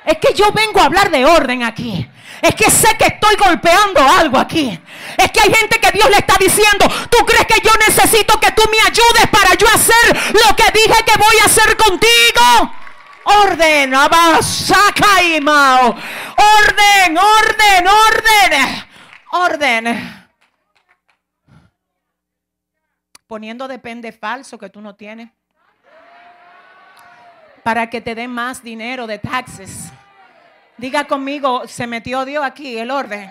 Es 0.04 0.18
que 0.18 0.32
yo 0.34 0.52
vengo 0.52 0.80
a 0.80 0.84
hablar 0.84 1.11
de 1.11 1.24
orden 1.24 1.64
aquí. 1.64 2.09
Es 2.40 2.54
que 2.54 2.70
sé 2.70 2.96
que 2.96 3.07
estoy 3.07 3.34
golpeando 3.36 4.00
algo 4.00 4.38
aquí. 4.38 4.78
Es 5.16 5.30
que 5.32 5.40
hay 5.40 5.52
gente 5.52 5.80
que 5.80 5.90
Dios 5.90 6.09
le 6.09 6.18
está 6.18 6.36
diciendo, 6.38 6.86
tú 7.11 7.24
crees 7.26 7.46
que 7.46 7.61
yo 7.61 7.72
necesito 7.86 8.38
que 8.38 8.52
tú 8.52 8.62
me 8.70 8.78
ayudes 8.80 9.28
para 9.30 9.54
yo 9.54 9.66
hacer 9.68 10.34
lo 10.34 10.54
que 10.54 10.70
dije 10.72 11.04
que 11.04 11.18
voy 11.18 11.38
a 11.42 11.46
hacer 11.46 11.76
contigo. 11.76 12.72
Orden, 13.24 13.90
Mao. 15.42 15.88
Orden, 15.88 17.18
orden, 17.18 17.88
orden. 17.88 18.86
Orden. 19.32 20.26
Poniendo 23.26 23.66
depende 23.66 24.12
falso 24.12 24.57
que 24.57 24.70
tú 24.70 24.80
no 24.80 24.94
tienes 24.94 25.30
para 27.66 27.90
que 27.90 28.00
te 28.00 28.14
den 28.14 28.30
más 28.30 28.62
dinero 28.62 29.08
de 29.08 29.18
taxes. 29.18 29.90
Diga 30.76 31.08
conmigo, 31.08 31.66
se 31.66 31.88
metió 31.88 32.24
Dios 32.24 32.44
aquí, 32.44 32.78
el 32.78 32.92
orden. 32.92 33.28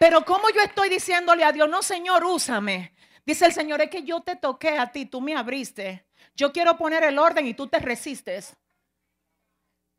Pero 0.00 0.24
como 0.24 0.50
yo 0.50 0.60
estoy 0.60 0.88
diciéndole 0.88 1.44
a 1.44 1.52
Dios, 1.52 1.70
no 1.70 1.84
Señor, 1.84 2.24
úsame. 2.24 2.92
Dice 3.24 3.46
el 3.46 3.52
Señor, 3.52 3.80
es 3.80 3.90
que 3.90 4.02
yo 4.02 4.22
te 4.22 4.34
toqué 4.34 4.76
a 4.76 4.90
ti, 4.90 5.06
tú 5.06 5.20
me 5.20 5.36
abriste. 5.36 6.04
Yo 6.34 6.52
quiero 6.52 6.76
poner 6.76 7.04
el 7.04 7.16
orden 7.16 7.46
y 7.46 7.54
tú 7.54 7.68
te 7.68 7.78
resistes. 7.78 8.56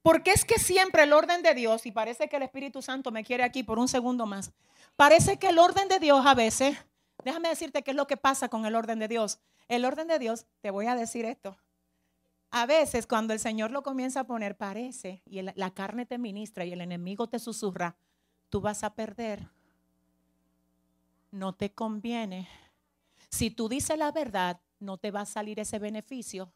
Porque 0.02 0.32
es 0.32 0.44
que 0.44 0.60
siempre 0.60 1.04
el 1.04 1.14
orden 1.14 1.42
de 1.42 1.54
Dios, 1.54 1.86
y 1.86 1.94
parece 1.94 2.28
que 2.28 2.36
el 2.36 2.44
Espíritu 2.44 2.82
Santo 2.82 3.12
me 3.12 3.24
quiere 3.24 3.46
aquí 3.46 3.64
por 3.64 3.80
un 3.80 3.88
segundo 3.88 4.26
más, 4.26 4.52
parece 4.98 5.40
que 5.40 5.48
el 5.48 5.60
orden 5.60 5.88
de 5.88 6.00
Dios 6.00 6.26
a 6.26 6.36
veces, 6.36 6.76
déjame 7.24 7.48
decirte 7.48 7.84
qué 7.84 7.92
es 7.92 7.98
lo 7.98 8.08
que 8.08 8.18
pasa 8.18 8.50
con 8.50 8.66
el 8.66 8.76
orden 8.76 9.00
de 9.00 9.08
Dios. 9.08 9.40
El 9.70 9.86
orden 9.86 10.10
de 10.10 10.20
Dios, 10.20 10.46
te 10.60 10.72
voy 10.72 10.88
a 10.88 10.96
decir 10.96 11.24
esto, 11.24 11.58
a 12.52 12.66
veces 12.66 13.08
cuando 13.08 13.34
el 13.34 13.40
Señor 13.40 13.72
lo 13.72 13.82
comienza 13.82 14.22
a 14.22 14.24
poner, 14.26 14.58
parece, 14.58 15.22
y 15.26 15.42
la 15.42 15.74
carne 15.74 16.06
te 16.06 16.18
ministra 16.18 16.66
y 16.66 16.74
el 16.74 16.82
enemigo 16.82 17.28
te 17.28 17.40
susurra, 17.40 17.96
tú 18.50 18.60
vas 18.60 18.84
a 18.84 18.94
perder. 18.94 19.48
No 21.32 21.54
te 21.54 21.72
conviene. 21.72 22.50
Si 23.30 23.52
tú 23.52 23.70
dices 23.70 23.98
la 23.98 24.12
verdad, 24.12 24.60
no 24.80 24.98
te 24.98 25.12
va 25.12 25.22
a 25.22 25.26
salir 25.26 25.62
ese 25.62 25.80
beneficio. 25.80 26.52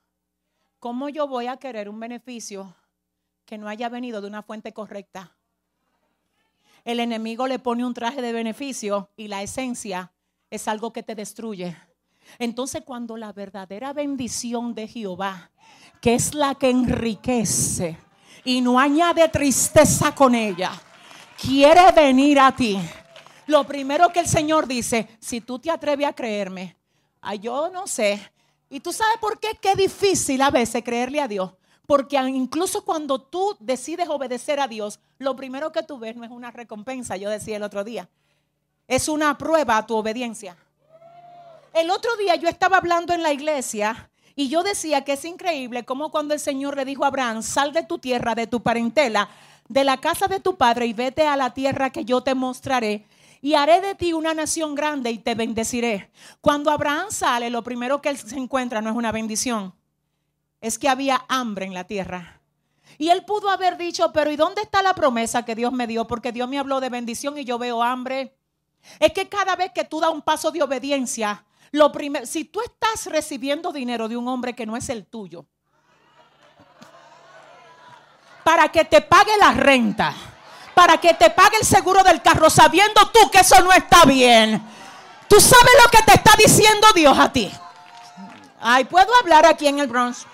¿Cómo 0.79 1.07
yo 1.07 1.27
voy 1.27 1.47
a 1.47 1.57
querer 1.57 1.87
un 1.87 1.99
beneficio 1.99 2.75
que 3.45 3.57
no 3.57 3.69
haya 3.69 3.87
venido 3.87 4.19
de 4.19 4.27
una 4.27 4.43
fuente 4.43 4.73
correcta? 4.73 5.37
El 6.83 6.99
enemigo 6.99 7.47
le 7.47 7.57
pone 7.57 7.85
un 7.85 7.93
traje 7.93 8.21
de 8.21 8.33
beneficio 8.33 9.09
y 9.15 9.29
la 9.29 9.41
esencia 9.41 10.11
es 10.49 10.67
algo 10.67 10.91
que 10.91 11.03
te 11.03 11.15
destruye. 11.15 11.77
Entonces 12.39 12.83
cuando 12.85 13.17
la 13.17 13.33
verdadera 13.33 13.93
bendición 13.93 14.73
de 14.73 14.87
Jehová 14.87 15.51
que 16.05 16.13
es 16.13 16.35
la 16.35 16.53
que 16.53 16.69
enriquece 16.69 17.97
y 18.43 18.61
no 18.61 18.79
añade 18.79 19.27
tristeza 19.29 20.13
con 20.13 20.35
ella, 20.35 20.71
quiere 21.35 21.91
venir 21.93 22.39
a 22.39 22.55
ti. 22.55 22.79
Lo 23.47 23.63
primero 23.63 24.09
que 24.13 24.19
el 24.19 24.27
Señor 24.27 24.67
dice, 24.67 25.07
si 25.19 25.41
tú 25.41 25.57
te 25.57 25.71
atreves 25.71 26.07
a 26.07 26.13
creerme, 26.13 26.77
yo 27.41 27.71
no 27.71 27.87
sé. 27.87 28.21
Y 28.69 28.81
tú 28.81 28.93
sabes 28.93 29.17
por 29.19 29.39
qué 29.39 29.57
qué 29.59 29.73
difícil 29.75 30.43
a 30.43 30.51
veces 30.51 30.83
creerle 30.83 31.21
a 31.21 31.27
Dios. 31.27 31.53
Porque 31.87 32.17
incluso 32.17 32.85
cuando 32.85 33.19
tú 33.19 33.55
decides 33.59 34.07
obedecer 34.07 34.59
a 34.59 34.67
Dios, 34.67 34.99
lo 35.17 35.35
primero 35.35 35.71
que 35.71 35.81
tú 35.81 35.97
ves 35.97 36.15
no 36.15 36.23
es 36.23 36.29
una 36.29 36.51
recompensa, 36.51 37.17
yo 37.17 37.31
decía 37.31 37.57
el 37.57 37.63
otro 37.63 37.83
día, 37.83 38.09
es 38.87 39.07
una 39.07 39.37
prueba 39.39 39.77
a 39.77 39.87
tu 39.87 39.95
obediencia. 39.95 40.55
El 41.75 41.91
otro 41.91 42.15
día 42.15 42.35
yo 42.35 42.47
estaba 42.47 42.77
hablando 42.77 43.13
en 43.13 43.21
la 43.21 43.33
iglesia 43.33 44.09
y 44.33 44.47
yo 44.47 44.63
decía 44.63 45.03
que 45.03 45.11
es 45.11 45.25
increíble 45.25 45.83
como 45.83 46.09
cuando 46.09 46.33
el 46.33 46.39
Señor 46.39 46.77
le 46.77 46.85
dijo 46.85 47.03
a 47.03 47.07
Abraham, 47.07 47.43
sal 47.43 47.73
de 47.73 47.83
tu 47.83 47.99
tierra, 47.99 48.33
de 48.33 48.47
tu 48.47 48.63
parentela, 48.63 49.27
de 49.67 49.83
la 49.83 49.97
casa 49.97 50.29
de 50.29 50.39
tu 50.39 50.55
padre 50.55 50.85
y 50.85 50.93
vete 50.93 51.27
a 51.27 51.35
la 51.35 51.53
tierra 51.53 51.89
que 51.89 52.05
yo 52.05 52.21
te 52.21 52.33
mostraré. 52.33 53.05
Y 53.41 53.55
haré 53.55 53.81
de 53.81 53.93
ti 53.93 54.13
una 54.13 54.33
nación 54.33 54.73
grande 54.73 55.11
y 55.11 55.17
te 55.17 55.35
bendeciré. 55.35 56.09
Cuando 56.39 56.71
Abraham 56.71 57.07
sale, 57.09 57.49
lo 57.49 57.61
primero 57.61 58.01
que 58.01 58.07
él 58.07 58.17
se 58.17 58.37
encuentra 58.37 58.81
no 58.81 58.89
es 58.89 58.95
una 58.95 59.11
bendición, 59.11 59.75
es 60.61 60.79
que 60.79 60.87
había 60.87 61.25
hambre 61.27 61.65
en 61.65 61.73
la 61.73 61.83
tierra. 61.83 62.39
Y 62.97 63.09
él 63.09 63.25
pudo 63.25 63.49
haber 63.49 63.75
dicho, 63.75 64.13
pero 64.13 64.31
¿y 64.31 64.37
dónde 64.37 64.61
está 64.61 64.81
la 64.81 64.93
promesa 64.95 65.43
que 65.43 65.55
Dios 65.55 65.73
me 65.73 65.87
dio? 65.87 66.07
Porque 66.07 66.31
Dios 66.31 66.47
me 66.47 66.57
habló 66.57 66.79
de 66.79 66.87
bendición 66.87 67.37
y 67.37 67.43
yo 67.43 67.57
veo 67.57 67.83
hambre. 67.83 68.33
Es 69.01 69.11
que 69.11 69.27
cada 69.27 69.57
vez 69.57 69.71
que 69.75 69.83
tú 69.83 69.99
das 69.99 70.11
un 70.11 70.21
paso 70.21 70.51
de 70.51 70.63
obediencia, 70.63 71.44
lo 71.71 71.91
primero, 71.91 72.25
si 72.25 72.45
tú 72.45 72.61
estás 72.61 73.05
recibiendo 73.07 73.71
dinero 73.71 74.07
de 74.07 74.17
un 74.17 74.27
hombre 74.27 74.55
que 74.55 74.65
no 74.65 74.77
es 74.77 74.89
el 74.89 75.05
tuyo, 75.05 75.45
para 78.43 78.69
que 78.69 78.85
te 78.85 79.01
pague 79.01 79.35
la 79.37 79.51
renta, 79.51 80.13
para 80.75 80.97
que 80.99 81.13
te 81.15 81.29
pague 81.31 81.57
el 81.57 81.65
seguro 81.65 82.03
del 82.03 82.21
carro, 82.21 82.49
sabiendo 82.49 83.09
tú 83.11 83.31
que 83.31 83.39
eso 83.39 83.59
no 83.61 83.71
está 83.71 84.05
bien. 84.05 84.61
Tú 85.27 85.41
sabes 85.41 85.73
lo 85.83 85.89
que 85.89 86.03
te 86.03 86.13
está 86.13 86.31
diciendo 86.37 86.87
Dios 86.93 87.17
a 87.17 87.31
ti. 87.31 87.51
Ay, 88.61 88.85
puedo 88.85 89.09
hablar 89.19 89.45
aquí 89.45 89.67
en 89.67 89.79
el 89.79 89.87
Bronx. 89.87 90.25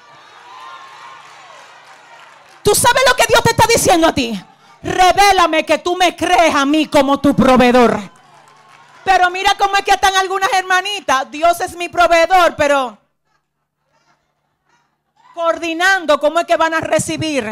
Tú 2.63 2.75
sabes 2.75 3.01
lo 3.07 3.15
que 3.15 3.25
Dios 3.27 3.41
te 3.43 3.51
está 3.51 3.65
diciendo 3.67 4.07
a 4.07 4.13
ti. 4.13 4.39
Revélame 4.83 5.65
que 5.65 5.77
tú 5.77 5.95
me 5.95 6.15
crees 6.15 6.53
a 6.53 6.65
mí 6.65 6.87
como 6.87 7.19
tu 7.19 7.35
proveedor. 7.35 7.99
Pero 9.03 9.29
mira 9.29 9.55
cómo 9.57 9.75
es 9.77 9.83
que 9.83 9.91
están 9.91 10.15
algunas 10.15 10.51
hermanitas. 10.53 11.29
Dios 11.31 11.59
es 11.61 11.75
mi 11.75 11.89
proveedor, 11.89 12.55
pero 12.55 12.97
coordinando 15.33 16.19
cómo 16.19 16.39
es 16.39 16.45
que 16.45 16.57
van 16.57 16.73
a 16.73 16.81
recibir 16.81 17.51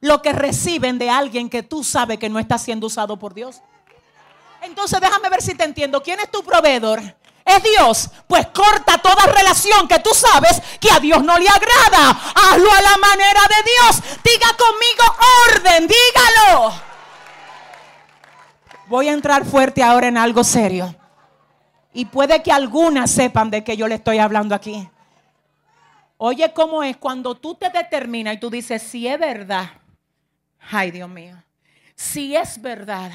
lo 0.00 0.22
que 0.22 0.32
reciben 0.32 0.98
de 0.98 1.08
alguien 1.08 1.48
que 1.48 1.62
tú 1.62 1.82
sabes 1.82 2.18
que 2.18 2.28
no 2.28 2.38
está 2.38 2.58
siendo 2.58 2.86
usado 2.86 3.16
por 3.16 3.34
Dios. 3.34 3.62
Entonces 4.62 5.00
déjame 5.00 5.28
ver 5.28 5.42
si 5.42 5.54
te 5.54 5.64
entiendo. 5.64 6.02
¿Quién 6.02 6.20
es 6.20 6.30
tu 6.30 6.42
proveedor? 6.42 7.00
Es 7.44 7.62
Dios. 7.62 8.10
Pues 8.26 8.48
corta 8.48 8.98
toda 8.98 9.26
relación 9.26 9.86
que 9.86 10.00
tú 10.00 10.10
sabes 10.12 10.60
que 10.80 10.90
a 10.90 10.98
Dios 10.98 11.22
no 11.22 11.38
le 11.38 11.48
agrada. 11.48 12.10
Hazlo 12.34 12.70
a 12.72 12.82
la 12.82 12.96
manera 12.98 13.40
de 13.48 13.70
Dios. 13.70 14.02
Diga 14.24 14.48
conmigo 14.56 15.04
orden, 15.54 15.88
dígalo. 15.88 16.85
Voy 18.88 19.08
a 19.08 19.12
entrar 19.12 19.44
fuerte 19.44 19.82
ahora 19.82 20.08
en 20.08 20.16
algo 20.16 20.44
serio. 20.44 20.94
Y 21.92 22.04
puede 22.04 22.42
que 22.42 22.52
algunas 22.52 23.10
sepan 23.10 23.50
de 23.50 23.64
qué 23.64 23.76
yo 23.76 23.88
le 23.88 23.96
estoy 23.96 24.18
hablando 24.18 24.54
aquí. 24.54 24.88
Oye, 26.18 26.52
¿cómo 26.54 26.82
es 26.82 26.96
cuando 26.96 27.34
tú 27.34 27.54
te 27.54 27.68
determinas 27.70 28.34
y 28.34 28.40
tú 28.40 28.48
dices, 28.48 28.82
si 28.82 29.06
es 29.06 29.18
verdad, 29.18 29.70
ay 30.70 30.90
Dios 30.90 31.08
mío, 31.08 31.36
si 31.94 32.36
es 32.36 32.60
verdad 32.60 33.10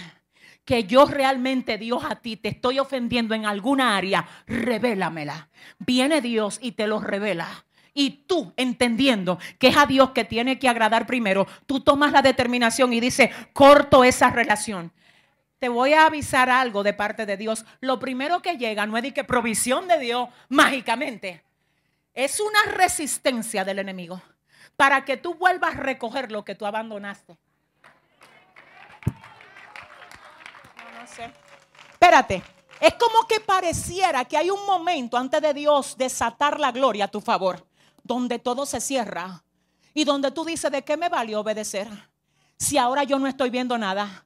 que 0.66 0.84
yo 0.84 1.06
realmente, 1.06 1.78
Dios 1.78 2.04
a 2.04 2.16
ti, 2.16 2.38
te 2.38 2.50
estoy 2.50 2.80
ofendiendo 2.80 3.34
en 3.34 3.46
alguna 3.46 3.98
área, 3.98 4.28
revélamela. 4.46 5.50
Viene 5.80 6.22
Dios 6.22 6.60
y 6.62 6.74
te 6.74 6.86
lo 6.88 7.00
revela. 7.00 7.66
Y 7.94 8.26
tú, 8.28 8.54
entendiendo 8.56 9.40
que 9.58 9.70
es 9.70 9.78
a 9.78 9.86
Dios 9.86 10.12
que 10.12 10.24
tiene 10.24 10.60
que 10.60 10.70
agradar 10.70 11.06
primero, 11.06 11.48
tú 11.66 11.82
tomas 11.82 12.12
la 12.12 12.22
determinación 12.22 12.94
y 12.94 13.00
dices, 13.00 13.30
corto 13.54 14.04
esa 14.04 14.30
relación. 14.30 14.92
Te 15.62 15.70
voy 15.70 15.94
a 15.94 16.08
avisar 16.08 16.50
algo 16.50 16.82
de 16.82 16.92
parte 16.92 17.28
de 17.28 17.38
Dios. 17.38 17.66
Lo 17.82 18.00
primero 18.00 18.42
que 18.42 18.58
llega 18.58 18.88
no 18.88 18.98
es 18.98 19.04
de 19.04 19.14
que 19.14 19.24
provisión 19.24 19.88
de 19.88 20.00
Dios 20.00 20.28
mágicamente. 20.50 21.44
Es 22.16 22.40
una 22.40 22.64
resistencia 22.72 23.64
del 23.64 23.78
enemigo 23.78 24.20
para 24.76 25.06
que 25.06 25.18
tú 25.18 25.36
vuelvas 25.36 25.76
a 25.76 25.80
recoger 25.80 26.32
lo 26.32 26.44
que 26.44 26.56
tú 26.56 26.66
abandonaste. 26.66 27.38
No, 31.00 31.06
sé. 31.06 31.32
Espérate. 31.92 32.42
Es 32.80 32.96
como 32.96 33.28
que 33.28 33.40
pareciera 33.40 34.26
que 34.26 34.38
hay 34.38 34.50
un 34.50 34.66
momento 34.66 35.16
antes 35.16 35.44
de 35.44 35.54
Dios 35.54 35.96
desatar 35.96 36.60
la 36.60 36.72
gloria 36.72 37.06
a 37.06 37.08
tu 37.08 37.22
favor, 37.22 37.68
donde 38.02 38.40
todo 38.40 38.66
se 38.66 38.82
cierra 38.82 39.44
y 39.94 40.06
donde 40.06 40.32
tú 40.32 40.44
dices, 40.44 40.72
¿de 40.72 40.84
qué 40.84 40.98
me 40.98 41.08
valió 41.08 41.42
obedecer? 41.42 41.88
Si 42.58 42.80
ahora 42.80 43.04
yo 43.04 43.20
no 43.20 43.28
estoy 43.28 43.52
viendo 43.52 43.78
nada. 43.78 44.26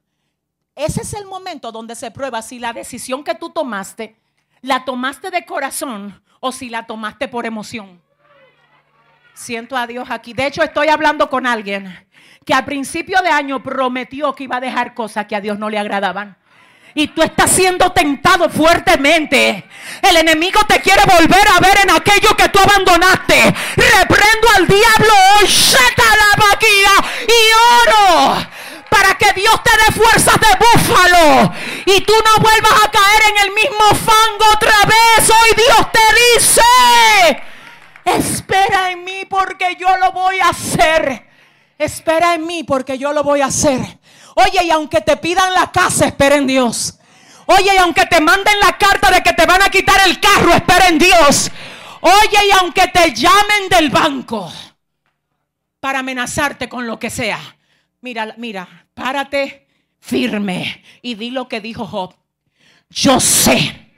Ese 0.76 1.00
es 1.00 1.14
el 1.14 1.24
momento 1.24 1.72
donde 1.72 1.94
se 1.94 2.10
prueba 2.10 2.42
si 2.42 2.58
la 2.58 2.74
decisión 2.74 3.24
que 3.24 3.34
tú 3.34 3.48
tomaste, 3.48 4.14
la 4.60 4.84
tomaste 4.84 5.30
de 5.30 5.46
corazón 5.46 6.22
o 6.38 6.52
si 6.52 6.68
la 6.68 6.86
tomaste 6.86 7.28
por 7.28 7.46
emoción. 7.46 8.02
Siento 9.32 9.74
a 9.74 9.86
Dios 9.86 10.10
aquí. 10.10 10.34
De 10.34 10.46
hecho, 10.46 10.62
estoy 10.62 10.88
hablando 10.88 11.30
con 11.30 11.46
alguien 11.46 12.06
que 12.44 12.52
al 12.52 12.66
principio 12.66 13.22
de 13.22 13.30
año 13.30 13.62
prometió 13.62 14.34
que 14.34 14.44
iba 14.44 14.58
a 14.58 14.60
dejar 14.60 14.92
cosas 14.92 15.26
que 15.26 15.34
a 15.34 15.40
Dios 15.40 15.58
no 15.58 15.70
le 15.70 15.78
agradaban. 15.78 16.36
Y 16.94 17.08
tú 17.08 17.22
estás 17.22 17.50
siendo 17.50 17.92
tentado 17.92 18.48
fuertemente. 18.50 19.64
El 20.02 20.16
enemigo 20.18 20.60
te 20.68 20.80
quiere 20.80 21.02
volver 21.04 21.48
a 21.54 21.60
ver 21.60 21.78
en 21.84 21.90
aquello 21.90 22.36
que 22.36 22.48
tú 22.50 22.58
abandonaste. 22.58 23.54
Reprendo 23.76 24.48
al 24.56 24.66
diablo 24.66 25.12
hoy. 25.40 25.48
la 26.82 27.06
y 27.28 27.40
oro 27.88 28.55
para 28.90 29.16
que 29.18 29.32
Dios 29.32 29.54
te 29.62 29.70
dé 29.70 30.00
fuerzas 30.00 30.34
de 30.40 30.48
búfalo 30.58 31.52
y 31.86 32.00
tú 32.02 32.12
no 32.12 32.42
vuelvas 32.42 32.72
a 32.84 32.90
caer 32.90 33.22
en 33.30 33.44
el 33.44 33.54
mismo 33.54 33.84
fango 33.90 34.44
otra 34.54 34.76
vez. 34.86 35.30
Hoy 35.30 35.54
Dios 35.56 35.92
te 35.92 36.34
dice, 36.34 37.42
espera 38.04 38.90
en 38.90 39.04
mí 39.04 39.24
porque 39.28 39.76
yo 39.78 39.96
lo 39.98 40.12
voy 40.12 40.40
a 40.40 40.48
hacer. 40.48 41.26
Espera 41.78 42.34
en 42.34 42.46
mí 42.46 42.64
porque 42.64 42.98
yo 42.98 43.12
lo 43.12 43.22
voy 43.22 43.42
a 43.42 43.46
hacer. 43.46 43.80
Oye, 44.34 44.64
y 44.64 44.70
aunque 44.70 45.00
te 45.00 45.16
pidan 45.16 45.52
la 45.54 45.70
casa, 45.70 46.06
espera 46.06 46.36
en 46.36 46.46
Dios. 46.46 46.98
Oye, 47.46 47.74
y 47.74 47.78
aunque 47.78 48.06
te 48.06 48.20
manden 48.20 48.58
la 48.60 48.76
carta 48.76 49.10
de 49.10 49.22
que 49.22 49.32
te 49.32 49.46
van 49.46 49.62
a 49.62 49.68
quitar 49.68 50.00
el 50.06 50.18
carro, 50.20 50.52
espera 50.52 50.88
en 50.88 50.98
Dios. 50.98 51.50
Oye, 52.00 52.46
y 52.46 52.50
aunque 52.52 52.88
te 52.88 53.12
llamen 53.12 53.68
del 53.70 53.90
banco 53.90 54.52
para 55.80 56.00
amenazarte 56.00 56.68
con 56.68 56.86
lo 56.86 56.98
que 56.98 57.10
sea, 57.10 57.55
Mira, 58.06 58.34
mira, 58.36 58.68
párate 58.94 59.66
firme 59.98 60.80
y 61.02 61.16
di 61.16 61.32
lo 61.32 61.48
que 61.48 61.60
dijo 61.60 61.88
Job. 61.88 62.14
Yo 62.88 63.18
sé. 63.18 63.90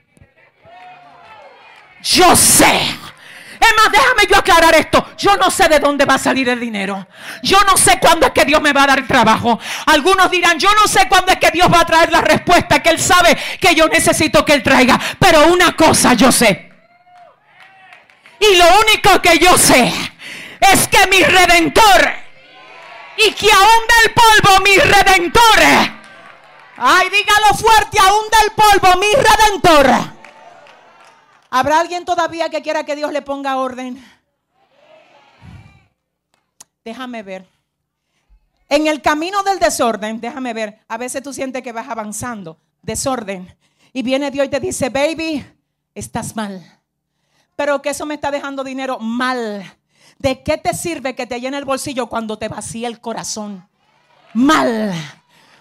Yo 2.03 2.35
sé. 2.35 2.75
Es 2.75 3.75
más, 3.77 3.93
déjame 3.93 4.23
yo 4.31 4.39
aclarar 4.39 4.75
esto. 4.77 5.07
Yo 5.19 5.37
no 5.37 5.51
sé 5.51 5.69
de 5.69 5.79
dónde 5.79 6.07
va 6.07 6.15
a 6.15 6.19
salir 6.19 6.49
el 6.49 6.59
dinero. 6.59 7.07
Yo 7.43 7.59
no 7.67 7.77
sé 7.77 7.99
cuándo 8.01 8.25
es 8.25 8.33
que 8.33 8.47
Dios 8.47 8.63
me 8.63 8.73
va 8.73 8.85
a 8.85 8.87
dar 8.87 9.07
trabajo. 9.07 9.61
Algunos 9.85 10.31
dirán, 10.31 10.59
yo 10.59 10.71
no 10.75 10.89
sé 10.89 11.07
cuándo 11.07 11.31
es 11.31 11.37
que 11.37 11.51
Dios 11.51 11.71
va 11.71 11.81
a 11.81 11.87
traer 11.87 12.11
la 12.11 12.23
respuesta 12.23 12.83
que 12.83 12.89
Él 12.89 12.99
sabe 12.99 13.37
que 13.61 13.75
yo 13.75 13.89
necesito 13.89 14.43
que 14.43 14.55
Él 14.55 14.63
traiga. 14.63 14.99
Pero 15.19 15.53
una 15.53 15.77
cosa 15.77 16.15
yo 16.15 16.33
sé. 16.33 16.73
Y 18.41 18.57
lo 18.57 18.65
único 18.81 19.21
que 19.21 19.39
yo 19.39 19.59
sé 19.59 19.93
es 20.61 20.89
que 20.89 21.07
mi 21.09 21.23
redentor 21.23 22.18
y 23.19 23.33
que 23.33 23.51
aún 23.51 23.83
del 24.03 24.15
polvo 24.15 24.61
mi 24.65 24.77
redentor. 24.77 25.99
Ay, 26.77 27.09
dígalo 27.11 27.55
fuerte, 27.55 27.99
aún 27.99 28.25
del 28.31 28.53
polvo 28.53 29.01
mi 29.01 29.13
redentor. 29.13 30.19
¿Habrá 31.51 31.81
alguien 31.81 32.05
todavía 32.05 32.49
que 32.49 32.63
quiera 32.63 32.85
que 32.85 32.95
Dios 32.95 33.13
le 33.13 33.23
ponga 33.23 33.57
orden? 33.57 34.05
Déjame 36.85 37.23
ver. 37.23 37.47
En 38.69 38.87
el 38.87 39.03
camino 39.03 39.43
del 39.43 39.59
desorden, 39.59 40.21
déjame 40.21 40.53
ver, 40.53 40.79
a 40.89 40.99
veces 40.99 41.23
tú 41.23 41.33
sientes 41.33 41.63
que 41.63 41.73
vas 41.73 41.89
avanzando, 41.89 42.61
desorden. 42.83 43.57
Y 43.93 44.03
viene 44.03 44.31
Dios 44.31 44.47
y 44.47 44.51
te 44.51 44.61
dice, 44.61 44.91
baby, 44.91 45.45
estás 45.95 46.37
mal. 46.37 46.63
Pero 47.57 47.83
que 47.83 47.91
eso 47.91 48.07
me 48.07 48.15
está 48.15 48.31
dejando 48.31 48.63
dinero 48.63 48.99
mal. 49.01 49.78
¿De 50.19 50.43
qué 50.43 50.59
te 50.59 50.75
sirve 50.75 51.15
que 51.15 51.27
te 51.27 51.41
llene 51.41 51.59
el 51.59 51.65
bolsillo 51.65 52.09
cuando 52.09 52.39
te 52.39 52.49
vacía 52.49 52.89
el 52.89 53.01
corazón? 53.01 53.69
Mal, 54.35 54.93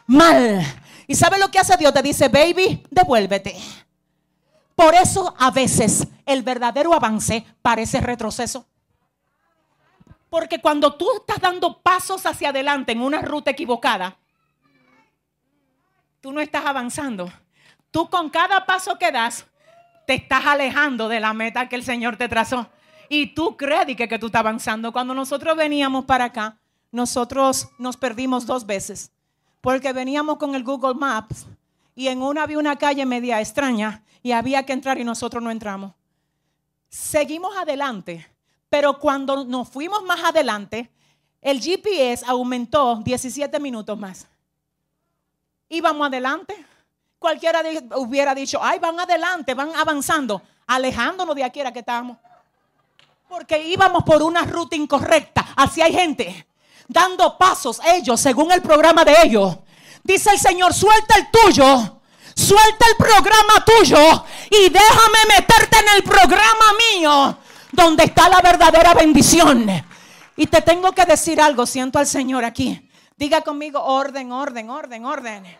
mal. 0.07 0.61
¿Y 1.05 1.15
sabe 1.15 1.37
lo 1.37 1.51
que 1.51 1.59
hace 1.59 1.77
Dios? 1.77 1.93
Te 1.93 2.01
dice, 2.01 2.27
baby, 2.27 2.83
devuélvete. 2.89 3.55
Por 4.75 4.95
eso 4.95 5.33
a 5.37 5.51
veces 5.51 6.07
el 6.25 6.41
verdadero 6.41 6.93
avance 6.93 7.45
parece 7.61 8.01
retroceso. 8.01 8.65
Porque 10.29 10.59
cuando 10.59 10.95
tú 10.95 11.07
estás 11.19 11.39
dando 11.39 11.81
pasos 11.81 12.25
hacia 12.25 12.49
adelante 12.49 12.91
en 12.91 13.01
una 13.01 13.21
ruta 13.21 13.51
equivocada, 13.51 14.17
tú 16.19 16.31
no 16.31 16.41
estás 16.41 16.65
avanzando. 16.65 17.31
Tú 17.91 18.09
con 18.09 18.29
cada 18.29 18.65
paso 18.65 18.97
que 18.97 19.11
das, 19.11 19.45
te 20.07 20.15
estás 20.15 20.45
alejando 20.45 21.07
de 21.07 21.19
la 21.19 21.33
meta 21.33 21.69
que 21.69 21.75
el 21.75 21.83
Señor 21.83 22.17
te 22.17 22.27
trazó 22.27 22.69
y 23.09 23.33
tú 23.33 23.55
crees 23.55 23.95
que, 23.95 24.19
tú 24.19 24.27
estás 24.27 24.39
avanzando. 24.39 24.91
Cuando 24.91 25.13
nosotros 25.13 25.55
veníamos 25.55 26.05
para 26.05 26.25
acá, 26.25 26.57
nosotros 26.91 27.67
nos 27.77 27.97
perdimos 27.97 28.45
dos 28.45 28.65
veces. 28.65 29.11
Porque 29.61 29.91
veníamos 29.93 30.37
con 30.37 30.55
el 30.55 30.63
Google 30.63 30.95
Maps 30.95 31.45
y 31.95 32.07
en 32.07 32.21
una 32.21 32.43
había 32.43 32.59
una 32.59 32.75
calle 32.75 33.05
media 33.05 33.39
extraña 33.39 34.03
y 34.21 34.31
había 34.31 34.65
que 34.65 34.73
entrar 34.73 34.99
y 34.99 35.03
nosotros 35.03 35.41
no 35.41 35.51
entramos. 35.51 35.93
Seguimos 36.89 37.55
adelante, 37.57 38.25
pero 38.69 38.97
cuando 38.99 39.43
nos 39.43 39.67
fuimos 39.69 40.03
más 40.03 40.23
adelante, 40.23 40.89
el 41.41 41.59
GPS 41.61 42.25
aumentó 42.25 43.01
17 43.03 43.59
minutos 43.59 43.97
más. 43.97 44.27
Íbamos 45.69 46.07
adelante. 46.07 46.65
Cualquiera 47.19 47.61
hubiera 47.95 48.35
dicho, 48.35 48.59
ay, 48.61 48.79
van 48.79 48.99
adelante, 48.99 49.53
van 49.53 49.75
avanzando, 49.75 50.41
alejándonos 50.67 51.35
de 51.35 51.43
aquí 51.43 51.59
era 51.59 51.73
que 51.73 51.79
estábamos. 51.79 52.17
Porque 53.27 53.67
íbamos 53.67 54.03
por 54.03 54.23
una 54.23 54.43
ruta 54.43 54.75
incorrecta. 54.75 55.47
Así 55.55 55.81
hay 55.81 55.93
gente 55.93 56.47
dando 56.87 57.37
pasos 57.37 57.81
ellos 57.85 58.19
según 58.19 58.51
el 58.51 58.61
programa 58.61 59.03
de 59.03 59.15
ellos. 59.23 59.57
Dice 60.03 60.31
el 60.31 60.39
Señor, 60.39 60.73
suelta 60.73 61.15
el 61.17 61.29
tuyo. 61.29 61.93
Suelta 62.33 62.85
el 62.91 62.95
programa 62.97 63.65
tuyo 63.65 64.23
y 64.51 64.69
déjame 64.69 65.17
meterte 65.27 65.79
en 65.79 65.95
el 65.95 66.03
programa 66.03 66.65
mío 66.93 67.37
donde 67.71 68.03
está 68.03 68.29
la 68.29 68.41
verdadera 68.41 68.93
bendición. 68.93 69.67
Y 70.35 70.45
te 70.45 70.61
tengo 70.61 70.91
que 70.91 71.05
decir 71.05 71.41
algo, 71.41 71.65
siento 71.65 71.97
al 71.97 72.05
Señor 72.05 72.45
aquí. 72.45 72.89
Diga 73.15 73.41
conmigo 73.41 73.83
orden, 73.83 74.31
orden, 74.31 74.69
orden, 74.69 75.05
orden. 75.05 75.57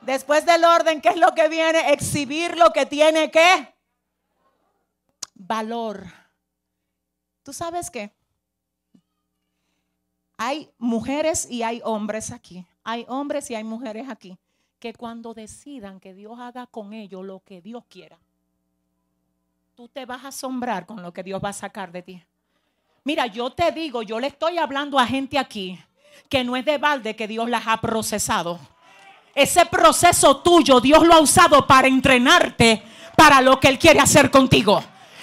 Después 0.00 0.44
del 0.44 0.64
orden, 0.64 1.00
¿qué 1.00 1.10
es 1.10 1.16
lo 1.16 1.32
que 1.36 1.48
viene? 1.48 1.92
Exhibir 1.92 2.58
lo 2.58 2.72
que 2.72 2.84
tiene 2.84 3.30
que 3.30 3.72
valor. 5.34 6.21
¿Tú 7.42 7.52
sabes 7.52 7.90
qué? 7.90 8.12
Hay 10.36 10.70
mujeres 10.78 11.48
y 11.50 11.62
hay 11.62 11.80
hombres 11.84 12.30
aquí. 12.30 12.66
Hay 12.84 13.04
hombres 13.08 13.50
y 13.50 13.54
hay 13.54 13.64
mujeres 13.64 14.08
aquí 14.08 14.38
que 14.78 14.92
cuando 14.92 15.32
decidan 15.32 16.00
que 16.00 16.12
Dios 16.12 16.40
haga 16.40 16.66
con 16.66 16.92
ellos 16.92 17.24
lo 17.24 17.40
que 17.40 17.60
Dios 17.60 17.84
quiera, 17.88 18.18
tú 19.76 19.86
te 19.86 20.04
vas 20.06 20.24
a 20.24 20.28
asombrar 20.28 20.86
con 20.86 21.00
lo 21.00 21.12
que 21.12 21.22
Dios 21.22 21.40
va 21.42 21.50
a 21.50 21.52
sacar 21.52 21.92
de 21.92 22.02
ti. 22.02 22.24
Mira, 23.04 23.26
yo 23.26 23.50
te 23.50 23.70
digo, 23.70 24.02
yo 24.02 24.18
le 24.18 24.26
estoy 24.26 24.58
hablando 24.58 24.98
a 24.98 25.06
gente 25.06 25.38
aquí 25.38 25.78
que 26.28 26.42
no 26.42 26.56
es 26.56 26.64
de 26.64 26.78
balde 26.78 27.14
que 27.14 27.28
Dios 27.28 27.48
las 27.48 27.66
ha 27.66 27.80
procesado. 27.80 28.58
Ese 29.34 29.64
proceso 29.66 30.38
tuyo, 30.38 30.80
Dios 30.80 31.06
lo 31.06 31.14
ha 31.14 31.20
usado 31.20 31.66
para 31.66 31.86
entrenarte 31.88 32.82
para 33.16 33.40
lo 33.40 33.60
que 33.60 33.68
Él 33.68 33.78
quiere 33.78 34.00
hacer 34.00 34.30
contigo. 34.30 34.82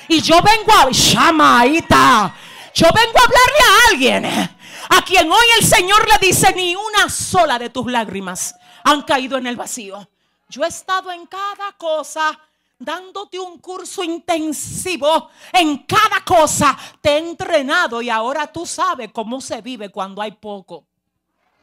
Y 0.09 0.21
yo 0.21 0.41
vengo 0.41 0.73
a, 0.73 0.89
Shamaita, 0.91 2.35
yo 2.73 2.87
vengo 2.93 3.19
a 3.19 3.23
hablarle 3.23 3.59
a 3.61 3.89
alguien 3.91 4.25
a 4.89 5.01
quien 5.03 5.31
hoy 5.31 5.45
el 5.59 5.65
Señor 5.65 6.07
le 6.09 6.27
dice, 6.27 6.51
ni 6.55 6.75
una 6.75 7.07
sola 7.09 7.59
de 7.59 7.69
tus 7.69 7.89
lágrimas 7.91 8.55
han 8.83 9.03
caído 9.03 9.37
en 9.37 9.45
el 9.45 9.55
vacío. 9.55 10.09
Yo 10.49 10.63
he 10.63 10.67
estado 10.67 11.11
en 11.11 11.27
cada 11.27 11.73
cosa 11.77 12.39
dándote 12.79 13.37
un 13.37 13.59
curso 13.59 14.03
intensivo 14.03 15.29
en 15.53 15.85
cada 15.85 16.25
cosa. 16.25 16.75
Te 17.01 17.11
he 17.11 17.17
entrenado 17.19 18.01
y 18.01 18.09
ahora 18.09 18.51
tú 18.51 18.65
sabes 18.65 19.11
cómo 19.11 19.39
se 19.39 19.61
vive 19.61 19.89
cuando 19.89 20.23
hay 20.23 20.31
poco. 20.31 20.85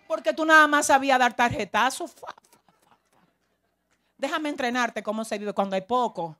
Porque 0.06 0.32
tú 0.32 0.44
nada 0.44 0.68
más 0.68 0.86
sabías 0.86 1.18
dar 1.18 1.34
tarjetazos. 1.34 2.12
Déjame 4.16 4.50
entrenarte 4.50 5.02
cómo 5.02 5.24
se 5.24 5.36
vive 5.36 5.52
cuando 5.52 5.74
hay 5.74 5.82
poco. 5.82 6.36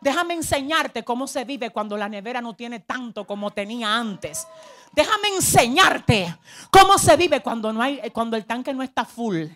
Déjame 0.00 0.34
enseñarte 0.34 1.04
cómo 1.04 1.26
se 1.26 1.44
vive 1.44 1.70
cuando 1.70 1.96
la 1.96 2.08
nevera 2.08 2.40
no 2.40 2.54
tiene 2.54 2.80
tanto 2.80 3.26
como 3.26 3.50
tenía 3.50 3.96
antes. 3.96 4.46
Déjame 4.92 5.28
enseñarte 5.28 6.36
cómo 6.70 6.98
se 6.98 7.16
vive 7.16 7.40
cuando 7.40 7.72
no 7.72 7.82
hay 7.82 8.00
cuando 8.12 8.36
el 8.36 8.46
tanque 8.46 8.72
no 8.72 8.82
está 8.82 9.04
full. 9.04 9.46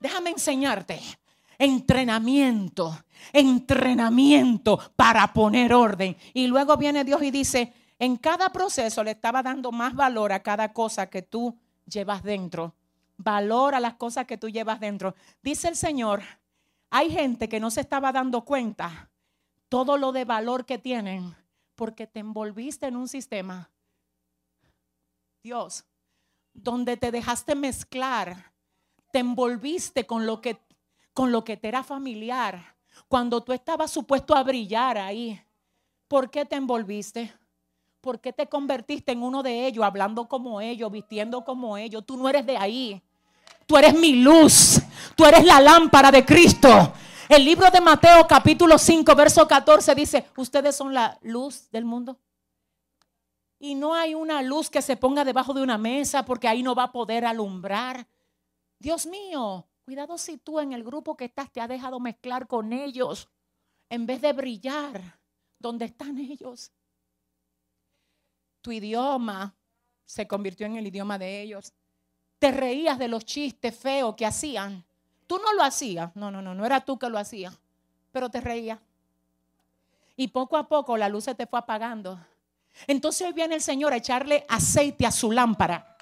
Déjame 0.00 0.30
enseñarte 0.30 1.00
entrenamiento, 1.58 2.96
entrenamiento 3.32 4.78
para 4.96 5.32
poner 5.32 5.74
orden. 5.74 6.16
Y 6.32 6.46
luego 6.46 6.76
viene 6.76 7.04
Dios 7.04 7.22
y 7.22 7.30
dice, 7.30 7.72
en 7.98 8.16
cada 8.16 8.50
proceso 8.50 9.02
le 9.02 9.10
estaba 9.10 9.42
dando 9.42 9.72
más 9.72 9.94
valor 9.94 10.32
a 10.32 10.42
cada 10.42 10.72
cosa 10.72 11.10
que 11.10 11.22
tú 11.22 11.58
llevas 11.84 12.22
dentro. 12.22 12.74
Valor 13.16 13.74
a 13.74 13.80
las 13.80 13.94
cosas 13.94 14.26
que 14.26 14.38
tú 14.38 14.48
llevas 14.48 14.78
dentro. 14.78 15.16
Dice 15.42 15.68
el 15.68 15.74
Señor, 15.74 16.22
hay 16.90 17.10
gente 17.10 17.48
que 17.48 17.60
no 17.60 17.70
se 17.70 17.80
estaba 17.80 18.12
dando 18.12 18.44
cuenta 18.44 19.10
todo 19.68 19.96
lo 19.96 20.12
de 20.12 20.24
valor 20.24 20.64
que 20.64 20.78
tienen 20.78 21.34
porque 21.74 22.06
te 22.06 22.20
envolviste 22.20 22.86
en 22.86 22.96
un 22.96 23.08
sistema. 23.08 23.70
Dios, 25.42 25.84
donde 26.52 26.96
te 26.96 27.12
dejaste 27.12 27.54
mezclar, 27.54 28.52
te 29.12 29.20
envolviste 29.20 30.06
con 30.06 30.26
lo 30.26 30.40
que 30.40 30.60
con 31.18 31.32
lo 31.32 31.42
que 31.42 31.56
te 31.56 31.66
era 31.66 31.82
familiar, 31.82 32.76
cuando 33.08 33.42
tú 33.42 33.52
estabas 33.52 33.90
supuesto 33.90 34.36
a 34.36 34.44
brillar 34.44 34.96
ahí. 34.98 35.42
¿Por 36.06 36.30
qué 36.30 36.44
te 36.44 36.54
envolviste? 36.54 37.34
¿Por 38.00 38.20
qué 38.20 38.32
te 38.32 38.48
convertiste 38.48 39.10
en 39.10 39.24
uno 39.24 39.42
de 39.42 39.66
ellos, 39.66 39.84
hablando 39.84 40.28
como 40.28 40.60
ellos, 40.60 40.92
vistiendo 40.92 41.44
como 41.44 41.76
ellos? 41.76 42.06
Tú 42.06 42.16
no 42.16 42.28
eres 42.28 42.46
de 42.46 42.56
ahí. 42.56 43.02
Tú 43.66 43.76
eres 43.76 43.94
mi 43.94 44.22
luz. 44.22 44.80
Tú 45.14 45.24
eres 45.24 45.44
la 45.44 45.60
lámpara 45.60 46.10
de 46.10 46.24
Cristo. 46.24 46.92
El 47.28 47.44
libro 47.44 47.70
de 47.70 47.80
Mateo 47.80 48.26
capítulo 48.26 48.78
5, 48.78 49.14
verso 49.14 49.46
14 49.46 49.94
dice, 49.94 50.26
ustedes 50.36 50.74
son 50.74 50.94
la 50.94 51.18
luz 51.22 51.70
del 51.70 51.84
mundo. 51.84 52.18
Y 53.58 53.74
no 53.74 53.94
hay 53.94 54.14
una 54.14 54.40
luz 54.40 54.70
que 54.70 54.80
se 54.80 54.96
ponga 54.96 55.24
debajo 55.24 55.52
de 55.52 55.62
una 55.62 55.76
mesa 55.76 56.24
porque 56.24 56.48
ahí 56.48 56.62
no 56.62 56.74
va 56.74 56.84
a 56.84 56.92
poder 56.92 57.26
alumbrar. 57.26 58.06
Dios 58.78 59.06
mío, 59.06 59.68
cuidado 59.84 60.16
si 60.16 60.38
tú 60.38 60.60
en 60.60 60.72
el 60.72 60.84
grupo 60.84 61.16
que 61.16 61.26
estás 61.26 61.52
te 61.52 61.60
has 61.60 61.68
dejado 61.68 62.00
mezclar 62.00 62.46
con 62.46 62.72
ellos 62.72 63.28
en 63.90 64.06
vez 64.06 64.20
de 64.20 64.32
brillar 64.32 65.20
donde 65.58 65.86
están 65.86 66.16
ellos. 66.18 66.72
Tu 68.62 68.72
idioma 68.72 69.54
se 70.06 70.26
convirtió 70.26 70.66
en 70.66 70.76
el 70.76 70.86
idioma 70.86 71.18
de 71.18 71.42
ellos 71.42 71.74
te 72.38 72.52
reías 72.52 72.98
de 72.98 73.08
los 73.08 73.24
chistes 73.24 73.76
feos 73.76 74.14
que 74.14 74.26
hacían. 74.26 74.84
Tú 75.26 75.38
no 75.38 75.52
lo 75.52 75.62
hacías, 75.62 76.10
no, 76.14 76.30
no, 76.30 76.40
no, 76.40 76.54
no 76.54 76.64
era 76.64 76.80
tú 76.80 76.98
que 76.98 77.08
lo 77.08 77.18
hacías, 77.18 77.54
pero 78.12 78.30
te 78.30 78.40
reías. 78.40 78.78
Y 80.16 80.28
poco 80.28 80.56
a 80.56 80.68
poco 80.68 80.96
la 80.96 81.08
luz 81.08 81.24
se 81.24 81.34
te 81.34 81.46
fue 81.46 81.58
apagando. 81.58 82.18
Entonces 82.86 83.26
hoy 83.26 83.32
viene 83.32 83.56
el 83.56 83.60
Señor 83.60 83.92
a 83.92 83.96
echarle 83.96 84.44
aceite 84.48 85.06
a 85.06 85.10
su 85.10 85.30
lámpara. 85.32 85.96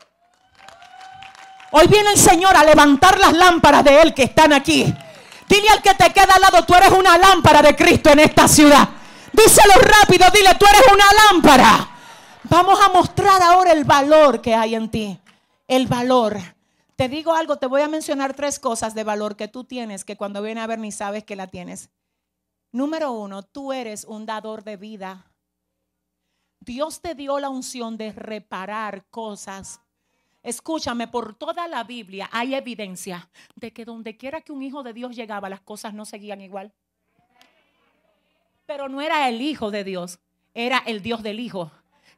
Hoy 1.72 1.86
viene 1.88 2.10
el 2.10 2.18
Señor 2.18 2.56
a 2.56 2.64
levantar 2.64 3.18
las 3.18 3.32
lámparas 3.32 3.84
de 3.84 4.00
Él 4.02 4.14
que 4.14 4.24
están 4.24 4.52
aquí. 4.52 4.84
Dile 5.48 5.68
al 5.70 5.82
que 5.82 5.94
te 5.94 6.12
queda 6.12 6.34
al 6.34 6.40
lado, 6.40 6.64
tú 6.64 6.74
eres 6.74 6.90
una 6.90 7.18
lámpara 7.18 7.62
de 7.62 7.74
Cristo 7.74 8.10
en 8.10 8.20
esta 8.20 8.46
ciudad. 8.46 8.88
Díselo 9.32 9.74
rápido, 9.74 10.26
dile, 10.32 10.54
tú 10.54 10.66
eres 10.66 10.82
una 10.92 11.04
lámpara. 11.24 11.88
Vamos 12.44 12.78
a 12.80 12.88
mostrar 12.90 13.42
ahora 13.42 13.72
el 13.72 13.84
valor 13.84 14.40
que 14.40 14.54
hay 14.54 14.74
en 14.74 14.88
ti 14.88 15.20
el 15.68 15.86
valor. 15.86 16.38
Te 16.96 17.08
digo 17.08 17.34
algo, 17.34 17.58
te 17.58 17.66
voy 17.66 17.82
a 17.82 17.88
mencionar 17.88 18.34
tres 18.34 18.58
cosas 18.58 18.94
de 18.94 19.04
valor 19.04 19.36
que 19.36 19.48
tú 19.48 19.64
tienes 19.64 20.04
que 20.04 20.16
cuando 20.16 20.42
viene 20.42 20.60
a 20.60 20.66
ver 20.66 20.78
ni 20.78 20.92
sabes 20.92 21.24
que 21.24 21.36
la 21.36 21.46
tienes. 21.46 21.90
Número 22.72 23.12
uno, 23.12 23.42
tú 23.42 23.72
eres 23.72 24.04
un 24.04 24.26
dador 24.26 24.64
de 24.64 24.76
vida. 24.76 25.30
Dios 26.60 27.00
te 27.00 27.14
dio 27.14 27.38
la 27.38 27.48
unción 27.48 27.96
de 27.96 28.12
reparar 28.12 29.04
cosas. 29.10 29.80
Escúchame, 30.42 31.08
por 31.08 31.34
toda 31.34 31.68
la 31.68 31.84
Biblia 31.84 32.28
hay 32.32 32.54
evidencia 32.54 33.28
de 33.56 33.72
que 33.72 33.84
donde 33.84 34.16
quiera 34.16 34.40
que 34.40 34.52
un 34.52 34.62
hijo 34.62 34.82
de 34.82 34.92
Dios 34.92 35.14
llegaba, 35.14 35.48
las 35.48 35.60
cosas 35.60 35.92
no 35.92 36.04
seguían 36.04 36.40
igual. 36.40 36.72
Pero 38.64 38.88
no 38.88 39.00
era 39.00 39.28
el 39.28 39.42
hijo 39.42 39.70
de 39.70 39.84
Dios, 39.84 40.18
era 40.54 40.78
el 40.78 41.02
Dios 41.02 41.22
del 41.22 41.40
hijo 41.40 41.70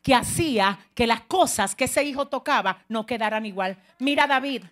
que 0.03 0.15
hacía 0.15 0.79
que 0.95 1.07
las 1.07 1.23
cosas 1.23 1.75
que 1.75 1.85
ese 1.85 2.05
hijo 2.05 2.27
tocaba 2.29 2.85
no 2.89 3.07
quedaran 3.07 3.47
igual. 3.47 3.77
Mira 3.99 4.27
David, 4.27 4.65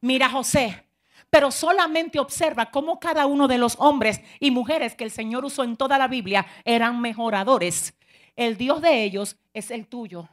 mira 0.00 0.28
José, 0.28 0.84
pero 1.30 1.50
solamente 1.50 2.18
observa 2.18 2.70
cómo 2.70 3.00
cada 3.00 3.26
uno 3.26 3.48
de 3.48 3.58
los 3.58 3.76
hombres 3.78 4.20
y 4.38 4.50
mujeres 4.50 4.94
que 4.94 5.04
el 5.04 5.10
Señor 5.10 5.44
usó 5.44 5.64
en 5.64 5.76
toda 5.76 5.96
la 5.96 6.08
Biblia 6.08 6.46
eran 6.64 7.00
mejoradores. 7.00 7.94
El 8.36 8.56
Dios 8.56 8.82
de 8.82 9.02
ellos 9.02 9.36
es 9.54 9.70
el 9.70 9.86
tuyo. 9.86 10.28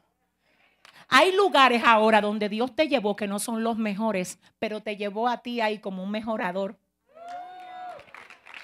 Hay 1.07 1.31
lugares 1.31 1.83
ahora 1.85 2.21
donde 2.21 2.49
Dios 2.49 2.75
te 2.75 2.87
llevó 2.87 3.15
que 3.15 3.27
no 3.27 3.39
son 3.39 3.63
los 3.63 3.77
mejores, 3.77 4.39
pero 4.59 4.81
te 4.81 4.95
llevó 4.95 5.27
a 5.27 5.37
ti 5.37 5.59
ahí 5.59 5.79
como 5.79 6.03
un 6.03 6.11
mejorador. 6.11 6.77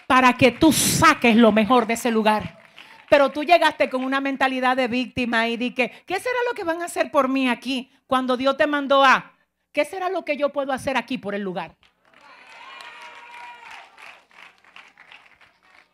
Para 0.06 0.34
que 0.34 0.52
tú 0.52 0.72
saques 0.72 1.36
lo 1.36 1.52
mejor 1.52 1.88
de 1.88 1.96
ese 1.96 2.12
lugar. 2.12 2.64
Pero 3.10 3.32
tú 3.32 3.43
llegaste 3.43 3.89
con 3.89 4.03
una 4.03 4.20
mentalidad 4.20 4.76
de 4.76 4.88
víctima 4.88 5.47
y 5.47 5.58
di 5.58 5.74
que, 5.74 5.91
¿qué 6.06 6.20
será 6.20 6.38
lo 6.47 6.56
que 6.56 6.64
van 6.64 6.82
a 6.82 6.86
hacer 6.86 7.12
por 7.12 7.28
mí 7.28 7.49
aquí 7.49 7.91
cuando 8.08 8.38
Dios 8.38 8.58
te 8.58 8.68
mandó 8.68 9.03
a? 9.03 9.34
¿Qué 9.72 9.86
será 9.86 10.10
lo 10.10 10.24
que 10.24 10.38
yo 10.38 10.51
puedo 10.51 10.72
hacer 10.72 10.97
aquí 10.97 11.18
por 11.18 11.36
el 11.36 11.41
lugar? 11.41 11.76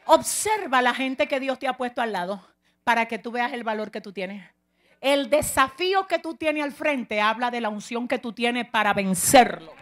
Observa 0.06 0.82
la 0.82 0.94
gente 0.94 1.28
que 1.28 1.40
Dios 1.40 1.58
te 1.60 1.68
ha 1.68 1.78
puesto 1.78 2.02
al 2.02 2.12
lado 2.12 2.46
para 2.84 3.08
que 3.08 3.18
tú 3.18 3.32
veas 3.32 3.54
el 3.54 3.64
valor 3.64 3.92
que 3.92 4.02
tú 4.02 4.12
tienes. 4.12 4.44
El 5.00 5.30
desafío 5.30 6.06
que 6.06 6.20
tú 6.20 6.36
tienes 6.36 6.64
al 6.64 6.72
frente 6.72 7.22
habla 7.22 7.50
de 7.50 7.62
la 7.62 7.70
unción 7.70 8.08
que 8.08 8.20
tú 8.20 8.34
tienes 8.34 8.70
para 8.70 8.94
vencerlo. 8.94 9.74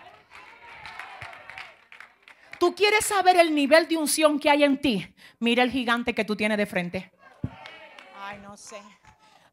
Tú 2.58 2.76
quieres 2.76 3.06
saber 3.06 3.38
el 3.38 3.56
nivel 3.56 3.88
de 3.88 3.98
unción 3.98 4.40
que 4.40 4.50
hay 4.50 4.64
en 4.64 4.80
ti. 4.80 5.14
Mira 5.40 5.64
el 5.64 5.72
gigante 5.72 6.14
que 6.14 6.26
tú 6.26 6.36
tienes 6.36 6.58
de 6.58 6.66
frente. 6.66 7.12
Ay, 8.30 8.38
no 8.44 8.56
sé. 8.56 8.80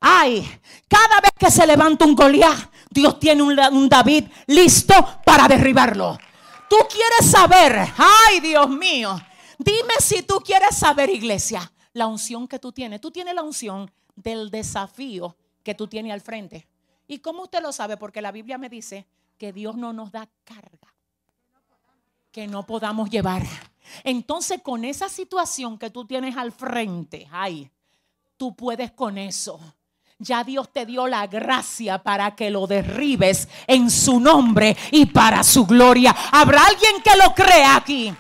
Ay, 0.01 0.61
cada 0.87 1.19
vez 1.23 1.33
que 1.39 1.51
se 1.51 1.67
levanta 1.67 2.05
un 2.05 2.15
Goliat, 2.15 2.71
Dios 2.91 3.19
tiene 3.19 3.43
un, 3.43 3.89
David 3.89 4.27
listo 4.49 4.95
para 5.25 5.49
derribarlo. 5.49 6.19
Tú 6.69 6.77
quieres 6.91 7.31
saber, 7.31 7.75
ay 7.97 8.41
Dios 8.41 8.69
mío, 8.69 9.19
dime 9.59 9.95
si 9.99 10.23
tú 10.25 10.41
quieres 10.45 10.77
saber, 10.77 11.09
iglesia, 11.09 11.73
la 11.95 12.07
unción 12.07 12.47
que 12.47 12.59
tú 12.59 12.71
tienes. 12.71 13.01
Tú 13.01 13.11
tienes 13.11 13.35
la 13.35 13.43
unción 13.43 13.91
del 14.15 14.51
desafío 14.51 15.39
que 15.63 15.75
tú 15.75 15.87
tienes 15.87 16.13
al 16.13 16.21
frente. 16.21 16.69
¿Y 17.09 17.21
cómo 17.21 17.45
usted 17.45 17.63
lo 17.63 17.73
sabe? 17.73 17.97
Porque 17.97 18.21
la 18.21 18.31
Biblia 18.31 18.59
me 18.59 18.69
dice 18.69 19.07
que 19.39 19.55
Dios 19.55 19.75
no 19.77 19.95
nos 19.95 20.13
da 20.13 20.29
carga 20.45 20.95
que 22.31 22.47
no 22.47 22.67
podamos 22.67 23.09
llevar. 23.09 23.43
Entonces, 24.05 24.61
con 24.61 24.85
esa 24.85 25.09
situación 25.09 25.79
que 25.79 25.89
tú 25.89 26.07
tienes 26.07 26.37
al 26.37 26.53
frente, 26.53 27.27
ay, 27.33 27.71
tú 28.37 28.55
puedes 28.55 28.93
con 28.93 29.19
eso. 29.19 29.61
ya 30.19 30.45
Dios 30.45 30.73
te 30.73 30.87
dio 30.87 31.07
la 31.09 31.27
gracia 31.27 32.03
para 32.03 32.35
que 32.35 32.51
lo 32.51 32.67
derribes 32.67 33.49
en 33.67 33.91
su 33.91 34.19
nombre 34.19 34.77
y 34.91 35.07
para 35.07 35.43
su 35.43 35.67
gloria. 35.67 36.15
¿Habrá 36.33 36.65
alguien 36.65 37.03
que 37.03 37.17
lo 37.17 37.35
crea 37.35 37.77
aquí? 37.77 38.15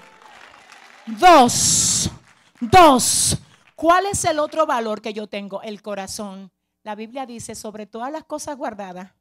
Dos, 1.06 2.10
dos. 2.60 3.38
¿Cuál 3.74 4.06
es 4.06 4.24
el 4.24 4.38
otro 4.38 4.66
valor 4.66 5.00
que 5.00 5.12
yo 5.12 5.26
tengo? 5.26 5.62
El 5.62 5.80
corazón. 5.80 6.50
La 6.82 6.94
Biblia 6.94 7.26
dice, 7.26 7.54
sobre 7.54 7.86
todas 7.86 8.12
las 8.12 8.24
cosas 8.24 8.56
guardadas, 8.56 9.12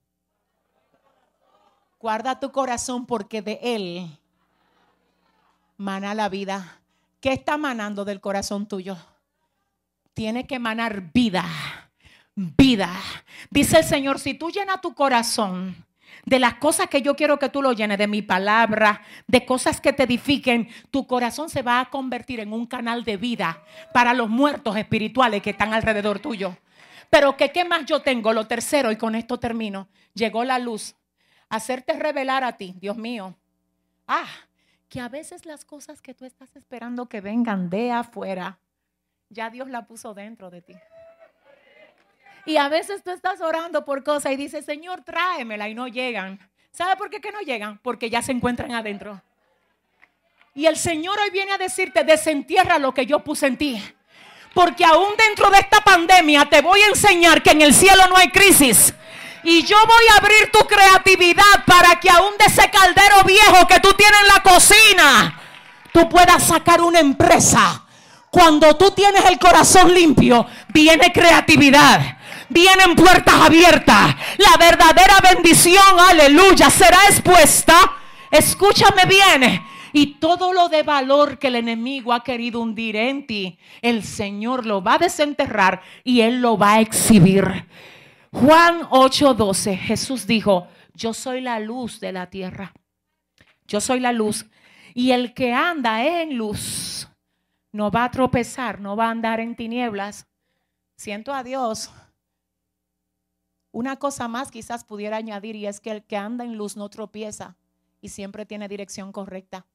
guarda 1.99 2.39
tu 2.39 2.51
corazón 2.51 3.05
porque 3.05 3.41
de 3.41 3.59
él 3.61 4.19
mana 5.77 6.13
la 6.13 6.29
vida. 6.29 6.79
¿Qué 7.19 7.33
está 7.33 7.57
manando 7.57 8.05
del 8.05 8.21
corazón 8.21 8.67
tuyo? 8.67 8.97
Tiene 10.15 10.47
que 10.47 10.57
manar 10.57 11.11
vida 11.13 11.45
vida. 12.35 12.91
Dice 13.49 13.79
el 13.79 13.83
Señor, 13.83 14.19
si 14.19 14.33
tú 14.33 14.49
llenas 14.49 14.81
tu 14.81 14.93
corazón 14.93 15.75
de 16.25 16.39
las 16.39 16.55
cosas 16.55 16.87
que 16.87 17.01
yo 17.01 17.15
quiero 17.15 17.39
que 17.39 17.49
tú 17.49 17.61
lo 17.61 17.73
llenes, 17.73 17.97
de 17.97 18.07
mi 18.07 18.21
palabra, 18.21 19.01
de 19.27 19.45
cosas 19.45 19.79
que 19.79 19.93
te 19.93 20.03
edifiquen, 20.03 20.69
tu 20.91 21.07
corazón 21.07 21.49
se 21.49 21.61
va 21.61 21.79
a 21.79 21.89
convertir 21.89 22.39
en 22.39 22.51
un 22.51 22.65
canal 22.65 23.03
de 23.03 23.17
vida 23.17 23.63
para 23.93 24.13
los 24.13 24.29
muertos 24.29 24.75
espirituales 24.75 25.41
que 25.41 25.51
están 25.51 25.73
alrededor 25.73 26.19
tuyo. 26.19 26.57
Pero 27.09 27.37
que 27.37 27.51
qué 27.51 27.63
más 27.63 27.85
yo 27.85 28.01
tengo, 28.01 28.33
lo 28.33 28.47
tercero, 28.47 28.91
y 28.91 28.95
con 28.97 29.15
esto 29.15 29.39
termino, 29.39 29.87
llegó 30.13 30.43
la 30.43 30.57
luz, 30.59 30.95
hacerte 31.49 31.93
revelar 31.93 32.43
a 32.43 32.57
ti, 32.57 32.75
Dios 32.79 32.97
mío. 32.97 33.35
Ah, 34.07 34.27
que 34.89 34.99
a 34.99 35.09
veces 35.09 35.45
las 35.45 35.63
cosas 35.63 36.01
que 36.01 36.13
tú 36.13 36.25
estás 36.25 36.55
esperando 36.55 37.07
que 37.07 37.21
vengan 37.21 37.69
de 37.69 37.91
afuera, 37.91 38.57
ya 39.35 39.49
Dios 39.49 39.69
la 39.69 39.85
puso 39.85 40.13
dentro 40.13 40.49
de 40.49 40.61
ti. 40.61 40.73
Y 42.45 42.57
a 42.57 42.69
veces 42.69 43.03
tú 43.03 43.11
estás 43.11 43.41
orando 43.41 43.85
por 43.85 44.03
cosas 44.03 44.31
y 44.31 44.35
dices, 44.35 44.65
Señor, 44.65 45.03
tráemela 45.03 45.67
y 45.67 45.75
no 45.75 45.87
llegan. 45.87 46.39
¿Sabe 46.71 46.95
por 46.95 47.09
qué 47.09 47.19
que 47.19 47.31
no 47.31 47.41
llegan? 47.41 47.79
Porque 47.79 48.09
ya 48.09 48.21
se 48.21 48.31
encuentran 48.31 48.71
adentro. 48.71 49.21
Y 50.53 50.67
el 50.67 50.77
Señor 50.77 51.19
hoy 51.19 51.31
viene 51.31 51.51
a 51.51 51.57
decirte, 51.57 52.03
desentierra 52.03 52.79
lo 52.79 52.93
que 52.93 53.05
yo 53.05 53.19
puse 53.19 53.47
en 53.47 53.57
ti. 53.57 53.83
Porque 54.53 54.85
aún 54.85 55.15
dentro 55.17 55.49
de 55.49 55.59
esta 55.59 55.81
pandemia 55.81 56.45
te 56.45 56.61
voy 56.61 56.79
a 56.81 56.87
enseñar 56.87 57.43
que 57.43 57.51
en 57.51 57.61
el 57.61 57.73
cielo 57.73 58.07
no 58.07 58.15
hay 58.15 58.29
crisis. 58.29 58.93
Y 59.43 59.63
yo 59.63 59.77
voy 59.85 60.03
a 60.13 60.17
abrir 60.17 60.51
tu 60.51 60.59
creatividad 60.65 61.65
para 61.65 61.99
que 61.99 62.09
aún 62.09 62.37
de 62.37 62.45
ese 62.45 62.69
caldero 62.69 63.23
viejo 63.25 63.67
que 63.67 63.79
tú 63.79 63.91
tienes 63.93 64.19
en 64.21 64.27
la 64.27 64.41
cocina, 64.41 65.41
tú 65.91 66.07
puedas 66.07 66.43
sacar 66.43 66.81
una 66.81 66.99
empresa. 66.99 67.84
Cuando 68.35 68.75
tú 68.75 68.91
tienes 68.91 69.23
el 69.23 69.39
corazón 69.39 69.93
limpio, 69.93 70.45
viene 70.73 71.09
creatividad 71.13 72.17
vienen 72.49 72.97
puertas 72.97 73.33
abiertas. 73.33 74.13
La 74.37 74.57
verdadera 74.59 75.21
bendición, 75.23 75.81
aleluya, 75.97 76.69
será 76.69 76.97
expuesta. 77.09 77.93
Escúchame 78.29 79.05
bien. 79.05 79.61
Y 79.93 80.15
todo 80.15 80.51
lo 80.51 80.67
de 80.67 80.83
valor 80.83 81.39
que 81.39 81.47
el 81.47 81.55
enemigo 81.55 82.11
ha 82.11 82.25
querido 82.25 82.59
hundir 82.59 82.97
en 82.97 83.25
ti, 83.25 83.57
el 83.81 84.03
Señor 84.03 84.65
lo 84.65 84.83
va 84.83 84.95
a 84.95 84.99
desenterrar 84.99 85.81
y 86.03 86.19
Él 86.19 86.41
lo 86.41 86.57
va 86.57 86.73
a 86.73 86.81
exhibir. 86.81 87.65
Juan 88.33 88.81
8:12, 88.89 89.77
Jesús 89.77 90.27
dijo, 90.27 90.67
yo 90.93 91.13
soy 91.13 91.39
la 91.39 91.61
luz 91.61 92.01
de 92.01 92.11
la 92.11 92.29
tierra. 92.29 92.73
Yo 93.65 93.79
soy 93.79 94.01
la 94.01 94.11
luz. 94.11 94.45
Y 94.93 95.11
el 95.11 95.33
que 95.33 95.53
anda 95.53 96.05
en 96.05 96.35
luz 96.35 97.07
no 97.75 97.91
va 97.91 98.05
a 98.05 98.11
tropezar, 98.11 98.79
no 98.79 98.95
va 98.95 99.07
a 99.07 99.11
andar 99.11 99.41
en 99.41 99.53
tinieblas. 99.53 100.25
Siento 100.95 101.33
a 101.33 101.43
Dios 101.43 101.91
una 103.73 103.97
cosa 103.97 104.29
más 104.29 104.49
quizás 104.49 104.85
pudiera 104.85 105.17
añadir 105.17 105.57
y 105.57 105.67
es 105.67 105.81
que 105.81 105.91
el 105.91 106.05
que 106.05 106.15
anda 106.15 106.45
en 106.45 106.55
luz 106.55 106.77
no 106.77 106.89
tropieza 106.89 107.57
y 107.99 108.07
siempre 108.07 108.45
tiene 108.45 108.69
dirección 108.69 109.11
correcta. 109.11 109.65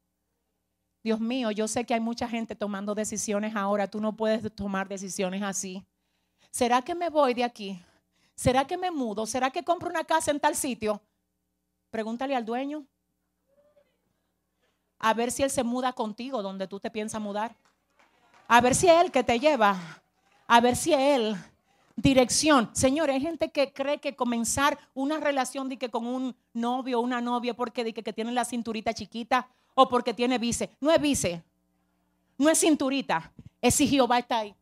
Dios 1.05 1.21
mío, 1.21 1.51
yo 1.51 1.69
sé 1.69 1.85
que 1.85 1.93
hay 1.93 2.01
mucha 2.01 2.27
gente 2.27 2.57
tomando 2.57 2.95
decisiones 2.95 3.55
ahora, 3.55 3.89
tú 3.89 4.01
no 4.01 4.17
puedes 4.17 4.51
tomar 4.55 4.89
decisiones 4.89 5.43
así. 5.43 5.85
¿Será 6.51 6.81
que 6.81 6.95
me 6.95 7.11
voy 7.11 7.35
de 7.35 7.45
aquí? 7.45 7.85
¿Será 8.35 8.67
que 8.67 8.79
me 8.79 8.91
mudo? 8.91 9.27
¿Será 9.27 9.51
que 9.51 9.63
compro 9.63 9.91
una 9.91 10.05
casa 10.05 10.31
en 10.31 10.41
tal 10.41 10.57
sitio? 10.57 11.03
Pregúntale 11.91 12.35
al 12.35 12.47
dueño. 12.47 12.87
A 14.99 15.13
ver 15.13 15.31
si 15.31 15.43
él 15.43 15.51
se 15.51 15.65
muda 15.65 15.93
contigo 15.93 16.43
donde 16.43 16.67
tú 16.67 16.81
te 16.81 16.91
piensas 16.91 17.21
mudar. 17.21 17.55
A 18.53 18.61
ver 18.61 18.75
si 18.75 18.89
es 18.89 19.01
él 19.01 19.13
que 19.13 19.23
te 19.23 19.39
lleva. 19.39 19.79
A 20.49 20.61
ver 20.61 20.75
si 20.75 20.93
es 20.93 20.99
él 20.99 21.37
dirección. 21.95 22.69
Señores, 22.73 23.15
hay 23.15 23.21
gente 23.21 23.53
que 23.53 23.73
cree 23.73 23.99
que 23.99 24.17
comenzar 24.17 24.77
una 24.93 25.19
relación 25.19 25.69
de 25.69 25.77
que 25.77 25.89
con 25.89 26.05
un 26.05 26.35
novio 26.53 26.99
o 26.99 27.03
una 27.03 27.21
novia 27.21 27.55
porque 27.55 27.85
de 27.85 27.93
que, 27.93 28.13
tiene 28.13 28.33
la 28.33 28.45
cinturita 28.45 28.93
chiquita 28.93 29.47
o 29.77 29.89
porque 29.89 30.15
tiene 30.15 30.37
vice. 30.39 30.69
No 30.81 30.91
es 30.91 31.01
vice. 31.01 31.45
No 32.39 32.51
es 32.51 32.59
cinturita. 32.59 33.33
Es 33.63 33.77
si 33.77 33.87
Jehová 33.87 34.19
está 34.19 34.39
ahí. 34.39 34.53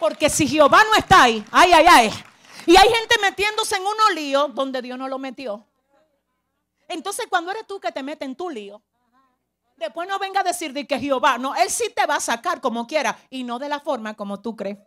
Porque 0.00 0.28
si 0.28 0.48
Jehová 0.48 0.82
no 0.90 0.98
está 0.98 1.22
ahí, 1.22 1.44
ay, 1.52 1.72
ay, 1.72 1.86
ay. 1.88 2.10
Y 2.66 2.76
hay 2.76 2.88
gente 2.88 3.14
metiéndose 3.22 3.76
en 3.76 3.82
unos 3.82 4.12
líos 4.12 4.52
donde 4.56 4.82
Dios 4.82 4.98
no 4.98 5.06
lo 5.06 5.20
metió. 5.20 5.64
Entonces, 6.88 7.26
cuando 7.30 7.52
eres 7.52 7.64
tú 7.64 7.78
que 7.78 7.92
te 7.92 8.02
metes 8.02 8.26
en 8.26 8.34
tu 8.34 8.50
lío, 8.50 8.82
después 9.76 10.08
no 10.08 10.18
venga 10.18 10.40
a 10.40 10.44
decir 10.44 10.72
de 10.72 10.86
que 10.86 10.98
Jehová, 10.98 11.38
no, 11.38 11.54
Él 11.54 11.70
sí 11.70 11.92
te 11.94 12.06
va 12.06 12.16
a 12.16 12.20
sacar 12.20 12.60
como 12.60 12.86
quiera 12.86 13.16
y 13.30 13.44
no 13.44 13.58
de 13.58 13.68
la 13.68 13.80
forma 13.80 14.14
como 14.14 14.40
tú 14.40 14.56
crees. 14.56 14.78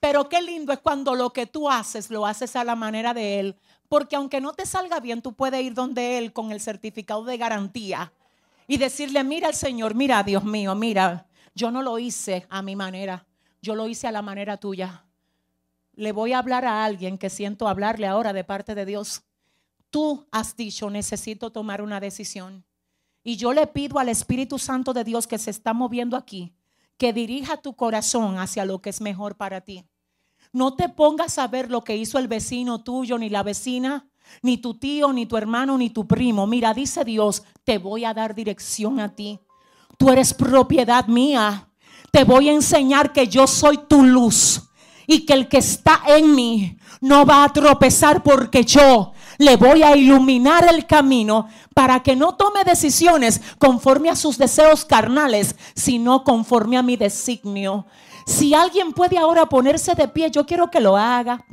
Pero 0.00 0.28
qué 0.28 0.40
lindo 0.40 0.72
es 0.72 0.78
cuando 0.78 1.14
lo 1.14 1.32
que 1.32 1.46
tú 1.46 1.68
haces 1.68 2.10
lo 2.10 2.26
haces 2.26 2.54
a 2.54 2.64
la 2.64 2.76
manera 2.76 3.12
de 3.12 3.40
Él. 3.40 3.56
Porque 3.88 4.16
aunque 4.16 4.40
no 4.40 4.52
te 4.52 4.66
salga 4.66 5.00
bien, 5.00 5.22
tú 5.22 5.34
puedes 5.34 5.62
ir 5.62 5.74
donde 5.74 6.18
Él 6.18 6.32
con 6.32 6.52
el 6.52 6.60
certificado 6.60 7.24
de 7.24 7.36
garantía 7.36 8.12
y 8.66 8.78
decirle, 8.78 9.24
mira 9.24 9.48
al 9.48 9.54
Señor, 9.54 9.94
mira 9.94 10.22
Dios 10.22 10.44
mío, 10.44 10.74
mira, 10.74 11.26
yo 11.54 11.70
no 11.70 11.82
lo 11.82 11.98
hice 11.98 12.46
a 12.50 12.62
mi 12.62 12.76
manera, 12.76 13.26
yo 13.62 13.74
lo 13.74 13.88
hice 13.88 14.06
a 14.06 14.12
la 14.12 14.22
manera 14.22 14.56
tuya. 14.58 15.04
Le 15.94 16.12
voy 16.12 16.32
a 16.32 16.38
hablar 16.38 16.64
a 16.64 16.84
alguien 16.84 17.16
que 17.16 17.30
siento 17.30 17.68
hablarle 17.68 18.06
ahora 18.06 18.32
de 18.32 18.44
parte 18.44 18.74
de 18.74 18.84
Dios. 18.84 19.22
Tú 19.90 20.26
has 20.30 20.56
dicho, 20.56 20.90
necesito 20.90 21.50
tomar 21.50 21.82
una 21.82 22.00
decisión. 22.00 22.64
Y 23.22 23.36
yo 23.36 23.52
le 23.52 23.66
pido 23.66 23.98
al 23.98 24.08
Espíritu 24.08 24.58
Santo 24.58 24.92
de 24.92 25.04
Dios 25.04 25.26
que 25.26 25.38
se 25.38 25.50
está 25.50 25.72
moviendo 25.72 26.16
aquí, 26.16 26.54
que 26.96 27.12
dirija 27.12 27.56
tu 27.56 27.74
corazón 27.74 28.38
hacia 28.38 28.64
lo 28.64 28.80
que 28.80 28.90
es 28.90 29.00
mejor 29.00 29.36
para 29.36 29.60
ti. 29.60 29.84
No 30.52 30.74
te 30.74 30.88
pongas 30.88 31.38
a 31.38 31.48
ver 31.48 31.70
lo 31.70 31.82
que 31.82 31.96
hizo 31.96 32.18
el 32.18 32.28
vecino 32.28 32.82
tuyo, 32.82 33.18
ni 33.18 33.28
la 33.28 33.42
vecina, 33.42 34.08
ni 34.42 34.58
tu 34.58 34.74
tío, 34.78 35.12
ni 35.12 35.26
tu 35.26 35.36
hermano, 35.36 35.76
ni 35.76 35.90
tu 35.90 36.06
primo. 36.06 36.46
Mira, 36.46 36.72
dice 36.72 37.04
Dios, 37.04 37.42
te 37.64 37.78
voy 37.78 38.04
a 38.04 38.14
dar 38.14 38.34
dirección 38.34 39.00
a 39.00 39.14
ti. 39.14 39.40
Tú 39.98 40.10
eres 40.10 40.32
propiedad 40.34 41.06
mía. 41.06 41.68
Te 42.10 42.24
voy 42.24 42.48
a 42.48 42.52
enseñar 42.52 43.12
que 43.12 43.26
yo 43.26 43.46
soy 43.46 43.78
tu 43.88 44.04
luz 44.04 44.62
y 45.06 45.26
que 45.26 45.32
el 45.32 45.48
que 45.48 45.58
está 45.58 46.02
en 46.06 46.34
mí 46.34 46.78
no 47.00 47.26
va 47.26 47.44
a 47.44 47.52
tropezar 47.52 48.22
porque 48.22 48.64
yo 48.64 49.12
le 49.38 49.56
voy 49.56 49.82
a 49.82 49.96
iluminar 49.96 50.66
el 50.68 50.86
camino 50.86 51.48
para 51.74 52.02
que 52.02 52.16
no 52.16 52.34
tome 52.34 52.64
decisiones 52.64 53.40
conforme 53.58 54.10
a 54.10 54.16
sus 54.16 54.38
deseos 54.38 54.84
carnales, 54.84 55.56
sino 55.74 56.24
conforme 56.24 56.76
a 56.76 56.82
mi 56.82 56.96
designio. 56.96 57.86
Si 58.26 58.54
alguien 58.54 58.92
puede 58.92 59.18
ahora 59.18 59.46
ponerse 59.46 59.94
de 59.94 60.08
pie, 60.08 60.30
yo 60.30 60.46
quiero 60.46 60.70
que 60.70 60.80
lo 60.80 60.96
haga. 60.96 61.44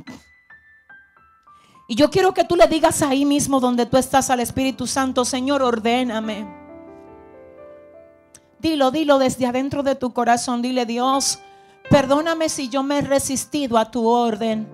Y 1.86 1.94
yo 1.94 2.10
quiero 2.10 2.32
que 2.32 2.44
tú 2.44 2.56
le 2.56 2.66
digas 2.66 3.02
ahí 3.02 3.24
mismo 3.24 3.60
donde 3.60 3.86
tú 3.86 3.96
estás 3.96 4.30
al 4.30 4.40
Espíritu 4.40 4.86
Santo, 4.86 5.24
Señor, 5.24 5.62
ordéname. 5.62 6.46
Dilo, 8.58 8.90
dilo 8.90 9.18
desde 9.18 9.46
adentro 9.46 9.82
de 9.82 9.94
tu 9.94 10.14
corazón. 10.14 10.62
Dile, 10.62 10.86
Dios, 10.86 11.38
perdóname 11.90 12.48
si 12.48 12.70
yo 12.70 12.82
me 12.82 12.98
he 12.98 13.02
resistido 13.02 13.76
a 13.76 13.90
tu 13.90 14.08
orden. 14.08 14.66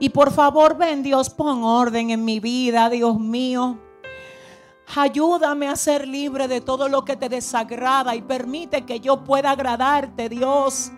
Y 0.00 0.10
por 0.10 0.32
favor, 0.32 0.76
ven 0.76 1.02
Dios, 1.02 1.30
pon 1.30 1.64
orden 1.64 2.10
en 2.10 2.24
mi 2.24 2.40
vida, 2.40 2.88
Dios 2.88 3.18
mío. 3.18 3.78
Ayúdame 4.96 5.68
a 5.68 5.76
ser 5.76 6.08
libre 6.08 6.48
de 6.48 6.60
todo 6.60 6.88
lo 6.88 7.04
que 7.04 7.16
te 7.16 7.28
desagrada 7.28 8.14
y 8.14 8.22
permite 8.22 8.86
que 8.86 9.00
yo 9.00 9.24
pueda 9.24 9.50
agradarte, 9.50 10.28
Dios 10.28 10.92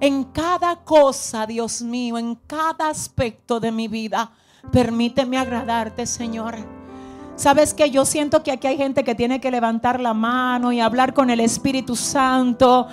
en 0.00 0.24
cada 0.24 0.76
cosa, 0.76 1.46
Dios 1.46 1.82
mío, 1.82 2.18
en 2.18 2.34
cada 2.46 2.88
aspecto 2.88 3.60
de 3.60 3.72
mi 3.72 3.88
vida. 3.88 4.30
Permíteme 4.72 5.38
agradarte, 5.38 6.06
Señor. 6.06 6.56
Sabes 7.36 7.74
que 7.74 7.90
yo 7.90 8.04
siento 8.04 8.42
que 8.42 8.50
aquí 8.50 8.66
hay 8.66 8.76
gente 8.78 9.04
que 9.04 9.14
tiene 9.14 9.40
que 9.40 9.50
levantar 9.50 10.00
la 10.00 10.14
mano 10.14 10.72
y 10.72 10.80
hablar 10.80 11.12
con 11.12 11.30
el 11.30 11.40
Espíritu 11.40 11.94
Santo. 11.94 12.88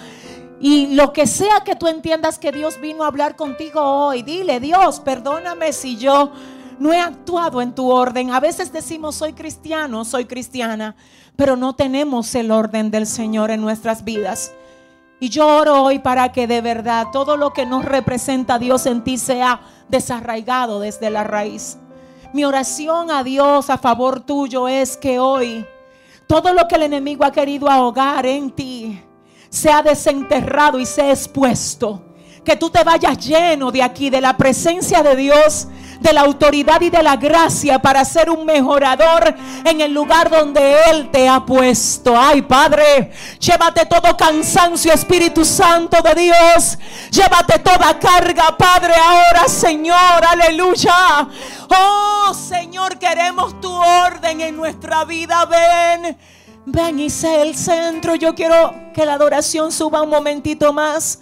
Y 0.64 0.95
lo 0.95 1.11
que 1.11 1.28
sea 1.28 1.59
que 1.66 1.76
tú 1.76 1.89
entiendas 1.89 2.39
que 2.39 2.53
Dios 2.53 2.80
vino 2.80 3.03
a 3.03 3.07
hablar 3.07 3.36
contigo 3.36 3.82
hoy, 3.82 4.24
dile, 4.24 4.61
Dios, 4.61 5.01
perdóname 5.01 5.74
si 5.74 5.97
yo 5.97 6.32
no 6.80 6.93
he 6.93 7.01
actuado 7.01 7.61
en 7.61 7.76
tu 7.76 7.91
orden. 7.91 8.32
A 8.32 8.39
veces 8.39 8.72
decimos, 8.72 9.16
soy 9.16 9.34
cristiano, 9.34 10.05
soy 10.05 10.24
cristiana, 10.24 10.95
pero 11.36 11.57
no 11.57 11.76
tenemos 11.76 12.34
el 12.36 12.49
orden 12.49 12.91
del 12.91 13.07
Señor 13.07 13.51
en 13.51 13.59
nuestras 13.59 14.05
vidas. 14.05 14.53
Y 15.20 15.28
yo 15.28 15.45
oro 15.45 15.84
hoy 15.84 15.99
para 15.99 16.32
que 16.32 16.47
de 16.47 16.61
verdad 16.61 17.07
todo 17.11 17.36
lo 17.36 17.51
que 17.51 17.66
nos 17.66 17.84
representa 17.84 18.53
a 18.53 18.59
Dios 18.59 18.86
en 18.86 19.03
ti 19.03 19.18
sea 19.18 19.59
desarraigado 19.89 20.80
desde 20.80 21.09
la 21.09 21.26
raíz. 21.26 21.78
Mi 22.32 22.45
oración 22.45 23.11
a 23.11 23.26
Dios 23.26 23.70
a 23.70 23.78
favor 23.78 24.22
tuyo 24.22 24.70
es 24.70 24.95
que 24.95 25.20
hoy 25.20 25.66
todo 26.26 26.53
lo 26.53 26.70
que 26.70 26.76
el 26.76 26.84
enemigo 26.84 27.26
ha 27.26 27.34
querido 27.34 27.70
ahogar 27.70 28.26
en 28.26 28.49
ti 28.49 29.03
sea 29.54 29.84
desenterrado 29.84 30.80
y 30.80 30.86
sea 30.86 31.12
expuesto. 31.12 32.01
Que 32.43 32.56
tú 32.58 32.72
te 32.72 32.84
vayas 32.84 33.18
lleno 33.20 33.72
de 33.72 33.84
aquí, 33.84 34.10
de 34.10 34.20
la 34.20 34.36
presencia 34.36 35.04
de 35.04 35.16
Dios, 35.16 35.68
de 36.01 36.12
la 36.12 36.22
autoridad 36.22 36.82
y 36.82 36.89
de 36.89 37.01
la 37.04 37.16
gracia 37.16 37.80
para 37.80 38.04
ser 38.04 38.32
un 38.32 38.45
mejorador 38.45 39.34
en 39.64 39.80
el 39.80 39.93
lugar 39.93 40.30
donde 40.30 40.76
Él 40.89 41.10
te 41.12 41.30
ha 41.30 41.45
puesto. 41.45 42.20
Ay, 42.20 42.41
Padre, 42.41 43.12
llévate 43.39 43.86
todo 43.86 44.18
cansancio, 44.18 44.91
Espíritu 44.91 45.45
Santo 45.45 46.01
de 46.01 46.16
Dios. 46.16 46.78
Llévate 47.12 47.60
toda 47.60 47.97
carga, 47.99 48.58
Padre, 48.58 48.93
ahora, 48.95 49.47
Señor. 49.47 50.26
Aleluya. 50.28 51.30
Oh, 51.70 52.34
Señor, 52.34 52.97
queremos 52.97 53.62
tu 53.62 53.72
orden 53.72 54.41
en 54.41 54.58
nuestra 54.58 55.06
vida. 55.06 55.45
Ven. 55.45 56.18
Ven 56.66 56.99
y 56.99 57.09
sé 57.09 57.41
el 57.41 57.55
centro. 57.55 58.16
Yo 58.16 58.34
quiero 58.36 58.74
que 58.93 59.05
la 59.05 59.14
adoración 59.14 59.72
suba 59.72 60.01
un 60.01 60.09
momentito 60.09 60.72
más. 60.72 61.20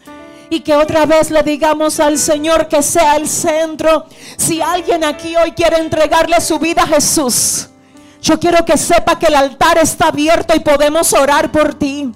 Y 0.49 0.59
que 0.59 0.75
otra 0.75 1.05
vez 1.05 1.31
le 1.31 1.41
digamos 1.43 1.99
al 1.99 2.17
Señor 2.19 2.67
que 2.67 2.83
sea 2.83 3.15
el 3.15 3.27
centro. 3.27 4.05
Si 4.37 4.61
alguien 4.61 5.03
aquí 5.03 5.35
hoy 5.35 5.53
quiere 5.53 5.77
entregarle 5.77 6.39
su 6.41 6.59
vida 6.59 6.83
a 6.83 6.87
Jesús, 6.87 7.69
yo 8.21 8.37
quiero 8.39 8.63
que 8.65 8.77
sepa 8.77 9.17
que 9.17 9.27
el 9.27 9.35
altar 9.35 9.77
está 9.77 10.09
abierto 10.09 10.53
y 10.55 10.59
podemos 10.59 11.13
orar 11.13 11.51
por 11.51 11.73
ti. 11.73 12.11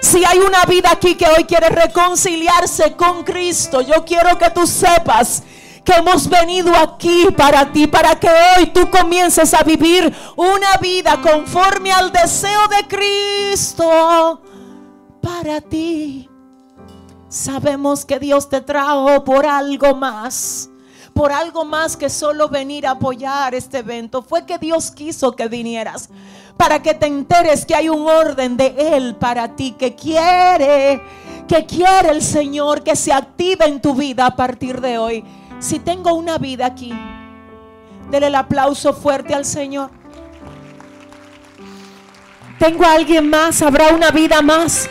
Si 0.00 0.24
hay 0.24 0.38
una 0.38 0.64
vida 0.64 0.90
aquí 0.92 1.14
que 1.14 1.26
hoy 1.26 1.44
quiere 1.44 1.68
reconciliarse 1.68 2.92
con 2.94 3.24
Cristo, 3.24 3.80
yo 3.80 4.04
quiero 4.04 4.36
que 4.38 4.50
tú 4.50 4.66
sepas 4.66 5.42
que 5.88 5.94
hemos 5.94 6.28
venido 6.28 6.76
aquí 6.76 7.28
para 7.34 7.72
ti, 7.72 7.86
para 7.86 8.14
que 8.20 8.28
hoy 8.28 8.66
tú 8.66 8.90
comiences 8.90 9.54
a 9.54 9.62
vivir 9.62 10.14
una 10.36 10.76
vida 10.82 11.18
conforme 11.22 11.90
al 11.90 12.12
deseo 12.12 12.68
de 12.68 12.86
Cristo 12.86 14.42
para 15.22 15.62
ti. 15.62 16.28
Sabemos 17.30 18.04
que 18.04 18.18
Dios 18.18 18.50
te 18.50 18.60
trajo 18.60 19.24
por 19.24 19.46
algo 19.46 19.94
más, 19.94 20.68
por 21.14 21.32
algo 21.32 21.64
más 21.64 21.96
que 21.96 22.10
solo 22.10 22.50
venir 22.50 22.86
a 22.86 22.90
apoyar 22.90 23.54
este 23.54 23.78
evento. 23.78 24.20
Fue 24.20 24.44
que 24.44 24.58
Dios 24.58 24.90
quiso 24.90 25.32
que 25.32 25.48
vinieras 25.48 26.10
para 26.58 26.82
que 26.82 26.92
te 26.92 27.06
enteres 27.06 27.64
que 27.64 27.74
hay 27.74 27.88
un 27.88 28.06
orden 28.06 28.58
de 28.58 28.74
Él 28.76 29.16
para 29.16 29.56
ti 29.56 29.72
que 29.78 29.94
quiere, 29.94 31.00
que 31.48 31.64
quiere 31.64 32.10
el 32.10 32.20
Señor 32.20 32.82
que 32.82 32.94
se 32.94 33.10
active 33.10 33.64
en 33.64 33.80
tu 33.80 33.94
vida 33.94 34.26
a 34.26 34.36
partir 34.36 34.82
de 34.82 34.98
hoy. 34.98 35.24
Si 35.60 35.78
tengo 35.80 36.14
una 36.14 36.38
vida 36.38 36.66
aquí, 36.66 36.92
denle 38.10 38.28
el 38.28 38.34
aplauso 38.34 38.92
fuerte 38.92 39.34
al 39.34 39.44
Señor. 39.44 39.90
Tengo 42.58 42.84
a 42.84 42.92
alguien 42.92 43.28
más, 43.28 43.62
habrá 43.62 43.88
una 43.88 44.10
vida 44.10 44.42
más 44.42 44.88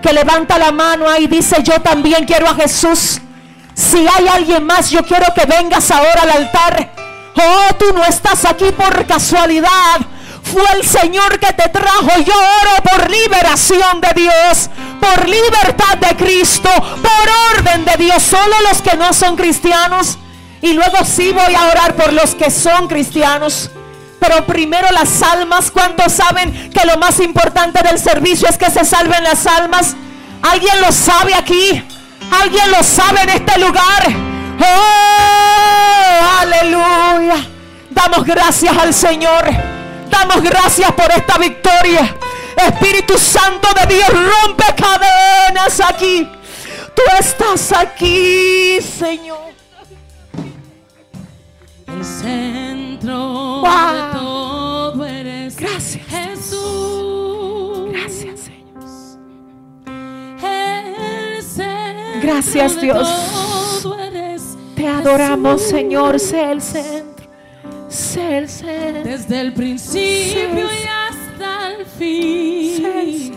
que 0.00 0.12
levanta 0.12 0.58
la 0.58 0.72
mano 0.72 1.08
ahí 1.08 1.24
y 1.24 1.28
dice, 1.28 1.62
yo 1.62 1.80
también 1.80 2.24
quiero 2.24 2.48
a 2.48 2.54
Jesús. 2.54 3.20
Si 3.74 3.98
hay 3.98 4.28
alguien 4.28 4.64
más, 4.64 4.90
yo 4.90 5.04
quiero 5.04 5.26
que 5.34 5.44
vengas 5.44 5.90
ahora 5.90 6.22
al 6.22 6.30
altar. 6.30 6.90
Oh, 7.36 7.74
tú 7.78 7.86
no 7.94 8.04
estás 8.04 8.44
aquí 8.44 8.66
por 8.72 9.06
casualidad. 9.06 10.00
Fue 10.52 10.64
el 10.78 10.86
Señor 10.86 11.38
que 11.38 11.52
te 11.52 11.68
trajo. 11.68 12.10
Yo 12.24 12.34
oro 12.34 12.82
por 12.82 13.10
liberación 13.10 14.00
de 14.00 14.22
Dios, 14.22 14.68
por 15.00 15.28
libertad 15.28 15.98
de 15.98 16.16
Cristo, 16.16 16.68
por 16.74 17.58
orden 17.58 17.84
de 17.84 17.96
Dios. 18.04 18.22
Solo 18.22 18.54
los 18.68 18.82
que 18.82 18.96
no 18.96 19.12
son 19.12 19.36
cristianos. 19.36 20.18
Y 20.62 20.72
luego 20.72 21.04
sí 21.04 21.32
voy 21.32 21.54
a 21.54 21.68
orar 21.68 21.94
por 21.94 22.12
los 22.12 22.34
que 22.34 22.50
son 22.50 22.88
cristianos. 22.88 23.70
Pero 24.18 24.44
primero 24.44 24.88
las 24.90 25.22
almas. 25.22 25.70
¿Cuántos 25.70 26.12
saben 26.12 26.70
que 26.70 26.86
lo 26.86 26.98
más 26.98 27.20
importante 27.20 27.82
del 27.82 27.98
servicio 27.98 28.48
es 28.48 28.58
que 28.58 28.70
se 28.70 28.84
salven 28.84 29.22
las 29.24 29.46
almas? 29.46 29.94
¿Alguien 30.42 30.80
lo 30.80 30.90
sabe 30.90 31.34
aquí? 31.34 31.82
¿Alguien 32.42 32.70
lo 32.70 32.82
sabe 32.82 33.22
en 33.22 33.28
este 33.30 33.58
lugar? 33.58 34.08
¡Oh! 34.60 36.40
Aleluya. 36.40 37.46
Damos 37.90 38.24
gracias 38.24 38.76
al 38.76 38.92
Señor. 38.92 39.69
Damos 40.10 40.42
gracias 40.42 40.92
por 40.92 41.10
esta 41.10 41.38
victoria. 41.38 42.16
Espíritu 42.56 43.16
Santo 43.18 43.68
de 43.80 43.94
Dios, 43.94 44.08
rompe 44.08 44.64
cadenas 44.76 45.80
aquí. 45.80 46.28
Tú 46.94 47.02
estás 47.18 47.72
aquí, 47.72 48.78
Señor. 48.82 49.50
El 51.86 52.04
centro 52.04 53.62
de 53.62 54.18
todo 54.18 55.06
eres 55.06 55.56
Gracias. 55.56 56.06
Jesús. 56.06 57.88
Gracias, 57.92 58.40
Señor. 58.40 58.84
El 60.42 61.42
centro 61.42 62.20
Gracias, 62.22 62.74
de 62.76 62.80
Dios. 62.82 63.08
todo 63.82 63.98
eres 63.98 64.42
Te 64.76 64.86
adoramos, 64.88 65.60
Jesús. 65.62 65.70
Señor. 65.70 66.20
Sé 66.20 66.52
el 66.52 66.62
centro. 66.62 67.09
El 67.90 68.48
centro. 68.48 69.02
Desde 69.02 69.40
el 69.40 69.52
principio 69.52 70.68
y 70.70 70.86
hasta 70.86 71.72
el 71.72 71.84
fin. 71.86 73.34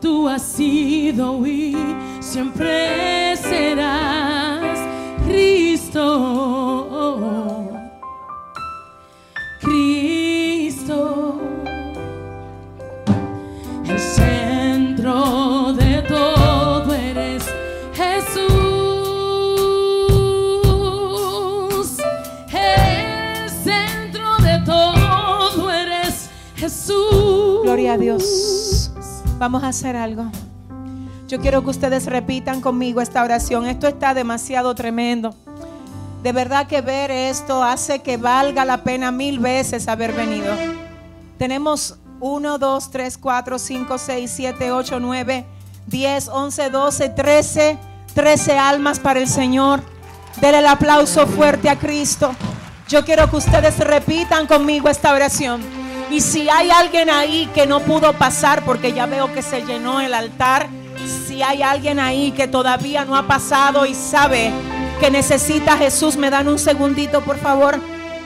Tú 0.00 0.26
has 0.26 0.40
sido 0.42 1.46
y 1.46 1.76
siempre 2.20 3.36
serás 3.36 4.78
Cristo. 5.26 6.88
Cristo. 9.60 11.39
Gloria 27.70 27.92
a 27.92 27.98
Dios. 27.98 28.90
Vamos 29.38 29.62
a 29.62 29.68
hacer 29.68 29.94
algo. 29.94 30.24
Yo 31.28 31.40
quiero 31.40 31.62
que 31.62 31.70
ustedes 31.70 32.06
repitan 32.06 32.60
conmigo 32.60 33.00
esta 33.00 33.22
oración. 33.22 33.64
Esto 33.64 33.86
está 33.86 34.12
demasiado 34.12 34.74
tremendo. 34.74 35.36
De 36.24 36.32
verdad 36.32 36.66
que 36.66 36.80
ver 36.80 37.12
esto 37.12 37.62
hace 37.62 38.00
que 38.00 38.16
valga 38.16 38.64
la 38.64 38.82
pena 38.82 39.12
mil 39.12 39.38
veces 39.38 39.86
haber 39.86 40.12
venido. 40.12 40.52
Tenemos 41.38 42.00
1, 42.18 42.58
2, 42.58 42.90
3, 42.90 43.18
4, 43.18 43.58
5, 43.60 43.98
6, 43.98 44.32
7, 44.34 44.72
8, 44.72 44.98
9, 44.98 45.46
10, 45.86 46.28
11, 46.28 46.70
12, 46.70 47.08
13, 47.10 47.78
13 48.14 48.58
almas 48.58 48.98
para 48.98 49.20
el 49.20 49.28
Señor. 49.28 49.80
Denle 50.40 50.58
el 50.58 50.66
aplauso 50.66 51.24
fuerte 51.28 51.70
a 51.70 51.78
Cristo. 51.78 52.34
Yo 52.88 53.04
quiero 53.04 53.30
que 53.30 53.36
ustedes 53.36 53.78
repitan 53.78 54.48
conmigo 54.48 54.88
esta 54.88 55.14
oración. 55.14 55.79
Y 56.10 56.20
si 56.20 56.48
hay 56.48 56.70
alguien 56.70 57.08
ahí 57.08 57.48
que 57.54 57.66
no 57.66 57.80
pudo 57.80 58.12
pasar 58.12 58.64
porque 58.64 58.92
ya 58.92 59.06
veo 59.06 59.32
que 59.32 59.42
se 59.42 59.62
llenó 59.62 60.00
el 60.00 60.12
altar, 60.12 60.68
si 61.26 61.40
hay 61.40 61.62
alguien 61.62 62.00
ahí 62.00 62.32
que 62.32 62.48
todavía 62.48 63.04
no 63.04 63.16
ha 63.16 63.28
pasado 63.28 63.86
y 63.86 63.94
sabe 63.94 64.50
que 64.98 65.10
necesita 65.10 65.74
a 65.74 65.76
Jesús, 65.76 66.16
me 66.16 66.28
dan 66.28 66.48
un 66.48 66.58
segundito, 66.58 67.20
por 67.22 67.38
favor. 67.38 67.80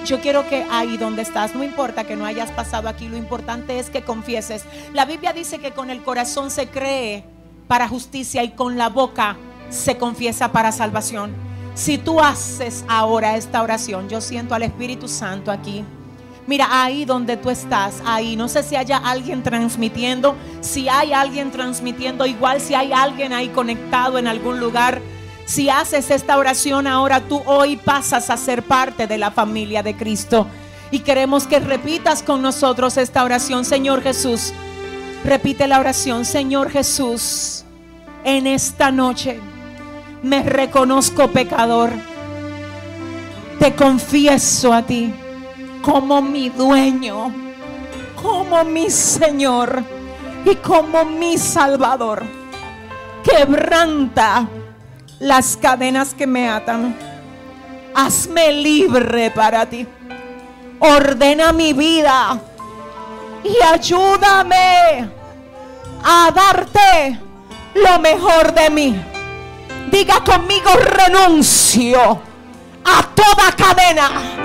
Yo 0.06 0.20
quiero 0.20 0.48
que 0.48 0.66
ahí 0.70 0.96
donde 0.96 1.22
estás, 1.22 1.54
no 1.54 1.62
importa 1.62 2.04
que 2.04 2.16
no 2.16 2.24
hayas 2.24 2.50
pasado 2.50 2.88
aquí, 2.88 3.08
lo 3.08 3.16
importante 3.16 3.78
es 3.78 3.90
que 3.90 4.02
confieses. 4.02 4.64
La 4.92 5.04
Biblia 5.04 5.32
dice 5.32 5.58
que 5.58 5.72
con 5.72 5.90
el 5.90 6.02
corazón 6.02 6.50
se 6.50 6.68
cree 6.68 7.24
para 7.68 7.88
justicia 7.88 8.42
y 8.42 8.50
con 8.50 8.76
la 8.78 8.88
boca 8.88 9.36
se 9.68 9.96
confiesa 9.98 10.52
para 10.52 10.72
salvación. 10.72 11.32
Si 11.74 11.98
tú 11.98 12.20
haces 12.20 12.84
ahora 12.88 13.36
esta 13.36 13.62
oración, 13.62 14.08
yo 14.08 14.20
siento 14.20 14.54
al 14.54 14.62
Espíritu 14.62 15.08
Santo 15.08 15.50
aquí. 15.50 15.84
Mira, 16.46 16.68
ahí 16.70 17.04
donde 17.04 17.36
tú 17.36 17.50
estás, 17.50 18.02
ahí, 18.04 18.36
no 18.36 18.48
sé 18.48 18.62
si 18.62 18.76
haya 18.76 18.98
alguien 18.98 19.42
transmitiendo, 19.42 20.36
si 20.60 20.88
hay 20.88 21.12
alguien 21.12 21.50
transmitiendo, 21.50 22.26
igual 22.26 22.60
si 22.60 22.74
hay 22.74 22.92
alguien 22.92 23.32
ahí 23.32 23.48
conectado 23.48 24.18
en 24.18 24.26
algún 24.26 24.60
lugar. 24.60 25.00
Si 25.46 25.70
haces 25.70 26.10
esta 26.10 26.36
oración 26.36 26.86
ahora, 26.86 27.20
tú 27.20 27.42
hoy 27.46 27.76
pasas 27.76 28.28
a 28.30 28.36
ser 28.36 28.62
parte 28.62 29.06
de 29.06 29.18
la 29.18 29.30
familia 29.30 29.82
de 29.82 29.96
Cristo. 29.96 30.46
Y 30.90 31.00
queremos 31.00 31.46
que 31.46 31.60
repitas 31.60 32.22
con 32.22 32.42
nosotros 32.42 32.96
esta 32.98 33.24
oración, 33.24 33.64
Señor 33.64 34.02
Jesús. 34.02 34.52
Repite 35.24 35.66
la 35.66 35.80
oración, 35.80 36.26
Señor 36.26 36.70
Jesús, 36.70 37.64
en 38.24 38.46
esta 38.46 38.90
noche 38.90 39.40
me 40.24 40.42
reconozco 40.42 41.28
pecador. 41.28 41.90
Te 43.60 43.74
confieso 43.74 44.72
a 44.72 44.82
ti 44.82 45.12
como 45.84 46.22
mi 46.22 46.48
dueño, 46.48 47.30
como 48.20 48.64
mi 48.64 48.88
Señor 48.88 49.84
y 50.44 50.54
como 50.56 51.04
mi 51.04 51.36
Salvador. 51.36 52.22
Quebranta 53.22 54.48
las 55.20 55.58
cadenas 55.58 56.14
que 56.14 56.26
me 56.26 56.48
atan. 56.48 56.96
Hazme 57.94 58.50
libre 58.52 59.30
para 59.30 59.66
ti. 59.66 59.86
Ordena 60.80 61.52
mi 61.52 61.74
vida 61.74 62.40
y 63.44 63.62
ayúdame 63.62 65.08
a 66.02 66.30
darte 66.34 67.20
lo 67.74 67.98
mejor 68.00 68.54
de 68.54 68.70
mí. 68.70 69.04
Diga 69.90 70.24
conmigo 70.24 70.70
renuncio 70.72 72.20
a 72.84 73.02
toda 73.14 73.52
cadena, 73.56 74.43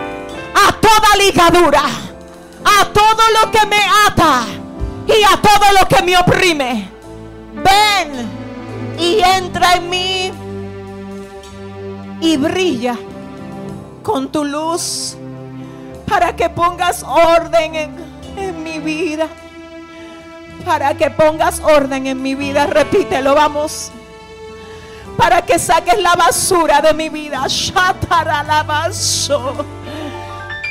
a 0.67 0.71
toda 0.73 1.15
ligadura, 1.17 1.83
a 1.83 2.85
todo 2.85 3.23
lo 3.41 3.51
que 3.51 3.65
me 3.67 3.81
ata 4.07 4.45
y 5.07 5.23
a 5.23 5.41
todo 5.41 5.79
lo 5.79 5.87
que 5.87 6.03
me 6.03 6.17
oprime. 6.17 6.89
Ven 7.53 8.29
y 8.97 9.19
entra 9.19 9.75
en 9.75 9.89
mí 9.89 10.31
y 12.21 12.37
brilla 12.37 12.97
con 14.03 14.31
tu 14.31 14.43
luz 14.43 15.15
para 16.07 16.35
que 16.35 16.49
pongas 16.49 17.03
orden 17.03 17.75
en, 17.75 18.63
mi 18.63 18.79
vida. 18.79 19.27
Para 20.65 20.95
que 20.95 21.09
pongas 21.09 21.59
orden 21.61 22.07
en 22.07 22.21
mi 22.21 22.35
vida. 22.35 22.65
Repítelo, 22.67 23.35
vamos 23.35 23.91
para 25.17 25.41
que 25.41 25.59
saques 25.59 26.01
la 26.01 26.15
basura 26.15 26.81
de 26.81 26.93
mi 26.93 27.09
vida. 27.09 27.43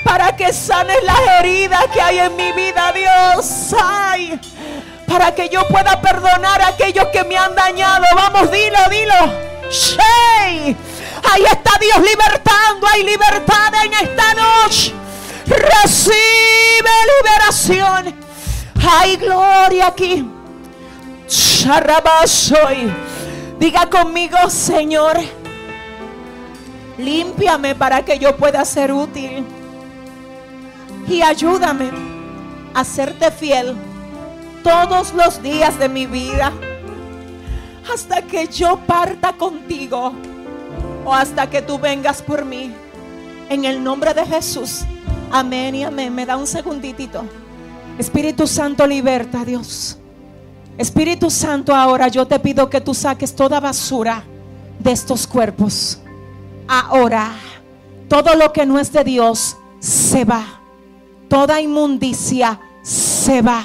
Para 0.09 0.35
que 0.35 0.55
sanes 0.55 0.97
las 1.05 1.21
heridas 1.39 1.85
que 1.93 2.01
hay 2.01 2.19
en 2.19 2.35
mi 2.35 2.51
vida, 2.53 2.93
Dios. 2.93 3.75
Ay, 3.79 4.41
para 5.07 5.35
que 5.35 5.51
yo 5.51 5.69
pueda 5.69 6.01
perdonar 6.01 6.63
a 6.63 6.69
aquellos 6.69 7.09
que 7.09 7.25
me 7.25 7.37
han 7.37 7.55
dañado. 7.55 8.07
Vamos, 8.15 8.51
dilo, 8.51 8.79
dilo. 8.91 9.15
Shey. 9.71 10.75
Ahí 11.31 11.45
está 11.45 11.73
Dios 11.79 11.99
libertando. 11.99 12.87
Hay 12.91 13.03
libertad 13.05 13.71
en 13.85 13.93
esta 13.93 14.33
noche. 14.33 14.95
Recibe 15.47 16.91
liberación. 17.19 18.15
Hay 18.91 19.17
gloria 19.17 19.89
aquí. 19.89 20.27
Sharabasoy. 21.29 22.91
Diga 23.59 23.91
conmigo, 23.91 24.39
Señor, 24.49 25.19
límpiame 26.97 27.75
para 27.75 28.03
que 28.03 28.19
yo 28.19 28.35
pueda 28.39 28.65
ser 28.65 28.91
útil. 28.91 29.45
Y 31.09 31.23
ayúdame 31.23 31.91
a 32.75 32.85
serte 32.85 33.31
fiel 33.31 33.75
todos 34.63 35.15
los 35.15 35.43
días 35.43 35.79
de 35.79 35.89
mi 35.89 36.07
vida. 36.07 36.53
Hasta 37.93 38.23
que 38.23 38.47
yo 38.49 38.79
parta 38.87 39.33
contigo. 39.33 40.13
O 41.05 41.15
hasta 41.15 41.49
que 41.49 41.63
tú 41.63 41.79
vengas 41.79 42.21
por 42.21 42.45
mí. 42.45 42.73
En 43.49 43.65
el 43.65 43.83
nombre 43.83 44.13
de 44.13 44.27
Jesús. 44.27 44.83
Amén 45.31 45.75
y 45.75 45.85
amén. 45.85 46.15
Me 46.15 46.27
da 46.27 46.37
un 46.37 46.47
segunditito. 46.47 47.25
Espíritu 47.99 48.47
Santo, 48.47 48.87
liberta, 48.87 49.45
Dios. 49.45 49.99
Espíritu 50.77 51.31
Santo, 51.31 51.75
ahora 51.75 52.09
yo 52.09 52.27
te 52.27 52.39
pido 52.39 52.71
que 52.71 52.81
tú 52.81 52.95
saques 52.95 53.35
toda 53.35 53.59
basura 53.59 54.23
de 54.79 54.93
estos 54.93 55.27
cuerpos. 55.27 55.99
Ahora, 56.69 57.33
todo 58.09 58.35
lo 58.35 58.53
que 58.53 58.67
no 58.67 58.79
es 58.79 58.93
de 58.93 59.03
Dios 59.03 59.57
se 59.81 60.25
va. 60.25 60.58
Toda 61.29 61.61
inmundicia 61.61 62.59
se 62.83 63.43
va. 63.43 63.65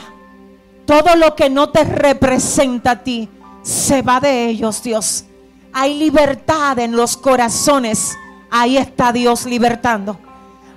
Todo 0.85 1.15
lo 1.15 1.35
que 1.35 1.49
no 1.49 1.69
te 1.69 1.83
representa 1.83 2.91
a 2.91 3.03
ti 3.03 3.29
se 3.61 4.01
va 4.01 4.19
de 4.19 4.47
ellos, 4.47 4.83
Dios. 4.83 5.25
Hay 5.71 5.97
libertad 5.97 6.77
en 6.79 6.95
los 6.95 7.17
corazones. 7.17 8.15
Ahí 8.51 8.77
está 8.77 9.11
Dios 9.11 9.45
libertando. 9.45 10.19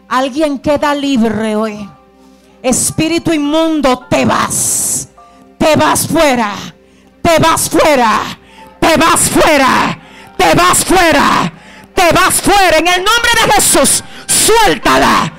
Alguien 0.08 0.58
queda 0.58 0.94
libre 0.94 1.56
hoy. 1.56 1.88
Espíritu 2.62 3.32
inmundo, 3.32 4.06
te 4.08 4.24
vas 4.24 5.08
te 5.66 5.76
vas 5.76 6.06
fuera, 6.06 6.54
te 7.22 7.38
vas 7.38 7.68
fuera, 7.68 8.20
te 8.78 8.96
vas 8.96 9.20
fuera, 9.28 9.98
te 10.36 10.54
vas 10.54 10.84
fuera, 10.84 11.52
te 11.94 12.12
vas 12.12 12.34
fuera. 12.40 12.78
En 12.78 12.86
el 12.86 13.04
nombre 13.04 13.30
de 13.34 13.52
Jesús, 13.54 14.04
suéltala, 14.26 15.32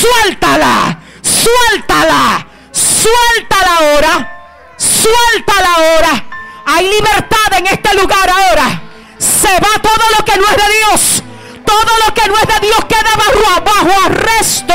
suéltala, 0.00 0.98
suéltala, 1.22 2.46
suéltala 2.72 3.72
ahora, 3.78 4.14
suéltala 4.76 5.74
ahora. 5.74 6.24
Hay 6.66 6.84
libertad 6.90 7.52
en 7.58 7.66
este 7.66 7.94
lugar 7.94 8.28
ahora. 8.28 8.82
Se 9.18 9.48
va 9.48 9.80
todo 9.82 10.04
lo 10.16 10.24
que 10.24 10.36
no 10.36 10.44
es 10.44 10.56
de 10.56 10.72
Dios. 10.78 11.22
Todo 11.64 11.92
lo 12.06 12.14
que 12.14 12.28
no 12.28 12.34
es 12.36 12.46
de 12.46 12.66
Dios 12.66 12.84
queda 12.84 13.12
bajo, 13.16 13.62
bajo 13.62 14.04
arresto. 14.06 14.74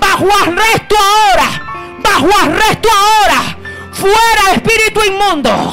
Bajo 0.00 0.28
arresto 0.42 0.96
ahora. 0.98 1.96
Bajo 1.98 2.28
arresto 2.42 2.88
ahora. 2.90 3.56
Fuera 3.92 4.54
espíritu 4.54 5.04
inmundo. 5.04 5.72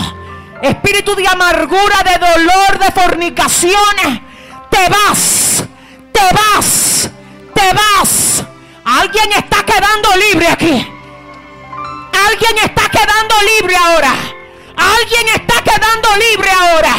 Espíritu 0.62 1.16
de 1.16 1.28
amargura, 1.28 2.04
de 2.04 2.18
dolor, 2.20 2.80
de 2.80 2.92
fornicaciones. 2.92 4.22
Te 4.70 4.90
vas. 4.90 5.64
Te 6.12 6.34
vas. 6.34 7.10
Te 7.54 7.74
vas. 7.74 8.57
Alguien 8.90 9.30
está 9.34 9.64
quedando 9.64 10.10
libre 10.16 10.48
aquí. 10.48 10.88
Alguien 12.26 12.58
está 12.64 12.88
quedando 12.88 13.36
libre 13.60 13.76
ahora. 13.76 14.14
Alguien 14.78 15.28
está 15.36 15.62
quedando 15.62 16.08
libre 16.16 16.50
ahora. 16.50 16.96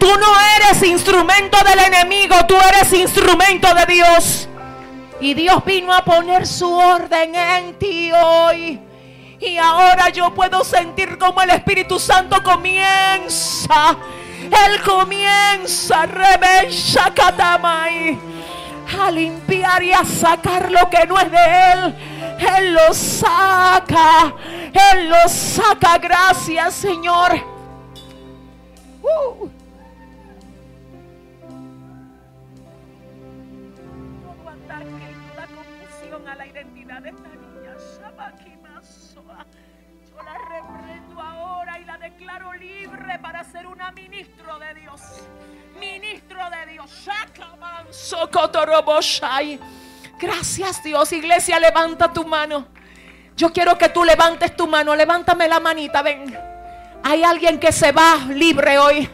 Tú 0.00 0.08
no 0.18 0.34
eres 0.56 0.82
instrumento 0.82 1.58
del 1.62 1.78
enemigo, 1.78 2.34
tú 2.48 2.56
eres 2.56 2.92
instrumento 2.92 3.72
de 3.72 3.86
Dios. 3.86 4.48
Y 5.20 5.34
Dios 5.34 5.64
vino 5.64 5.94
a 5.94 6.04
poner 6.04 6.44
su 6.44 6.74
orden 6.74 7.36
en 7.36 7.78
ti 7.78 8.10
hoy. 8.10 8.80
Y 9.38 9.58
ahora 9.58 10.08
yo 10.08 10.34
puedo 10.34 10.64
sentir 10.64 11.18
como 11.18 11.40
el 11.40 11.50
Espíritu 11.50 12.00
Santo 12.00 12.42
comienza. 12.42 13.96
Él 14.42 14.82
comienza 14.82 16.04
a 18.86 19.10
limpiar 19.10 19.82
y 19.82 19.92
a 19.92 20.04
sacar 20.04 20.70
lo 20.70 20.88
que 20.88 21.06
no 21.06 21.18
es 21.18 21.30
de 21.30 21.72
Él. 21.72 21.94
Él 22.38 22.74
lo 22.74 22.94
saca. 22.94 24.34
Él 24.92 25.08
lo 25.08 25.28
saca. 25.28 25.98
Gracias, 25.98 26.74
Señor. 26.74 27.32
Uh. 29.02 29.48
confusión 35.54 36.28
a 36.28 36.34
la 36.34 36.46
identidad 36.46 37.02
de 37.02 37.10
esta 37.10 37.36
reprendo 40.48 41.20
ahora 41.20 41.78
y 41.78 41.84
la 41.84 41.98
declaro 41.98 42.52
libre 42.54 43.18
para 43.20 43.44
ser 43.44 43.66
una 43.66 43.90
ministro 43.92 44.58
de 44.58 44.74
Dios. 44.80 45.00
Ministro 45.78 46.38
de 46.50 46.72
Dios. 46.72 46.90
Gracias 50.18 50.82
Dios. 50.82 51.12
Iglesia, 51.12 51.60
levanta 51.60 52.12
tu 52.12 52.24
mano. 52.24 52.66
Yo 53.36 53.52
quiero 53.52 53.76
que 53.76 53.88
tú 53.90 54.04
levantes 54.04 54.56
tu 54.56 54.66
mano. 54.66 54.94
Levántame 54.94 55.48
la 55.48 55.60
manita, 55.60 56.02
ven. 56.02 56.36
Hay 57.02 57.22
alguien 57.22 57.60
que 57.60 57.72
se 57.72 57.92
va 57.92 58.16
libre 58.28 58.78
hoy. 58.78 59.08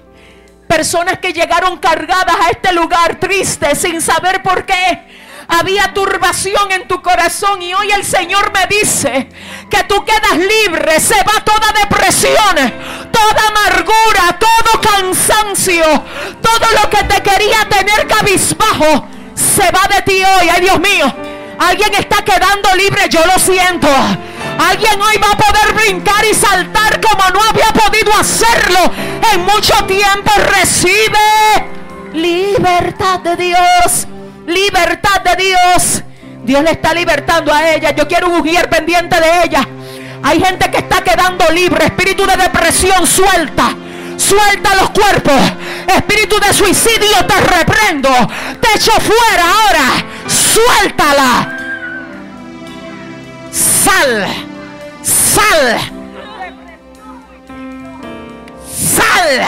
Personas 0.69 1.19
que 1.19 1.33
llegaron 1.33 1.79
cargadas 1.79 2.37
a 2.41 2.51
este 2.51 2.73
lugar 2.73 3.19
triste 3.19 3.75
sin 3.75 4.01
saber 4.01 4.43
por 4.43 4.65
qué 4.65 5.13
había 5.49 5.93
turbación 5.93 6.73
en 6.73 6.89
tu 6.89 7.03
corazón 7.03 7.61
y 7.61 7.75
hoy 7.75 7.91
el 7.91 8.05
Señor 8.05 8.53
me 8.53 8.67
dice 8.67 9.29
que 9.69 9.85
tú 9.85 10.05
quedas 10.05 10.39
libre, 10.39 10.99
se 11.01 11.23
va 11.25 11.45
toda 11.45 11.73
depresión, 11.79 12.73
toda 13.23 13.49
amargura, 13.49 14.39
todo 14.39 14.81
cansancio, 14.81 15.85
todo 16.41 16.67
lo 16.83 16.91
que 16.91 17.05
te 17.05 17.23
quería 17.23 17.69
tener 17.69 18.07
cabizbajo, 18.07 19.07
se 19.35 19.71
va 19.71 19.87
de 19.95 20.03
ti 20.03 20.23
hoy, 20.23 20.49
ay 20.49 20.61
Dios 20.61 20.81
mío. 20.81 21.15
Alguien 21.59 21.95
está 21.95 22.23
quedando 22.25 22.75
libre, 22.77 23.09
yo 23.09 23.21
lo 23.25 23.39
siento. 23.39 23.89
Alguien 24.59 25.01
hoy 25.01 25.17
va 25.19 25.31
a 25.31 25.37
poder 25.37 25.75
brincar 25.75 26.25
y 26.25 26.35
saltar 26.35 27.01
como 27.01 27.31
no 27.31 27.43
había 27.43 27.73
podido 27.73 28.13
hacerlo 28.15 28.93
en 29.33 29.45
mucho 29.45 29.75
tiempo. 29.87 30.31
Recibe 30.59 31.19
libertad 32.13 33.21
de 33.21 33.37
Dios 33.37 34.07
libertad 34.47 35.21
de 35.21 35.45
Dios. 35.45 36.03
Dios 36.45 36.63
le 36.63 36.73
está 36.73 36.93
libertando 36.93 37.53
a 37.53 37.71
ella. 37.71 37.91
Yo 37.93 38.07
quiero 38.09 38.29
un 38.29 38.39
mujer 38.39 38.69
pendiente 38.69 39.17
de 39.21 39.45
ella. 39.45 39.67
Hay 40.23 40.41
gente 40.41 40.71
que 40.71 40.79
está 40.79 41.03
quedando 41.03 41.45
libre. 41.51 41.87
Espíritu 41.87 42.25
de 42.27 42.37
depresión, 42.37 43.07
suelta. 43.07 43.75
Suelta 44.17 44.75
los 44.77 44.91
cuerpos. 44.91 45.41
Espíritu 45.89 46.39
de 46.39 46.53
suicidio, 46.53 47.27
te 47.27 47.41
reprendo. 47.41 48.11
Te 48.61 48.69
echo 48.77 48.93
fuera 48.93 49.45
ahora. 49.45 50.05
Suéltala. 50.27 51.59
Sal. 53.51 54.27
Sal. 55.03 55.81
Sal. 58.71 59.47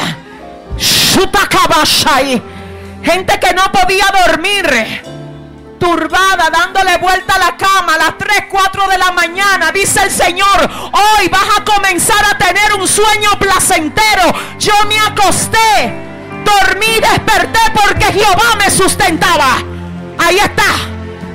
Gente 3.03 3.39
que 3.39 3.55
no 3.55 3.63
podía 3.71 4.07
dormir. 4.27 5.14
Turbada, 5.85 6.49
dándole 6.51 6.97
vuelta 6.97 7.35
a 7.35 7.39
la 7.39 7.57
cama 7.59 7.93
a 7.97 7.99
las 7.99 8.17
3, 8.17 8.45
4 8.49 8.89
de 8.89 8.97
la 8.97 9.13
mañana. 9.13 9.71
Dice 9.71 10.03
el 10.03 10.11
Señor, 10.11 10.71
hoy 10.93 11.29
vas 11.29 11.59
a 11.59 11.63
comenzar 11.63 12.25
a 12.25 12.39
tener 12.39 12.73
un 12.81 12.89
sueño 12.89 13.39
placentero. 13.39 14.33
Yo 14.59 14.73
me 14.89 14.99
acosté, 14.99 15.93
dormí, 16.43 17.01
desperté 17.01 17.59
porque 17.75 18.07
Jehová 18.15 18.57
me 18.57 18.71
sustentaba. 18.71 19.59
Ahí 20.19 20.39
está. 20.39 20.65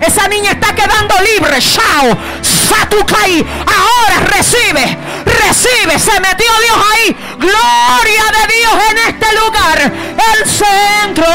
Esa 0.01 0.27
niña 0.27 0.53
está 0.53 0.73
quedando 0.73 1.13
libre. 1.31 1.59
Chao. 1.61 2.17
Satukai. 2.41 3.45
Ahora 3.67 4.19
recibe. 4.35 4.97
Recibe. 5.25 5.99
Se 5.99 6.19
metió 6.19 6.51
Dios 6.63 6.77
ahí. 6.91 7.15
Gloria 7.37 8.23
de 8.33 8.47
Dios 8.55 8.73
en 8.89 8.97
este 9.09 9.27
lugar. 9.35 9.93
El 10.33 10.49
centro. 10.49 11.27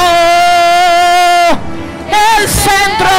El 2.14 2.48
centro. 2.48 3.10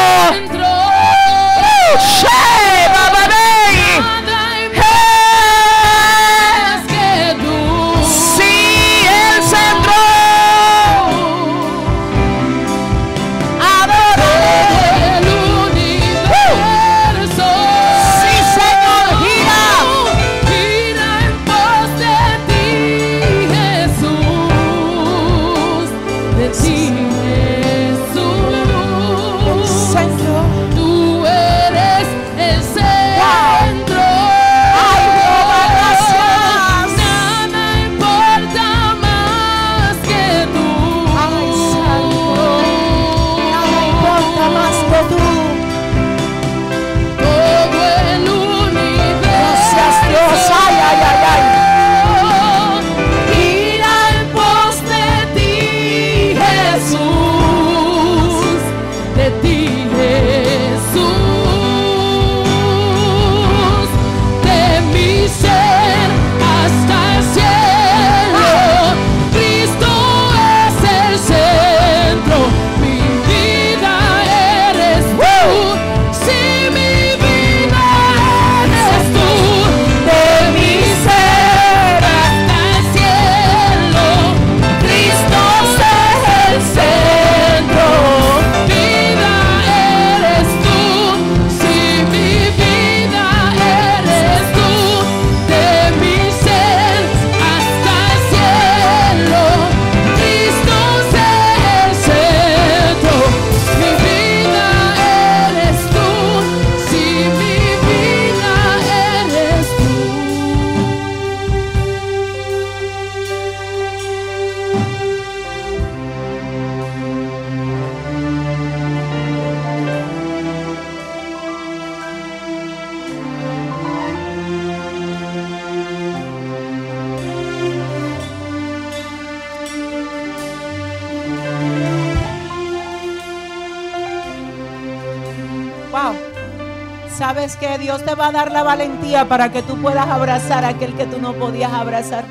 Para 139.23 139.49
que 139.49 139.63
tú 139.63 139.77
puedas 139.77 140.07
abrazar 140.07 140.65
a 140.65 140.69
aquel 140.69 140.93
que 140.95 141.05
tú 141.05 141.21
no 141.21 141.33
podías 141.33 141.71
abrazar? 141.71 142.25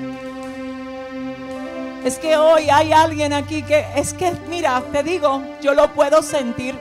Es 2.04 2.18
que 2.18 2.36
hoy 2.36 2.68
hay 2.68 2.92
alguien 2.92 3.32
aquí 3.32 3.62
que 3.62 3.86
es 3.96 4.12
que, 4.12 4.30
mira, 4.50 4.82
te 4.92 5.02
digo, 5.02 5.42
yo 5.62 5.72
lo 5.72 5.94
puedo 5.94 6.20
sentir. 6.22 6.78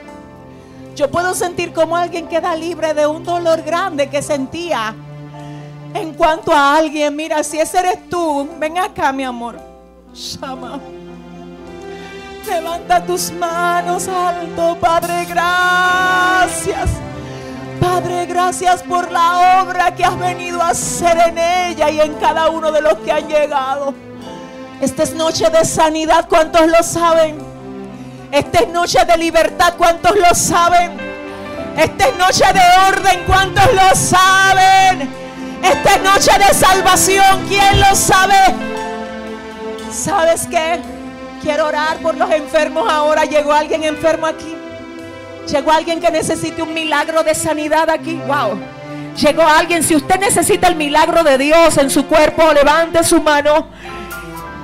Yo 0.94 1.10
puedo 1.10 1.34
sentir 1.34 1.72
como 1.72 1.96
alguien 1.96 2.28
queda 2.28 2.54
libre 2.54 2.92
de 2.92 3.06
un 3.06 3.24
dolor 3.24 3.62
grande 3.62 4.10
que 4.10 4.20
sentía. 4.20 4.94
En 5.94 6.12
cuanto 6.12 6.52
a 6.52 6.76
alguien, 6.76 7.16
mira, 7.16 7.42
si 7.42 7.58
ese 7.58 7.78
eres 7.78 8.10
tú, 8.10 8.46
ven 8.58 8.78
acá, 8.78 9.12
mi 9.12 9.24
amor. 9.24 9.58
Shama. 10.12 10.78
Levanta 12.46 13.04
tus 13.06 13.32
manos 13.32 14.06
alto, 14.06 14.76
Padre, 14.78 15.24
gracias. 15.24 17.03
Padre, 17.84 18.24
gracias 18.24 18.82
por 18.82 19.12
la 19.12 19.62
obra 19.62 19.94
que 19.94 20.02
has 20.06 20.18
venido 20.18 20.62
a 20.62 20.70
hacer 20.70 21.18
en 21.28 21.36
ella 21.36 21.90
y 21.90 22.00
en 22.00 22.14
cada 22.14 22.48
uno 22.48 22.72
de 22.72 22.80
los 22.80 22.94
que 22.94 23.12
han 23.12 23.28
llegado. 23.28 23.92
Esta 24.80 25.02
es 25.02 25.12
noche 25.12 25.50
de 25.50 25.66
sanidad, 25.66 26.26
¿cuántos 26.26 26.66
lo 26.66 26.82
saben? 26.82 27.36
Esta 28.32 28.60
es 28.60 28.68
noche 28.68 29.04
de 29.04 29.18
libertad, 29.18 29.74
¿cuántos 29.76 30.16
lo 30.16 30.34
saben? 30.34 30.92
Esta 31.76 32.08
es 32.08 32.16
noche 32.16 32.44
de 32.54 32.62
orden, 32.88 33.22
¿cuántos 33.26 33.66
lo 33.74 33.94
saben? 33.94 35.14
Esta 35.62 35.94
es 35.94 36.02
noche 36.02 36.38
de 36.38 36.54
salvación, 36.54 37.46
¿quién 37.48 37.80
lo 37.80 37.94
sabe? 37.94 38.54
¿Sabes 39.92 40.46
qué? 40.46 40.80
Quiero 41.42 41.66
orar 41.66 41.98
por 41.98 42.16
los 42.16 42.30
enfermos 42.30 42.90
ahora. 42.90 43.26
Llegó 43.26 43.52
alguien 43.52 43.84
enfermo 43.84 44.26
aquí. 44.26 44.63
Llegó 45.46 45.72
alguien 45.72 46.00
que 46.00 46.10
necesite 46.10 46.62
un 46.62 46.72
milagro 46.72 47.22
de 47.22 47.34
sanidad 47.34 47.90
aquí. 47.90 48.14
Wow. 48.26 48.58
Llegó 49.16 49.42
alguien. 49.42 49.82
Si 49.82 49.94
usted 49.94 50.18
necesita 50.18 50.68
el 50.68 50.76
milagro 50.76 51.22
de 51.22 51.38
Dios 51.38 51.76
en 51.78 51.90
su 51.90 52.06
cuerpo, 52.06 52.52
levante 52.52 53.04
su 53.04 53.20
mano. 53.20 53.68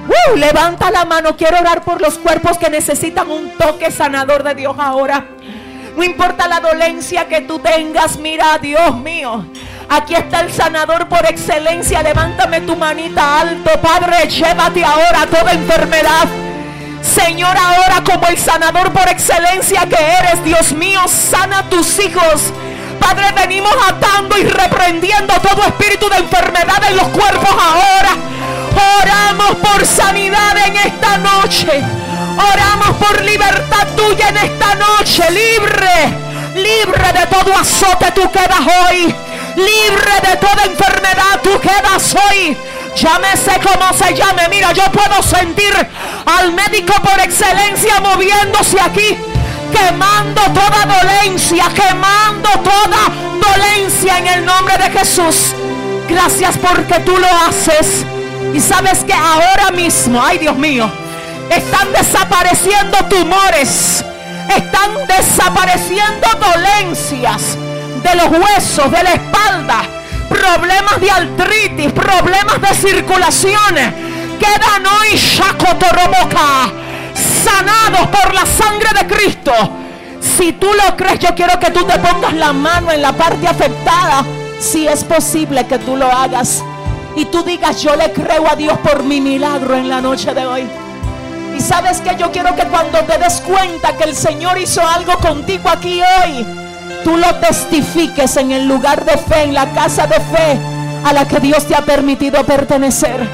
Uh, 0.08 0.36
levanta 0.36 0.90
la 0.90 1.04
mano. 1.04 1.36
Quiero 1.36 1.58
orar 1.60 1.82
por 1.82 2.00
los 2.00 2.18
cuerpos 2.18 2.58
que 2.58 2.70
necesitan 2.70 3.30
un 3.30 3.50
toque 3.50 3.90
sanador 3.90 4.42
de 4.42 4.54
Dios 4.54 4.74
ahora. 4.78 5.26
No 5.96 6.02
importa 6.02 6.48
la 6.48 6.60
dolencia 6.60 7.28
que 7.28 7.42
tú 7.42 7.58
tengas. 7.58 8.16
Mira, 8.16 8.58
Dios 8.58 8.96
mío. 8.96 9.44
Aquí 9.88 10.14
está 10.14 10.40
el 10.40 10.52
sanador 10.52 11.08
por 11.08 11.26
excelencia. 11.26 12.02
Levántame 12.02 12.62
tu 12.62 12.74
manita 12.74 13.40
alto. 13.40 13.70
Padre, 13.82 14.28
llévate 14.28 14.84
ahora 14.84 15.26
toda 15.30 15.52
enfermedad. 15.52 16.49
Señor, 17.02 17.56
ahora 17.56 18.02
como 18.04 18.26
el 18.28 18.38
sanador 18.38 18.92
por 18.92 19.08
excelencia 19.08 19.86
que 19.88 19.96
eres, 19.96 20.44
Dios 20.44 20.72
mío, 20.72 21.00
sana 21.08 21.60
a 21.60 21.68
tus 21.68 21.98
hijos. 21.98 22.52
Padre, 23.00 23.32
venimos 23.32 23.74
atando 23.88 24.36
y 24.38 24.44
reprendiendo 24.44 25.34
todo 25.40 25.64
espíritu 25.64 26.08
de 26.08 26.18
enfermedad 26.18 26.82
en 26.88 26.96
los 26.96 27.08
cuerpos 27.08 27.50
ahora. 27.50 28.16
Oramos 29.00 29.56
por 29.56 29.86
sanidad 29.86 30.56
en 30.66 30.76
esta 30.76 31.18
noche. 31.18 31.82
Oramos 32.52 32.96
por 32.98 33.20
libertad 33.22 33.86
tuya 33.96 34.28
en 34.28 34.36
esta 34.36 34.74
noche. 34.74 35.22
Libre, 35.30 36.14
libre 36.54 37.12
de 37.12 37.26
todo 37.26 37.56
azote 37.56 38.12
tú 38.12 38.30
quedas 38.30 38.60
hoy. 38.60 39.14
Libre 39.56 40.30
de 40.30 40.36
toda 40.36 40.64
enfermedad 40.64 41.40
tú 41.42 41.58
quedas 41.60 42.14
hoy. 42.14 42.56
Llámese 42.96 43.60
como 43.60 43.92
se 43.92 44.14
llame. 44.14 44.48
Mira, 44.48 44.72
yo 44.72 44.84
puedo 44.92 45.22
sentir 45.22 45.74
al 46.26 46.52
médico 46.52 46.92
por 47.02 47.18
excelencia 47.20 48.00
moviéndose 48.00 48.80
aquí. 48.80 49.16
Quemando 49.72 50.42
toda 50.52 50.84
dolencia, 51.00 51.66
quemando 51.74 52.48
toda 52.50 53.30
dolencia 53.40 54.18
en 54.18 54.26
el 54.26 54.44
nombre 54.44 54.76
de 54.78 54.90
Jesús. 54.90 55.54
Gracias 56.08 56.56
porque 56.58 56.98
tú 57.00 57.16
lo 57.16 57.28
haces. 57.46 58.04
Y 58.52 58.60
sabes 58.60 59.04
que 59.04 59.14
ahora 59.14 59.70
mismo, 59.70 60.20
ay 60.20 60.38
Dios 60.38 60.56
mío, 60.56 60.90
están 61.50 61.92
desapareciendo 61.92 62.98
tumores, 63.08 64.04
están 64.48 65.06
desapareciendo 65.06 66.28
dolencias 66.40 67.56
de 68.02 68.14
los 68.16 68.26
huesos, 68.26 68.90
de 68.90 69.02
la 69.04 69.12
espalda, 69.12 69.82
problemas 70.30 71.00
de 71.00 71.10
artritis, 71.10 71.92
problemas 71.92 72.60
de 72.60 72.74
circulaciones. 72.74 73.92
Quedan 74.38 74.86
hoy 74.86 75.16
Shakotoroboka, 75.16 76.72
sanados 77.44 78.06
por 78.06 78.32
la 78.32 78.46
sangre 78.46 78.88
de 78.98 79.06
Cristo. 79.06 79.52
Si 80.20 80.52
tú 80.52 80.68
lo 80.72 80.96
crees, 80.96 81.18
yo 81.18 81.34
quiero 81.34 81.58
que 81.58 81.70
tú 81.70 81.84
te 81.84 81.98
pongas 81.98 82.32
la 82.34 82.52
mano 82.52 82.92
en 82.92 83.02
la 83.02 83.12
parte 83.12 83.46
afectada. 83.46 84.24
Si 84.58 84.86
es 84.86 85.04
posible 85.04 85.66
que 85.66 85.78
tú 85.78 85.96
lo 85.96 86.06
hagas. 86.06 86.62
Y 87.16 87.24
tú 87.24 87.42
digas, 87.42 87.82
yo 87.82 87.96
le 87.96 88.12
creo 88.12 88.48
a 88.48 88.54
Dios 88.54 88.78
por 88.78 89.02
mi 89.02 89.20
milagro 89.20 89.74
en 89.74 89.88
la 89.88 90.00
noche 90.00 90.32
de 90.32 90.46
hoy. 90.46 90.68
Y 91.56 91.60
sabes 91.60 92.00
que 92.00 92.16
yo 92.16 92.30
quiero 92.30 92.54
que 92.54 92.62
cuando 92.64 93.00
te 93.00 93.18
des 93.18 93.40
cuenta 93.40 93.96
que 93.96 94.04
el 94.04 94.14
Señor 94.14 94.58
hizo 94.58 94.80
algo 94.86 95.18
contigo 95.18 95.68
aquí 95.68 96.00
hoy, 96.00 96.46
tú 97.04 97.16
lo 97.16 97.34
testifiques 97.36 98.36
en 98.36 98.52
el 98.52 98.66
lugar 98.66 99.04
de 99.04 99.16
fe, 99.16 99.42
en 99.42 99.54
la 99.54 99.72
casa 99.72 100.06
de 100.06 100.20
fe 100.20 100.58
a 101.04 101.12
la 101.12 101.26
que 101.26 101.40
Dios 101.40 101.66
te 101.66 101.74
ha 101.74 101.82
permitido 101.82 102.44
pertenecer. 102.44 103.26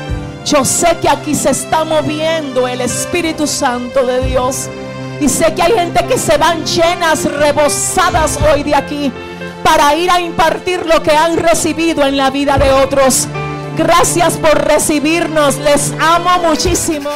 Yo 0.45 0.65
sé 0.65 0.97
que 1.01 1.09
aquí 1.09 1.35
se 1.35 1.51
está 1.51 1.85
moviendo 1.85 2.69
el 2.69 2.81
Espíritu 2.81 3.47
Santo 3.47 4.07
de 4.07 4.21
Dios. 4.21 4.69
Y 5.21 5.29
sé 5.29 5.55
que 5.55 5.63
hay 5.63 5.73
gente 5.73 6.05
que 6.07 6.19
se 6.19 6.37
van 6.37 6.65
llenas, 6.65 7.25
rebosadas 7.25 8.39
hoy 8.53 8.63
de 8.63 8.75
aquí 8.75 9.13
para 9.65 9.95
ir 9.97 10.11
a 10.11 10.21
impartir 10.21 10.87
lo 10.87 11.03
que 11.03 11.11
han 11.11 11.37
recibido 11.37 12.07
en 12.07 12.17
la 12.17 12.31
vida 12.31 12.59
de 12.59 12.71
otros. 12.71 13.27
Gracias 13.77 14.35
por 14.35 14.57
recibirnos. 14.65 15.57
Les 15.57 15.93
amo 16.01 16.49
muchísimo. 16.49 17.11